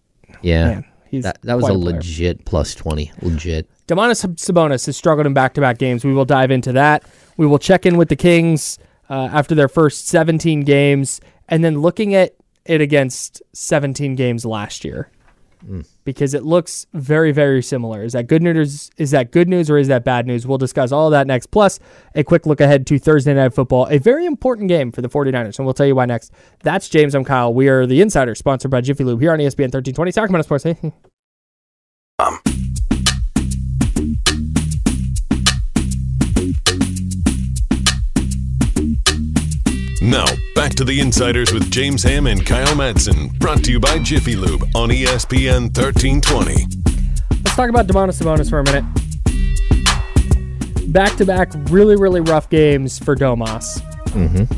[0.42, 0.64] Yeah.
[0.66, 3.12] Man, he's that, that was a a legit plus 20.
[3.22, 3.68] Legit.
[3.90, 6.04] Domantas Sabonis has struggled in back-to-back games.
[6.04, 7.04] We will dive into that.
[7.36, 11.80] We will check in with the Kings uh, after their first 17 games, and then
[11.80, 15.10] looking at it against 17 games last year.
[16.04, 18.02] because it looks very, very similar.
[18.02, 18.90] Is that good news?
[18.96, 20.46] Is that good news or is that bad news?
[20.46, 21.48] We'll discuss all of that next.
[21.48, 21.78] Plus,
[22.14, 25.58] a quick look ahead to Thursday Night Football, a very important game for the 49ers,
[25.58, 26.32] and we'll tell you why next.
[26.62, 27.14] That's James.
[27.14, 27.52] I'm Kyle.
[27.52, 30.12] We are the Insiders, sponsored by Jiffy Lube here on ESPN 1320.
[30.12, 30.64] Sacramento Sports.
[30.64, 30.92] Hey.
[40.10, 40.26] Now,
[40.56, 44.34] back to the Insiders with James Ham and Kyle Madson, brought to you by Jiffy
[44.34, 46.66] Lube on ESPN 1320.
[47.44, 48.84] Let's talk about Domantas Sabonis for a minute.
[50.92, 53.80] Back to back, really, really rough games for Domas.
[54.06, 54.52] Mm-hmm.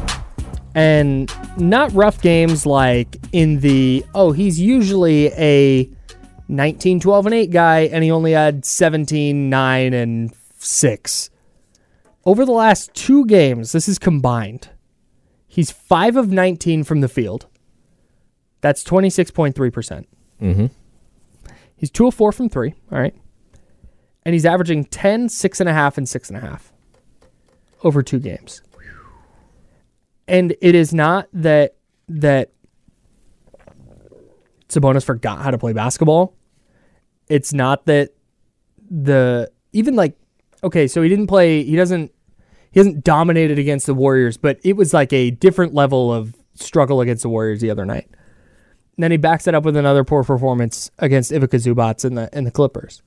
[0.74, 5.86] And not rough games like in the, oh, he's usually a
[6.48, 11.28] 19, 12, and 8 guy, and he only had 17, 9, and 6.
[12.24, 14.70] Over the last two games, this is combined.
[15.52, 17.46] He's 5 of 19 from the field.
[18.62, 19.70] That's 26.3%.
[19.70, 20.08] percent
[20.40, 20.66] Mm-hmm.
[21.76, 22.72] He's two of four from three.
[22.90, 23.14] All right.
[24.24, 26.60] And he's averaging 10, 6.5, and 6.5
[27.84, 28.62] over two games.
[30.26, 31.74] And it is not that
[32.08, 32.50] that
[34.70, 36.34] Sabonis forgot how to play basketball.
[37.28, 38.14] It's not that
[38.90, 40.16] the even like
[40.64, 42.10] okay, so he didn't play he doesn't
[42.72, 47.00] he hasn't dominated against the Warriors, but it was like a different level of struggle
[47.00, 48.08] against the Warriors the other night.
[48.96, 52.28] And then he backs it up with another poor performance against Ivica Zubac and the
[52.32, 53.02] and the Clippers.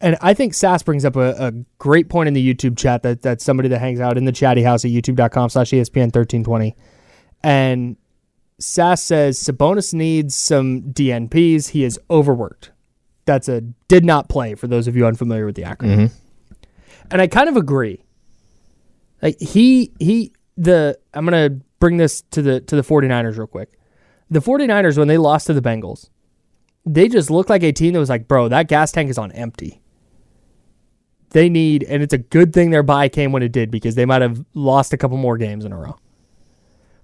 [0.00, 3.22] And I think Sass brings up a, a great point in the YouTube chat that
[3.22, 6.76] that's somebody that hangs out in the chatty house at youtube.com slash ESPN 1320.
[7.42, 7.96] And
[8.58, 11.70] Sass says Sabonis needs some DNPs.
[11.70, 12.70] He is overworked.
[13.24, 15.96] That's a did not play for those of you unfamiliar with the acronym.
[15.96, 16.64] Mm-hmm.
[17.10, 18.04] And I kind of agree.
[19.22, 23.46] Like he he the I'm going to bring this to the to the 49ers real
[23.46, 23.78] quick.
[24.30, 26.08] The 49ers when they lost to the Bengals,
[26.86, 29.32] they just looked like a team that was like, "Bro, that gas tank is on
[29.32, 29.80] empty."
[31.30, 34.04] They need and it's a good thing their bye came when it did because they
[34.04, 35.98] might have lost a couple more games in a row.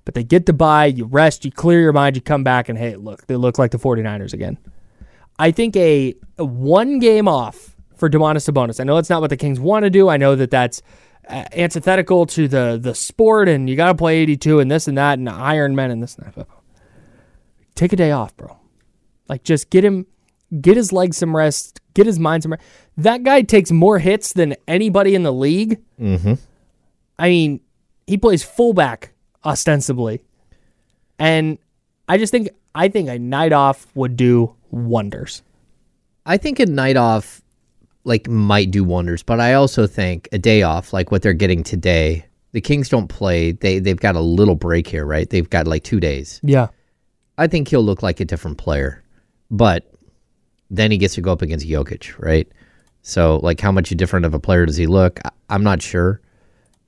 [0.05, 2.79] But they get the bye, you rest, you clear your mind, you come back and
[2.79, 4.59] hey, look, they look like the 49ers again.
[5.39, 8.81] I think a, a one game off for Domantas Sabonis.
[8.81, 10.09] I know that's not what the Kings want to do.
[10.09, 10.83] I know that that's
[11.31, 15.19] antithetical to the the sport, and you got to play 82 and this and that
[15.19, 16.47] and Iron Man and this and that.
[17.75, 18.57] Take a day off, bro.
[19.29, 20.07] Like just get him,
[20.61, 22.65] get his legs some rest, get his mind some rest.
[22.97, 25.81] That guy takes more hits than anybody in the league.
[26.01, 26.35] Mm-hmm.
[27.19, 27.61] I mean,
[28.07, 29.13] he plays fullback
[29.45, 30.23] ostensibly,
[31.19, 31.59] and
[32.09, 35.43] I just think I think a night off would do wonders.
[36.27, 37.43] I think a night off
[38.11, 41.63] like might do wonders, but I also think a day off, like what they're getting
[41.63, 43.53] today, the Kings don't play.
[43.53, 45.31] They they've got a little break here, right?
[45.31, 46.41] They've got like two days.
[46.43, 46.67] Yeah.
[47.39, 49.03] I think he'll look like a different player,
[49.51, 49.91] but
[50.71, 52.47] then he gets to go up against Jokic, right?
[53.03, 55.21] So like, how much different of a player does he look?
[55.25, 56.21] I- I'm not sure,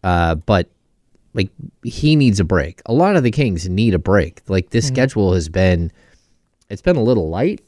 [0.02, 0.68] uh, but
[1.34, 1.50] like
[1.84, 2.82] he needs a break.
[2.86, 4.42] A lot of the Kings need a break.
[4.48, 5.92] Like this schedule has been,
[6.68, 7.60] it's been a little light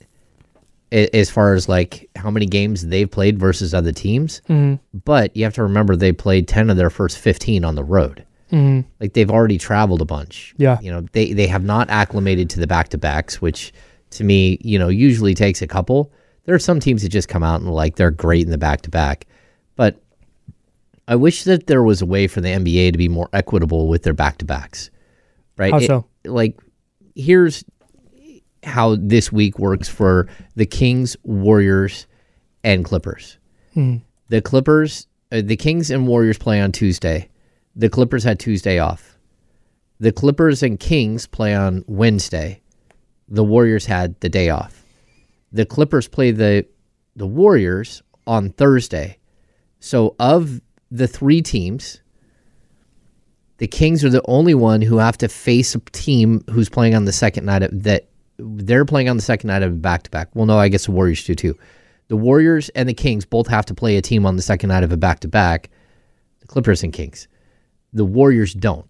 [0.94, 4.40] as far as like how many games they've played versus other teams.
[4.48, 4.74] Mm-hmm.
[5.04, 8.24] But you have to remember they played 10 of their first 15 on the road.
[8.52, 8.88] Mm-hmm.
[9.00, 10.54] Like they've already traveled a bunch.
[10.56, 10.78] Yeah.
[10.80, 13.72] You know, they, they have not acclimated to the back to backs, which
[14.10, 16.12] to me, you know, usually takes a couple.
[16.44, 18.82] There are some teams that just come out and like they're great in the back
[18.82, 19.26] to back.
[19.74, 20.00] But
[21.08, 24.04] I wish that there was a way for the NBA to be more equitable with
[24.04, 24.90] their back to backs.
[25.56, 25.72] Right?
[25.72, 26.06] How It- so?
[26.24, 26.60] like
[27.16, 27.64] here's
[28.64, 32.06] how this week works for the Kings, Warriors,
[32.62, 33.38] and Clippers.
[34.28, 37.28] The Clippers, uh, the Kings and Warriors play on Tuesday.
[37.76, 39.18] The Clippers had Tuesday off.
[40.00, 42.60] The Clippers and Kings play on Wednesday.
[43.28, 44.84] The Warriors had the day off.
[45.52, 46.66] The Clippers play the
[47.16, 49.18] the Warriors on Thursday.
[49.78, 50.60] So of
[50.90, 52.00] the three teams,
[53.58, 57.04] the Kings are the only one who have to face a team who's playing on
[57.04, 58.08] the second night of that
[58.38, 60.28] they're playing on the second night of a back to back.
[60.34, 61.56] Well, no, I guess the Warriors do too.
[62.08, 64.84] The Warriors and the Kings both have to play a team on the second night
[64.84, 65.70] of a back to back.
[66.40, 67.28] The Clippers and Kings.
[67.92, 68.88] The Warriors don't.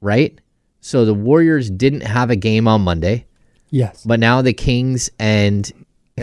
[0.00, 0.40] Right?
[0.80, 3.26] So the Warriors didn't have a game on Monday.
[3.70, 4.04] Yes.
[4.04, 5.70] But now the Kings and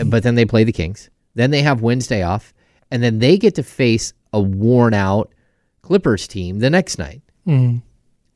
[0.06, 1.10] but then they play the Kings.
[1.34, 2.54] Then they have Wednesday off,
[2.90, 5.32] and then they get to face a worn out
[5.82, 7.22] Clippers team the next night.
[7.46, 7.78] Mm-hmm.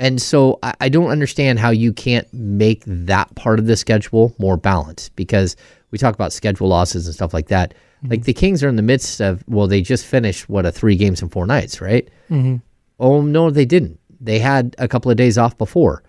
[0.02, 4.34] And so I, I don't understand how you can't make that part of the schedule
[4.36, 5.54] more balanced because
[5.92, 7.70] we talk about schedule losses and stuff like that.
[7.70, 8.08] Mm-hmm.
[8.10, 10.96] Like the Kings are in the midst of well, they just finished what a three
[10.96, 12.10] games in four nights, right?
[12.28, 12.56] Mm-hmm.
[12.98, 14.00] Oh no, they didn't.
[14.20, 16.02] They had a couple of days off before.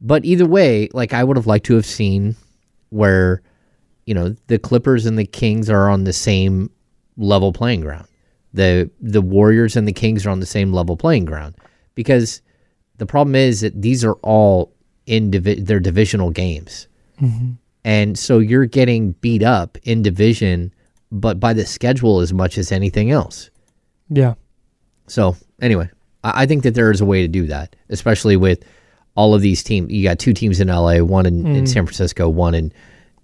[0.00, 2.34] But either way, like I would have liked to have seen
[2.88, 3.40] where,
[4.04, 6.72] you know, the Clippers and the Kings are on the same
[7.16, 8.08] level playing ground.
[8.52, 11.54] The the Warriors and the Kings are on the same level playing ground
[11.94, 12.42] because
[12.98, 14.72] the problem is that these are all
[15.06, 16.86] in divi- their divisional games.
[17.84, 20.72] And so you're getting beat up in division
[21.10, 23.48] but by the schedule as much as anything else.
[24.10, 24.34] Yeah.
[25.06, 25.88] So anyway,
[26.22, 28.62] I, I think that there is a way to do that, especially with
[29.14, 29.90] all of these teams.
[29.90, 31.68] You got two teams in LA, one in, in Mm.
[31.68, 32.72] San Francisco, one in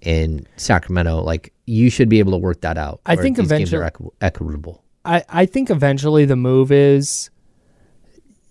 [0.00, 1.20] in Sacramento.
[1.22, 3.00] Like you should be able to work that out.
[3.04, 4.82] I think these games are eventually- equi- equitable.
[5.04, 7.28] I, I think eventually the move is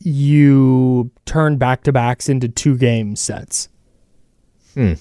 [0.05, 3.69] you turn back to backs into two game sets.
[4.73, 4.93] Hmm.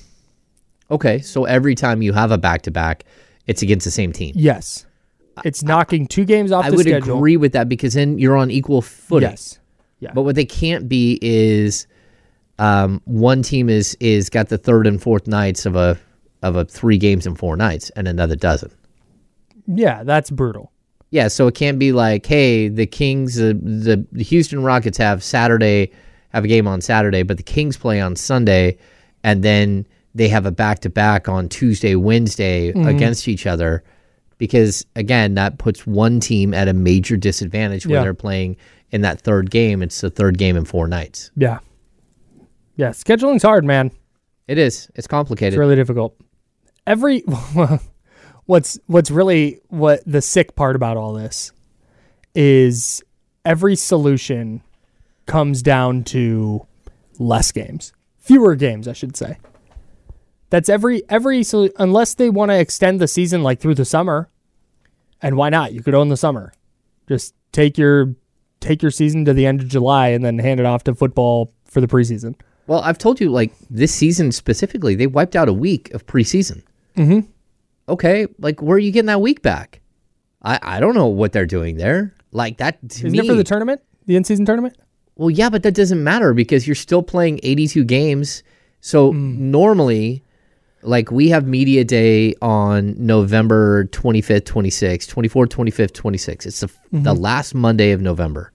[0.91, 3.05] Okay, so every time you have a back to back,
[3.47, 4.33] it's against the same team.
[4.37, 4.87] Yes.
[5.45, 7.17] It's knocking two games off I the would schedule.
[7.17, 9.31] agree with that because then you're on equal footing.
[9.31, 9.59] Yes.
[10.01, 10.13] Yeah.
[10.13, 11.87] But what they can't be is
[12.59, 15.99] um, one team is is got the third and fourth nights of a
[16.43, 18.73] of a three games and four nights, and another doesn't.
[19.67, 20.73] Yeah, that's brutal.
[21.13, 25.23] Yeah, so it can't be like, hey, the Kings, uh, the the Houston Rockets have
[25.23, 25.93] Saturday,
[26.31, 28.79] have a game on Saturday, but the Kings play on Sunday,
[29.23, 32.89] and then they have a back to back on Tuesday, Wednesday Mhm.
[32.89, 33.85] against each other,
[34.39, 38.03] because again, that puts one team at a major disadvantage when Yeah.
[38.03, 38.57] they're playing
[38.91, 39.83] in that third game.
[39.83, 41.31] It's the third game in four nights.
[41.37, 41.59] Yeah.
[42.77, 42.93] Yeah.
[42.93, 43.91] Scheduling's hard, man.
[44.49, 44.89] It is.
[44.95, 45.55] It's complicated.
[45.55, 46.17] It's really difficult.
[46.87, 47.23] Every
[48.47, 51.53] what's what's really what the sick part about all this
[52.35, 53.03] is
[53.45, 54.63] every solution
[55.27, 56.67] comes down to
[57.19, 57.93] less games.
[58.19, 59.39] Fewer games, I should say.
[60.51, 64.29] That's every every so unless they want to extend the season like through the summer.
[65.21, 65.73] And why not?
[65.73, 66.53] You could own the summer.
[67.09, 68.15] Just take your
[68.61, 71.53] take your season to the end of July and then hand it off to football
[71.65, 72.35] for the preseason.
[72.67, 76.63] Well, I've told you, like this season specifically, they wiped out a week of preseason.
[76.97, 77.21] Mm-hmm.
[77.89, 79.81] Okay, like where are you getting that week back?
[80.43, 82.15] I I don't know what they're doing there.
[82.33, 83.19] Like that to Isn't me.
[83.19, 83.81] it for the tournament?
[84.07, 84.77] The in season tournament?
[85.17, 88.43] well, yeah, but that doesn't matter because you're still playing 82 games.
[88.81, 89.51] So Hmm.
[89.51, 90.23] normally,
[90.83, 96.47] like we have media day on November 25th, 26th, 24th, 25th, 26th.
[96.47, 97.21] It's the the Mhm.
[97.21, 98.53] last Monday of November.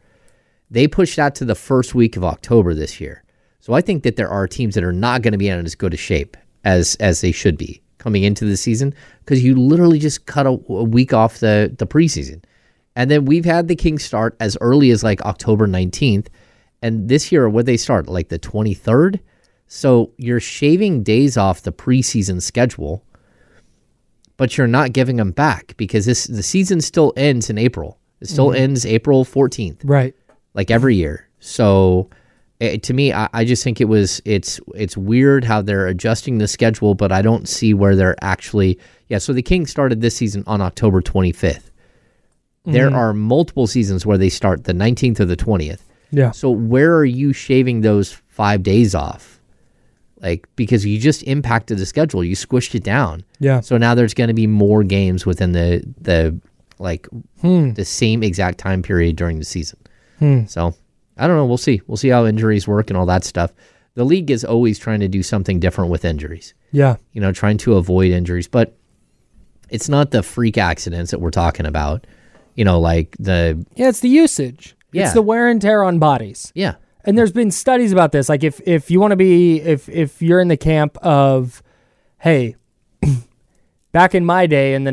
[0.71, 3.23] They pushed that to the first week of October this year.
[3.61, 5.75] So I think that there are teams that are not going to be in as
[5.75, 6.35] good a shape
[6.65, 10.49] as as they should be coming into the season because you literally just cut a,
[10.49, 12.43] a week off the the preseason.
[12.95, 16.27] And then we've had the Kings start as early as like October 19th.
[16.81, 19.19] And this year, what they start like the 23rd.
[19.67, 23.03] So you're shaving days off the preseason schedule,
[24.37, 27.99] but you're not giving them back because this the season still ends in April.
[28.21, 28.57] It still Mhm.
[28.57, 30.15] ends April 14th Right.
[30.53, 31.27] like every year.
[31.39, 32.09] So
[32.59, 36.37] it, to me, I, I just think it was it's it's weird how they're adjusting
[36.39, 38.79] the schedule, but I don't see where they're actually
[39.09, 39.19] yeah.
[39.19, 41.69] So the Kings started this season on October 25th.
[42.65, 42.95] There Mhm.
[42.95, 45.79] are multiple seasons where they start the 19th or the 20th.
[46.11, 46.31] Yeah.
[46.31, 49.39] So where are you shaving those five days off?
[50.19, 53.23] Like because you just impacted the schedule, you squished it down.
[53.39, 53.59] Yeah.
[53.61, 56.39] So now there's going to be more games within the the
[56.79, 57.07] like
[57.41, 57.73] Hmm.
[57.73, 59.77] the same exact time period during the season.
[60.19, 60.45] Hmm.
[60.47, 60.73] So
[61.17, 61.45] I don't know.
[61.45, 61.81] We'll see.
[61.87, 63.53] We'll see how injuries work and all that stuff.
[63.95, 66.53] The league is always trying to do something different with injuries.
[66.71, 66.97] Yeah.
[67.13, 68.77] You know, trying to avoid injuries, but
[69.69, 72.05] it's not the freak accidents that we're talking about.
[72.55, 74.75] You know, like the Yeah, it's the usage.
[74.91, 75.05] Yeah.
[75.05, 76.51] It's the wear and tear on bodies.
[76.55, 78.29] yeah, And there's been studies about this.
[78.29, 81.61] Like if if you want to be if if you're in the camp of,
[82.19, 82.55] hey,
[83.91, 84.91] back in my day in the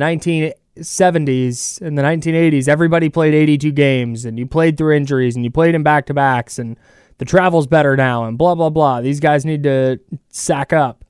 [0.77, 5.51] 1970s and the 1980s, everybody played 82 games and you played through injuries and you
[5.51, 6.77] played in back to backs and
[7.19, 9.01] the travel's better now and blah blah blah.
[9.01, 11.05] These guys need to sack up.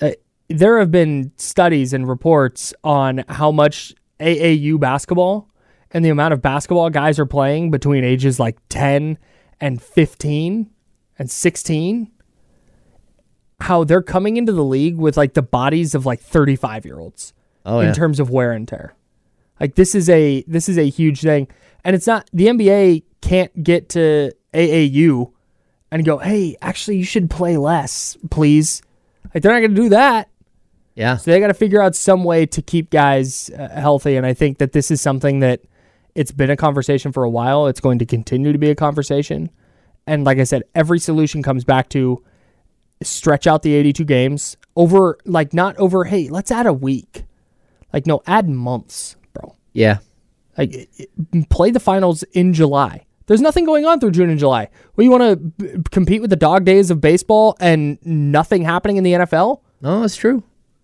[0.00, 0.12] Uh,
[0.48, 5.48] there have been studies and reports on how much AAU basketball
[5.90, 9.18] and the amount of basketball guys are playing between ages like 10
[9.60, 10.70] and 15
[11.18, 12.12] and 16
[13.62, 17.34] how they're coming into the league with like the bodies of like 35 year olds
[17.64, 17.92] Oh, in yeah.
[17.92, 18.94] terms of wear and tear
[19.58, 21.48] like this is a this is a huge thing
[21.84, 25.32] and it's not the NBA can't get to AAU
[25.90, 28.82] and go hey actually you should play less please
[29.34, 30.30] like they're not going to do that
[31.00, 31.16] yeah.
[31.16, 34.16] so they got to figure out some way to keep guys uh, healthy.
[34.16, 35.62] And I think that this is something that
[36.14, 37.66] it's been a conversation for a while.
[37.66, 39.50] It's going to continue to be a conversation.
[40.06, 42.22] And like I said, every solution comes back to
[43.02, 47.24] stretch out the 82 games over, like, not over, hey, let's add a week.
[47.92, 49.54] Like, no, add months, bro.
[49.72, 49.98] yeah.
[50.58, 50.90] Like,
[51.48, 53.06] play the finals in July.
[53.26, 54.68] There's nothing going on through June and July.
[54.96, 58.96] Well, you want to b- compete with the dog days of baseball and nothing happening
[58.96, 59.60] in the NFL?
[59.80, 60.42] No, it's true.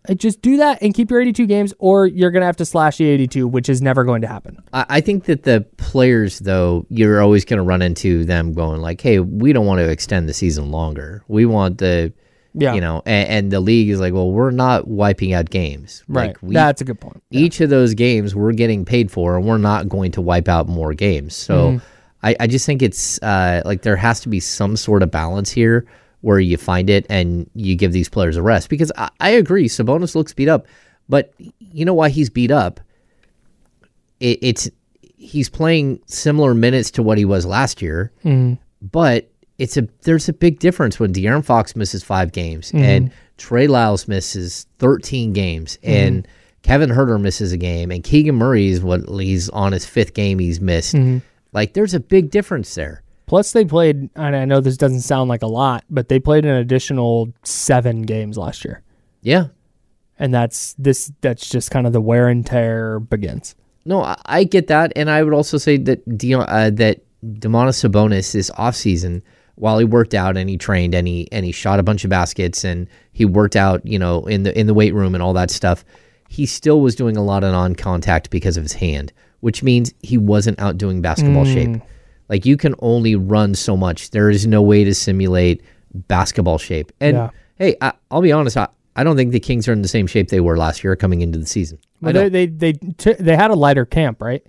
[0.08, 2.98] Like, just do that and keep your 82 games, or you're gonna have to slash
[2.98, 4.62] the 82, which is never going to happen.
[4.72, 8.80] I, I think that the players, though, you're always going to run into them going
[8.80, 11.24] like, "Hey, we don't want to extend the season longer.
[11.26, 12.12] We want the,
[12.56, 12.74] Yeah.
[12.74, 16.02] you know," and, and the league is like, "Well, we're not wiping out games.
[16.08, 16.28] Right.
[16.28, 17.22] Like, we, That's a good point.
[17.30, 20.66] each of those games we're getting paid for, and we're not going to wipe out
[20.68, 21.34] more games.
[21.36, 21.86] So Mm-hmm.
[22.22, 25.50] I, I just think it's uh, like there has to be some sort of balance
[25.50, 25.86] here
[26.22, 28.68] where you find it and you give these players a rest.
[28.68, 30.66] Because I, I agree, Sabonis looks beat up,
[31.08, 32.80] but you know why he's beat up?
[34.18, 34.70] It, it's
[35.16, 38.10] he's playing similar minutes to what he was last year,
[38.82, 42.84] but it's a there's a big difference when De'Aaron Fox misses five games mm-hmm.
[42.84, 45.92] and Trey Lyles misses 13 games mm-hmm.
[45.92, 46.28] and
[46.62, 50.38] Kevin Huerter misses a game and Keegan Murray is what he's on his fifth game
[50.38, 50.94] he's missed.
[50.94, 51.18] Mm-hmm.
[51.52, 53.02] Like there's a big difference there.
[53.26, 56.44] Plus, they played, and I know this doesn't sound like a lot, but they played
[56.44, 58.82] an additional seven games last year,
[59.20, 59.48] Yeah.
[60.16, 61.10] and that's this.
[61.22, 63.56] That's just kind of the wear and tear begins.
[63.84, 67.84] No, I, I get that, and I would also say that Dion, uh, that Domantas
[67.84, 69.22] Sabonis this offseason,
[69.56, 72.10] while he worked out and he trained and he and he shot a bunch of
[72.10, 75.32] baskets and he worked out, you know, in the in the weight room and all
[75.32, 75.84] that stuff,
[76.28, 80.18] he still was doing a lot of non-contact because of his hand, which means he
[80.18, 81.52] wasn't out doing basketball hmm.
[81.52, 81.82] shape.
[82.28, 84.10] Like you can only run so much.
[84.10, 85.62] There is no way to simulate
[85.94, 86.92] basketball shape.
[87.00, 87.30] And Yeah.
[87.56, 90.06] hey, I, I'll be honest, I, I don't think the Kings are in the same
[90.06, 91.78] shape they were last year coming into the season.
[92.02, 94.44] Well, they they they, t- they had a lighter camp, right?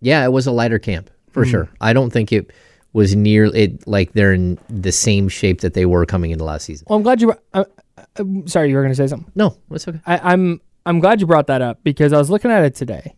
[0.00, 1.50] Yeah, it was a lighter camp for hmm.
[1.50, 1.68] sure.
[1.80, 2.50] I don't think it
[2.92, 6.64] was near it like they're in the same shape that they were coming into last
[6.64, 6.86] season.
[6.88, 7.34] Well, I'm glad you.
[7.54, 7.64] Uh,
[8.16, 9.30] uh, sorry, you were going to say something.
[9.34, 10.00] No, that's okay.
[10.06, 13.14] I, I'm I'm glad you brought that up because I was looking at it today.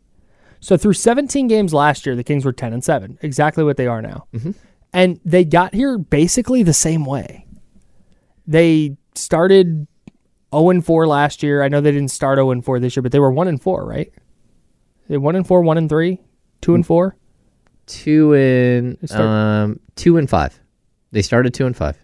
[0.61, 3.89] So through 17 games last year, the Kings were 10 and 7, exactly what they
[3.89, 4.29] are now,
[4.93, 7.47] and they got here basically the same way.
[8.47, 9.89] They started
[10.55, 11.65] 0 and 4 last year.
[11.65, 13.61] I know they didn't start 0 and 4 this year, but they were 1 and
[13.61, 14.13] 4, right?
[15.09, 16.21] They 1 and 4, 1 and 3,
[16.61, 17.17] 2 and 4.
[17.93, 20.59] Two and start- um two and five.
[21.11, 21.97] They started two and five.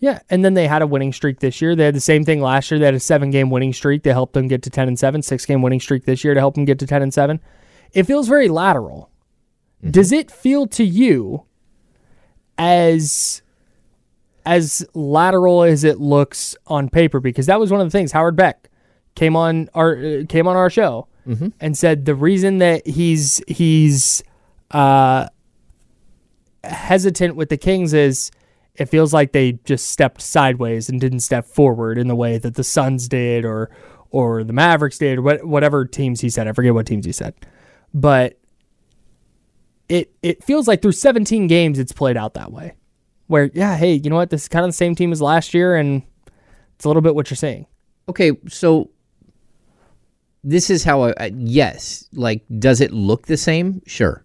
[0.00, 1.74] Yeah, and then they had a winning streak this year.
[1.74, 2.78] They had the same thing last year.
[2.78, 5.22] They had a seven game winning streak to help them get to ten and seven.
[5.22, 7.40] Six game winning streak this year to help them get to ten and seven.
[7.92, 9.10] It feels very lateral.
[9.90, 11.44] Does it feel to you
[12.56, 13.42] as
[14.46, 17.20] as lateral as it looks on paper?
[17.20, 18.70] Because that was one of the things Howard Beck
[19.14, 21.06] came on our uh, came on our show
[21.60, 24.22] and said the reason that he's he's
[24.70, 25.28] uh,
[26.64, 28.30] hesitant with the Kings is
[28.74, 32.54] it feels like they just stepped sideways and didn't step forward in the way that
[32.54, 33.70] the Suns did or
[34.10, 36.48] or the Mavericks did or what, whatever teams he said.
[36.48, 37.34] I forget what teams he said.
[37.92, 38.38] But
[39.88, 42.74] it it feels like through 17 games it's played out that way.
[43.26, 44.30] Where yeah, hey, you know what?
[44.30, 46.02] This is kind of the same team as last year and
[46.76, 47.66] it's a little bit what you're saying.
[48.08, 48.90] Okay, so
[50.44, 53.82] this is how I yes, like does it look the same?
[53.86, 54.24] Sure.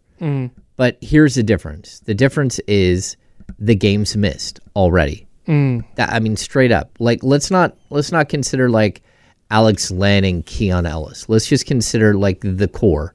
[0.76, 2.00] But here's the difference.
[2.02, 3.18] The difference is
[3.60, 5.28] the games missed already.
[5.96, 6.90] That I mean, straight up.
[7.00, 9.02] Like let's not let's not consider like
[9.52, 11.28] Alex Len and Keon Ellis.
[11.30, 13.14] Let's just consider like the core.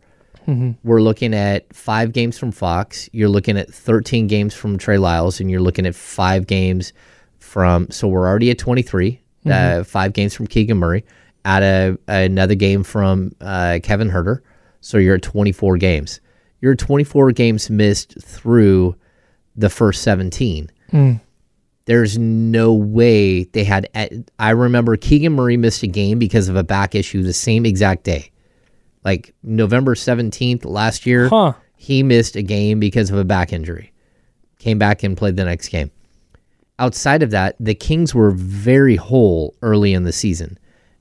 [0.82, 3.08] We're looking at five games from Fox.
[3.12, 6.92] You're looking at 13 games from Trey Lyles, and you're looking at five games
[7.38, 7.90] from.
[7.90, 9.20] So we're already at 23.
[9.80, 11.04] Uh, five games from Keegan Murray.
[11.44, 14.40] Add a, another game from uh, Kevin Huerter.
[14.80, 16.20] So you're at 24 games.
[16.60, 18.96] You're 24 games missed through
[19.56, 21.12] the first 17 hmm.
[21.86, 23.88] there's no way they had.
[24.38, 28.04] I remember Keegan Murray missed a game because of a back issue the same exact
[28.04, 28.30] day.
[29.04, 31.54] Like November 17th last year, Huh.
[31.76, 33.92] he missed a game because of a back injury.
[34.58, 35.90] Came back and played the next game.
[36.78, 40.58] Outside of that, the Kings were very whole early in the season.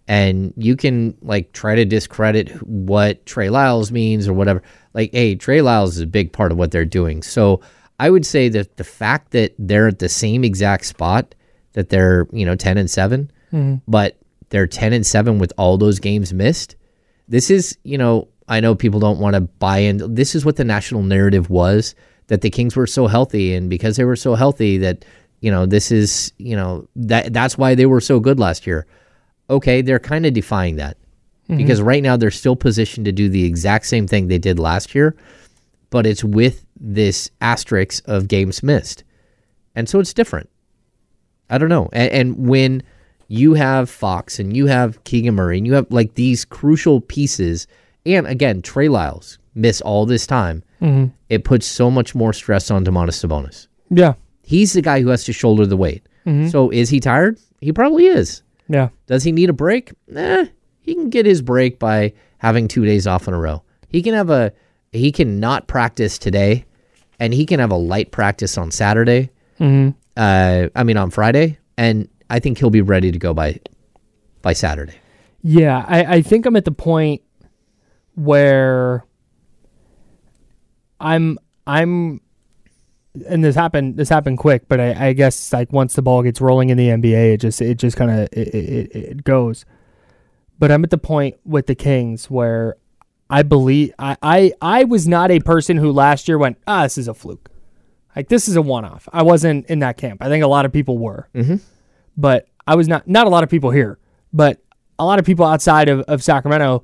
[0.08, 4.62] And you can like try to discredit what Trey Lyles means or whatever.
[4.98, 7.22] Like, hey, Trey Lyles is a big part of what they're doing.
[7.22, 7.62] So
[8.00, 11.36] I would say that the fact that they're at the same exact spot,
[11.74, 13.76] that they're, you know, 10 and 7, mm-hmm.
[13.88, 14.18] but
[14.50, 16.76] they're 10 and 7 with all those games missed.
[17.28, 20.16] This is, you know, I know people don't want to buy in.
[20.16, 21.94] This is what the national narrative was
[22.26, 23.54] that the Kings were so healthy.
[23.54, 25.06] And because they were so healthy, that,
[25.42, 28.88] you know, this is, you know, that that's why they were so good last year.
[29.48, 30.98] Okay, they're kind of defying that
[31.50, 31.58] Mm-hmm.
[31.58, 34.94] because right now they're still positioned to do the exact same thing they did last
[34.94, 35.16] year,
[35.90, 39.06] but it's with this asterisk of games missed.
[39.74, 40.50] And so it's different.
[41.50, 41.88] I don't know.
[41.94, 42.84] And, and when
[43.30, 47.66] you have Fox and you have Keegan Murray and you have like these crucial pieces,
[48.06, 51.14] and again, Trey Lyles miss all this time, mm-hmm.
[51.30, 53.68] it puts so much more stress on Domantas Sabonis.
[53.90, 54.16] Yeah.
[54.44, 56.06] He's the guy who has to shoulder the weight.
[56.26, 56.50] Mm-hmm.
[56.50, 57.40] So is he tired?
[57.62, 58.44] He probably is.
[58.68, 58.90] Yeah.
[59.06, 59.94] Does he need a break?
[60.14, 60.48] Eh,
[60.88, 63.62] he can get his break by having two days off in a row.
[63.90, 64.54] He can have a
[64.94, 66.64] he can not practice today,
[67.20, 69.30] and he can have a light practice on Saturday.
[69.60, 69.90] Mm-hmm.
[70.16, 73.60] Uh, I mean on Friday, and I think he'll be ready to go by
[74.42, 74.96] by Saturday.
[75.44, 77.22] Yeah, I, I think I'm at the point
[78.16, 79.06] where
[81.02, 81.38] I'm
[81.68, 82.22] I'm
[83.28, 86.40] and this happened this happened quick, but I, I guess like once the ball gets
[86.40, 89.66] rolling in the NBA, it just it just kind of it, it, it goes.
[90.60, 92.78] But I'm at the point with the Kings where
[93.30, 96.98] I believe I, I I was not a person who last year went ah this
[96.98, 97.50] is a fluke,
[98.16, 99.08] like this is a one off.
[99.14, 100.22] I wasn't in that camp.
[100.24, 101.58] I think a lot of people were, mm-hmm.
[102.16, 103.08] but I was not.
[103.08, 104.00] Not a lot of people here,
[104.34, 104.60] but
[105.00, 106.84] a lot of people outside of, of Sacramento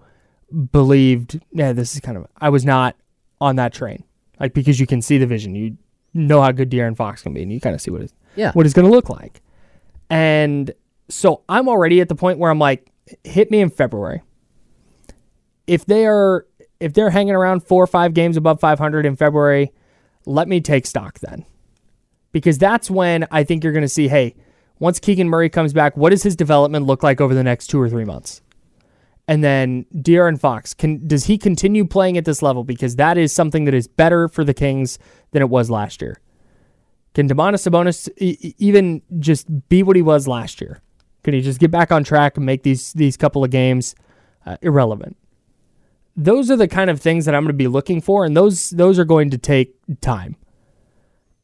[0.72, 1.40] believed.
[1.52, 2.28] Yeah, this is kind of.
[2.38, 2.96] I was not
[3.42, 4.04] on that train,
[4.40, 5.56] like because you can see the vision.
[5.56, 5.78] You
[6.14, 8.52] know how good De'Aaron Fox can be, and you kind of see what it's Yeah.
[8.52, 9.42] what it's going to look like.
[10.10, 10.72] And
[11.10, 12.88] so I'm already at the point where I'm like,
[13.24, 14.22] hit me in February.
[15.68, 16.46] If they are
[16.80, 19.72] if they're hanging around four or five games above 500 in February,
[20.26, 21.46] let me take stock then,
[22.34, 24.36] because that's when I think you're going to see, hey,
[24.80, 27.80] once Keegan Murray comes back, what does his development look like over the next two
[27.80, 28.42] or three months?
[29.30, 32.66] And then De'Aaron Fox, can does he continue playing at this level?
[32.66, 35.00] Because that is something that is better for the Kings
[35.32, 36.20] than it was last year.
[37.14, 40.82] Can Domantas Sabonis e- even just be what he was last year?
[41.24, 43.96] Can he just get back on track and make these these couple of games
[44.46, 45.18] uh, irrelevant?
[46.16, 48.70] Those are the kind of things that I'm going to be looking for, and those
[48.72, 50.36] those are going to take time.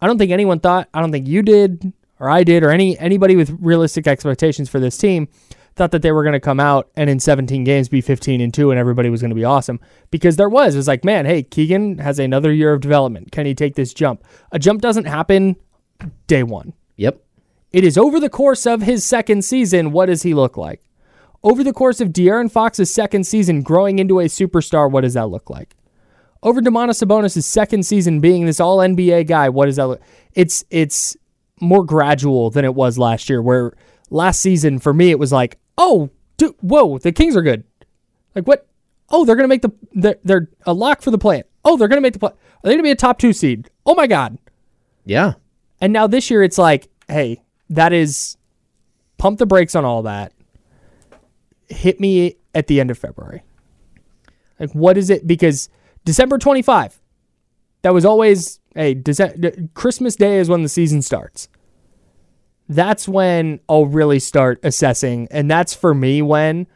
[0.02, 0.90] I don't think anyone thought.
[0.94, 4.80] I don't think you did, or I did, or any anybody with realistic expectations for
[4.80, 5.28] this team
[5.76, 8.54] thought that they were going to come out and in 17 games be 15 and
[8.54, 9.80] 2 and everybody was going to be awesome
[10.12, 13.46] because there was it was like man hey keegan has another year of development can
[13.46, 15.56] he take this jump a jump doesn't happen
[16.28, 17.24] day one Yep.
[17.72, 20.82] It is over the course of his second season what does he look like?
[21.44, 25.30] Over the course of De'Aaron Fox's second season growing into a superstar what does that
[25.30, 25.76] look like?
[26.42, 30.02] Over Domantas Sabonis' second season being this all NBA guy what does that look
[30.34, 31.16] it's it's
[31.62, 33.74] more gradual than it was last year where
[34.10, 37.64] last season for me it was like oh dude, whoa the Kings are good.
[38.36, 38.66] Like what?
[39.10, 42.02] Oh they're gonna make the they're, they're a lock for the play oh they're gonna
[42.02, 43.70] make the play are they gonna be a top two seed?
[43.86, 44.38] Oh my god.
[45.06, 45.34] Yeah.
[45.82, 48.38] and now this year it's like, hey, that is
[49.18, 50.34] pump the brakes on all that.
[51.68, 53.44] Hit me at the end of February.
[54.60, 55.70] Like what is it because
[56.04, 57.00] December 25
[57.82, 61.48] that was always hey, Dece- Christmas Day is when the season starts.
[62.68, 66.68] That's when I'll really start assessing and that's for me when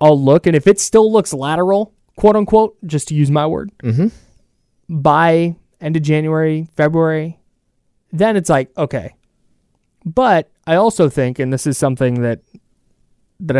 [0.00, 3.70] I'll look and if it still looks lateral, quote unquote, just to use my word,
[3.82, 4.08] mm-hmm.
[4.88, 7.38] by end of January, February,
[8.12, 9.14] then it's like okay
[10.04, 12.40] but i also think and this is something that
[13.38, 13.56] that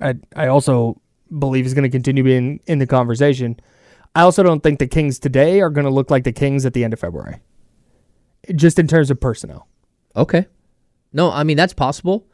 [0.00, 1.00] i i, I also
[1.38, 3.58] believe is going to continue being in the conversation
[4.14, 6.72] i also don't think the kings today are going to look like the kings at
[6.72, 7.40] the end of february
[8.54, 9.66] just in terms of personnel
[10.16, 10.46] Okay.
[11.12, 12.26] No, I mean that's possible,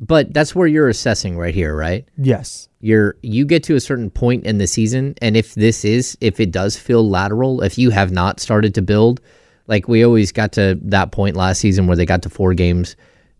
[0.00, 2.06] but that's where you're assessing right here, right?
[2.16, 6.16] yes You're you get to a certain point in the season, and if this is
[6.20, 9.20] if it does feel lateral, if you have not started to build,
[9.68, 12.96] like we always got to that point last season where they got to four games,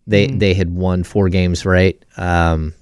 [0.07, 2.03] they they had won four games, right?
[2.17, 2.75] Um,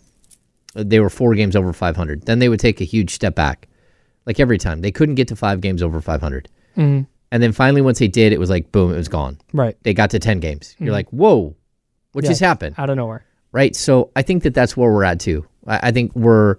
[0.74, 2.27] they were four games over 500.
[2.27, 3.66] Then they would take a huge step back,
[4.27, 7.98] like every time they couldn't get to five games over 500, and then finally once
[7.98, 9.39] they did, it was like boom, it was gone.
[9.52, 10.77] right They got to 10 games.
[10.78, 11.56] You're like, whoa,
[12.12, 12.74] what Yeah, just happened?
[12.78, 13.74] out of nowhere right?
[13.74, 15.47] So I think that that's where we're at too.
[15.66, 16.56] I, I think we're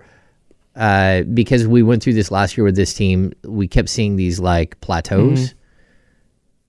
[0.76, 3.34] uh, because we went through this last year with this team.
[3.44, 5.54] We kept seeing these like plateaus.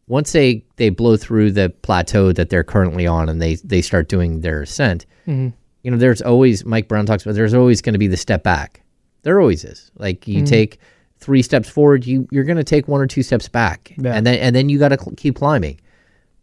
[0.09, 4.09] Once they they blow through the plateau that they're currently on, and they they start
[4.09, 5.48] doing their ascent, mm-hmm.
[5.82, 7.35] you know, there's always Mike Brown talks about.
[7.35, 8.82] There's always going to be the step back.
[9.22, 9.90] There always is.
[9.97, 10.47] Like you mm-hmm.
[10.47, 10.78] take
[11.18, 14.14] three steps forward, you you're going to take one or two steps back, Yeah.
[14.14, 15.80] and then and then you got to cl- keep climbing.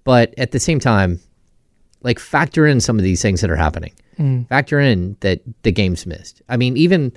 [0.03, 1.19] But at the same time,
[2.01, 3.93] like factor in some of these things that are happening.
[4.19, 4.47] Mm.
[4.47, 6.41] Factor in that the game's missed.
[6.47, 7.11] I mean, even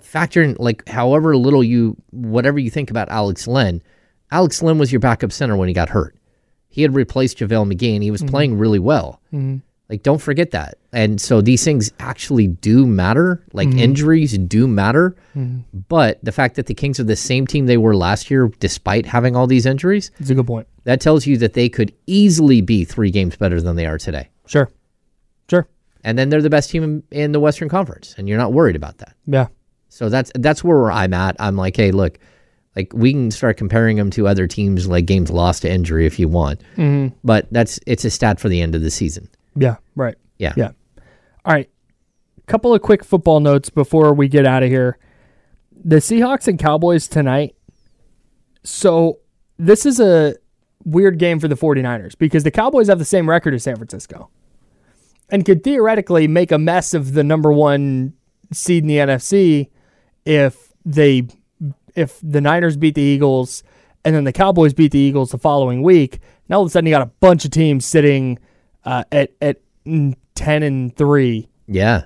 [0.00, 3.82] factor in like however little you whatever you think about Alex Len.
[4.30, 6.16] Alex Len was your backup center when he got hurt.
[6.68, 8.30] He had replaced JaVale McGee and he was mm-hmm.
[8.30, 9.20] playing really well.
[9.32, 9.58] Mm-hmm.
[9.88, 10.78] Like don't forget that.
[10.92, 13.44] And so these things actually do matter.
[13.52, 13.80] Like mm-hmm.
[13.80, 15.16] injuries do matter.
[15.88, 19.04] But the fact that the Kings are the same team they were last year despite
[19.04, 22.60] having all these injuries, it's a good point that tells you that they could easily
[22.60, 24.28] be 3 games better than they are today.
[24.46, 24.70] sure
[25.50, 25.66] sure
[26.04, 28.76] And then they're the best team in, in the Western Conference and you're not worried
[28.76, 29.16] about that.
[29.26, 29.48] yeah
[29.88, 31.34] So that's that's where I'm at.
[31.40, 32.20] I'm like, hey, look,
[32.76, 36.18] like we can start comparing them to other teams, like games lost to injury if
[36.18, 36.60] you want.
[36.76, 37.16] Mm-hmm.
[37.24, 39.28] But that's it's a stat for the end of the season.
[39.56, 40.52] yeah right Yeah.
[40.56, 40.70] Yeah.
[41.44, 41.68] All right.
[42.46, 44.98] couple of quick football notes before we get out of here.
[45.84, 47.54] The Seahawks and Cowboys tonight.
[48.62, 49.18] So
[49.58, 50.36] this is a
[50.84, 54.30] weird game for the 49ers because the Cowboys have the same record as San Francisco
[55.30, 58.14] and could theoretically make a mess of the number one
[58.52, 59.70] seed in the NFC
[60.24, 61.26] if they
[61.96, 63.62] if the Niners beat the Eagles
[64.04, 66.20] and then the Cowboys beat the Eagles the following week.
[66.48, 68.38] Now all of a sudden you got a bunch of teams sitting
[68.84, 69.58] uh, at at
[70.34, 72.04] ten and three Yeah.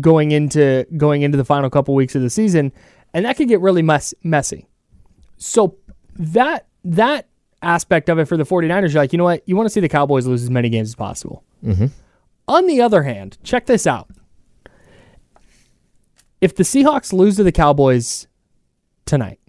[0.00, 2.72] going into going into the final couple weeks of the season,
[3.14, 4.66] and that could get really mess, messy.
[5.36, 5.76] So
[6.18, 7.28] that that
[7.62, 9.42] aspect of it for the 49ers, you're like, you know what?
[9.48, 11.42] You want to see the Cowboys lose as many games as possible.
[12.46, 14.08] On the other hand, check this out.
[16.40, 18.27] If the Seahawks lose to the Cowboys
[19.08, 19.40] tonight,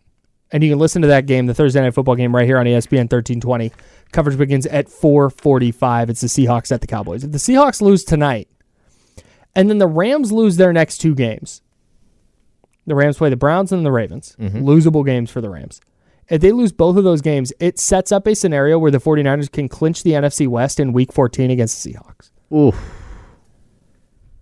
[0.52, 2.66] and you can listen to that game, the Thursday night football game right here on
[2.66, 3.72] ESPN 1320.
[4.12, 6.10] Coverage begins at 445.
[6.10, 7.24] It's the Seahawks at the Cowboys.
[7.24, 8.48] If the Seahawks lose tonight,
[9.56, 11.62] and then the Rams lose their next two games,
[12.88, 14.36] the Rams play the Browns and the Ravens.
[14.40, 14.68] Mm-hmm.
[14.68, 15.80] Losable games for the Rams.
[16.30, 19.52] If they lose both of those games, it sets up a scenario where the 49ers
[19.52, 22.32] can clinch the NFC West in week 14 against the Seahawks.
[22.54, 22.74] Ooh.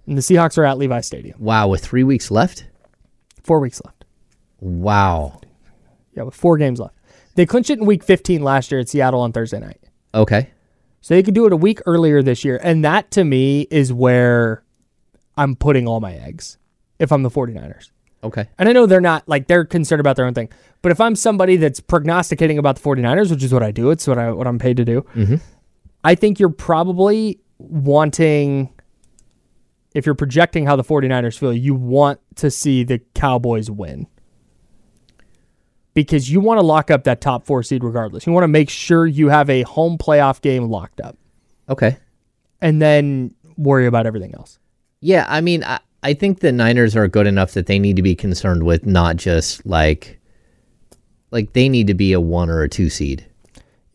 [0.05, 1.37] And the Seahawks are at Levi Stadium.
[1.39, 1.67] Wow.
[1.67, 2.65] With three weeks left.
[3.43, 3.96] Four weeks left.
[4.59, 5.39] Wow.
[6.15, 6.95] Yeah, with four games left.
[7.35, 9.79] They clinched it in week 15 last year at Seattle on Thursday night.
[10.13, 10.49] Okay.
[11.01, 12.59] So they could do it a week earlier this year.
[12.63, 14.63] And that to me is where
[15.37, 16.57] I'm putting all my eggs
[16.99, 17.91] if I'm the 49ers.
[18.23, 18.47] Okay.
[18.57, 20.49] And I know they're not like they're concerned about their own thing.
[20.81, 24.07] But if I'm somebody that's prognosticating about the 49ers, which is what I do, it's
[24.07, 25.01] what I what I'm paid to do.
[25.15, 25.35] Mm-hmm.
[26.03, 28.73] I think you're probably wanting
[29.93, 34.07] if you're projecting how the 49ers feel, you want to see the Cowboys win.
[36.05, 38.27] Because you want to lock up that top 4 seed regardless.
[38.27, 41.17] You want to make sure you have a home playoff game locked up
[41.69, 41.97] Okay.
[42.61, 44.59] and then worry about everything else.
[45.01, 48.03] Yeah, I mean, I, I think the Niners are good enough that they need to
[48.03, 50.19] be concerned with not just like,
[51.31, 53.25] like they need to be a one or a two seed.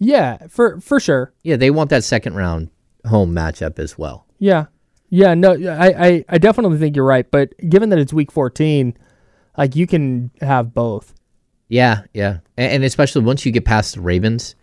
[0.01, 1.33] Yeah, for for sure.
[1.45, 2.71] Yeah, they want that second round
[3.07, 4.27] home matchup as well.
[4.41, 4.67] Yeah.
[5.11, 7.31] Yeah, no, I, I, I definitely think you're right.
[7.31, 8.97] But given that it's week 14,
[9.57, 11.15] like you can have both.
[11.73, 14.55] Yeah, yeah, and, and especially once you get past the Ravens,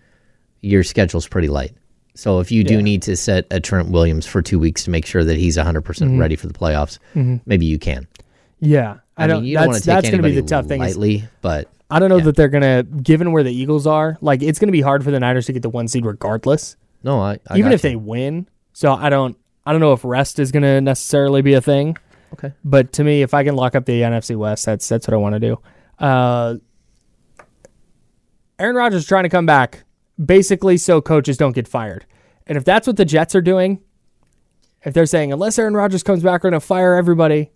[0.62, 1.74] your schedule's pretty light.
[2.14, 2.82] So if you do Yeah.
[2.82, 6.20] need to set a Trent Williams for two weeks to make sure that he's 100%
[6.20, 7.00] ready for the playoffs,
[7.48, 8.08] maybe you can.
[8.60, 8.98] Yeah.
[9.18, 10.48] I, I, don't, mean, you don't want that's to take that's going to be the
[10.48, 10.84] tough thing.
[10.84, 12.26] is lightly, but I don't know yeah.
[12.26, 15.04] that they're going to, given where the Eagles are, like it's going to be hard
[15.04, 17.90] for the Niners to get the one seed regardless, no, I, I even if you.
[17.90, 18.48] they win.
[18.74, 21.98] So I don't, I don't know if rest is going to necessarily be a thing.
[22.34, 22.54] okay.
[22.64, 25.18] But to me, if I can lock up the NFC West, that's that's what I
[25.18, 25.60] want to do.
[25.98, 26.56] Uh,
[28.60, 29.84] Aaron Rodgers is trying to come back,
[30.24, 32.06] basically, so coaches don't get fired.
[32.46, 33.80] And if that's what the Jets are doing,
[34.84, 37.52] if they're saying unless Aaron Rodgers comes back, we're going to fire everybody,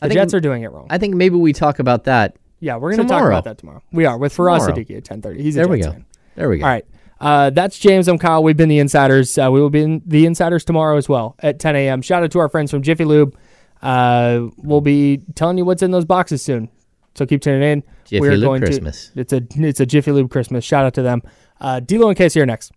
[0.00, 0.86] the I think- Jets are doing it wrong.
[0.90, 2.36] I think maybe we talk about that.
[2.60, 3.82] yeah, we're going to talk about that tomorrow.
[3.92, 5.42] We are with Faraz Siddiqui at ten thirty.
[5.42, 5.92] He's There we go.
[5.92, 6.04] fan.
[6.34, 6.64] There we go.
[6.64, 6.84] All right.
[7.20, 8.06] Uh, that's James.
[8.06, 8.44] I'm Kyle.
[8.44, 9.36] We've been the Insiders.
[9.38, 12.00] Uh, we will be in the Insiders tomorrow as well at 10 a.m.
[12.02, 13.36] Shout out to our friends from Jiffy Lube.
[13.82, 16.68] Uh, we'll be telling you what's in those boxes soon.
[17.18, 17.82] So keep tuning in.
[18.04, 20.64] Jiffy We are Lube going to- it's a it's a Jiffy Lube Christmas.
[20.64, 21.20] Shout out to them.
[21.60, 22.70] Uh, D'Lo and Casey are next.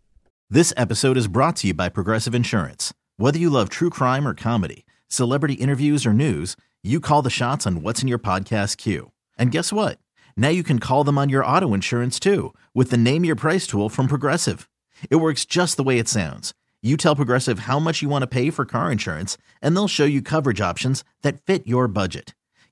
[0.50, 2.92] This episode is brought to you by Progressive Insurance.
[3.18, 7.68] Whether you love true crime or comedy, celebrity interviews or news, you call the shots
[7.68, 9.12] on what's in your podcast queue.
[9.38, 10.00] And guess what?
[10.36, 13.68] Now you can call them on your auto insurance too with the Name Your Price
[13.68, 14.68] tool from Progressive.
[15.12, 16.56] It works just the way it sounds.
[16.82, 20.06] You tell Progressive how much you want to pay for car insurance, and they'll show
[20.06, 22.34] you coverage options that fit your budget.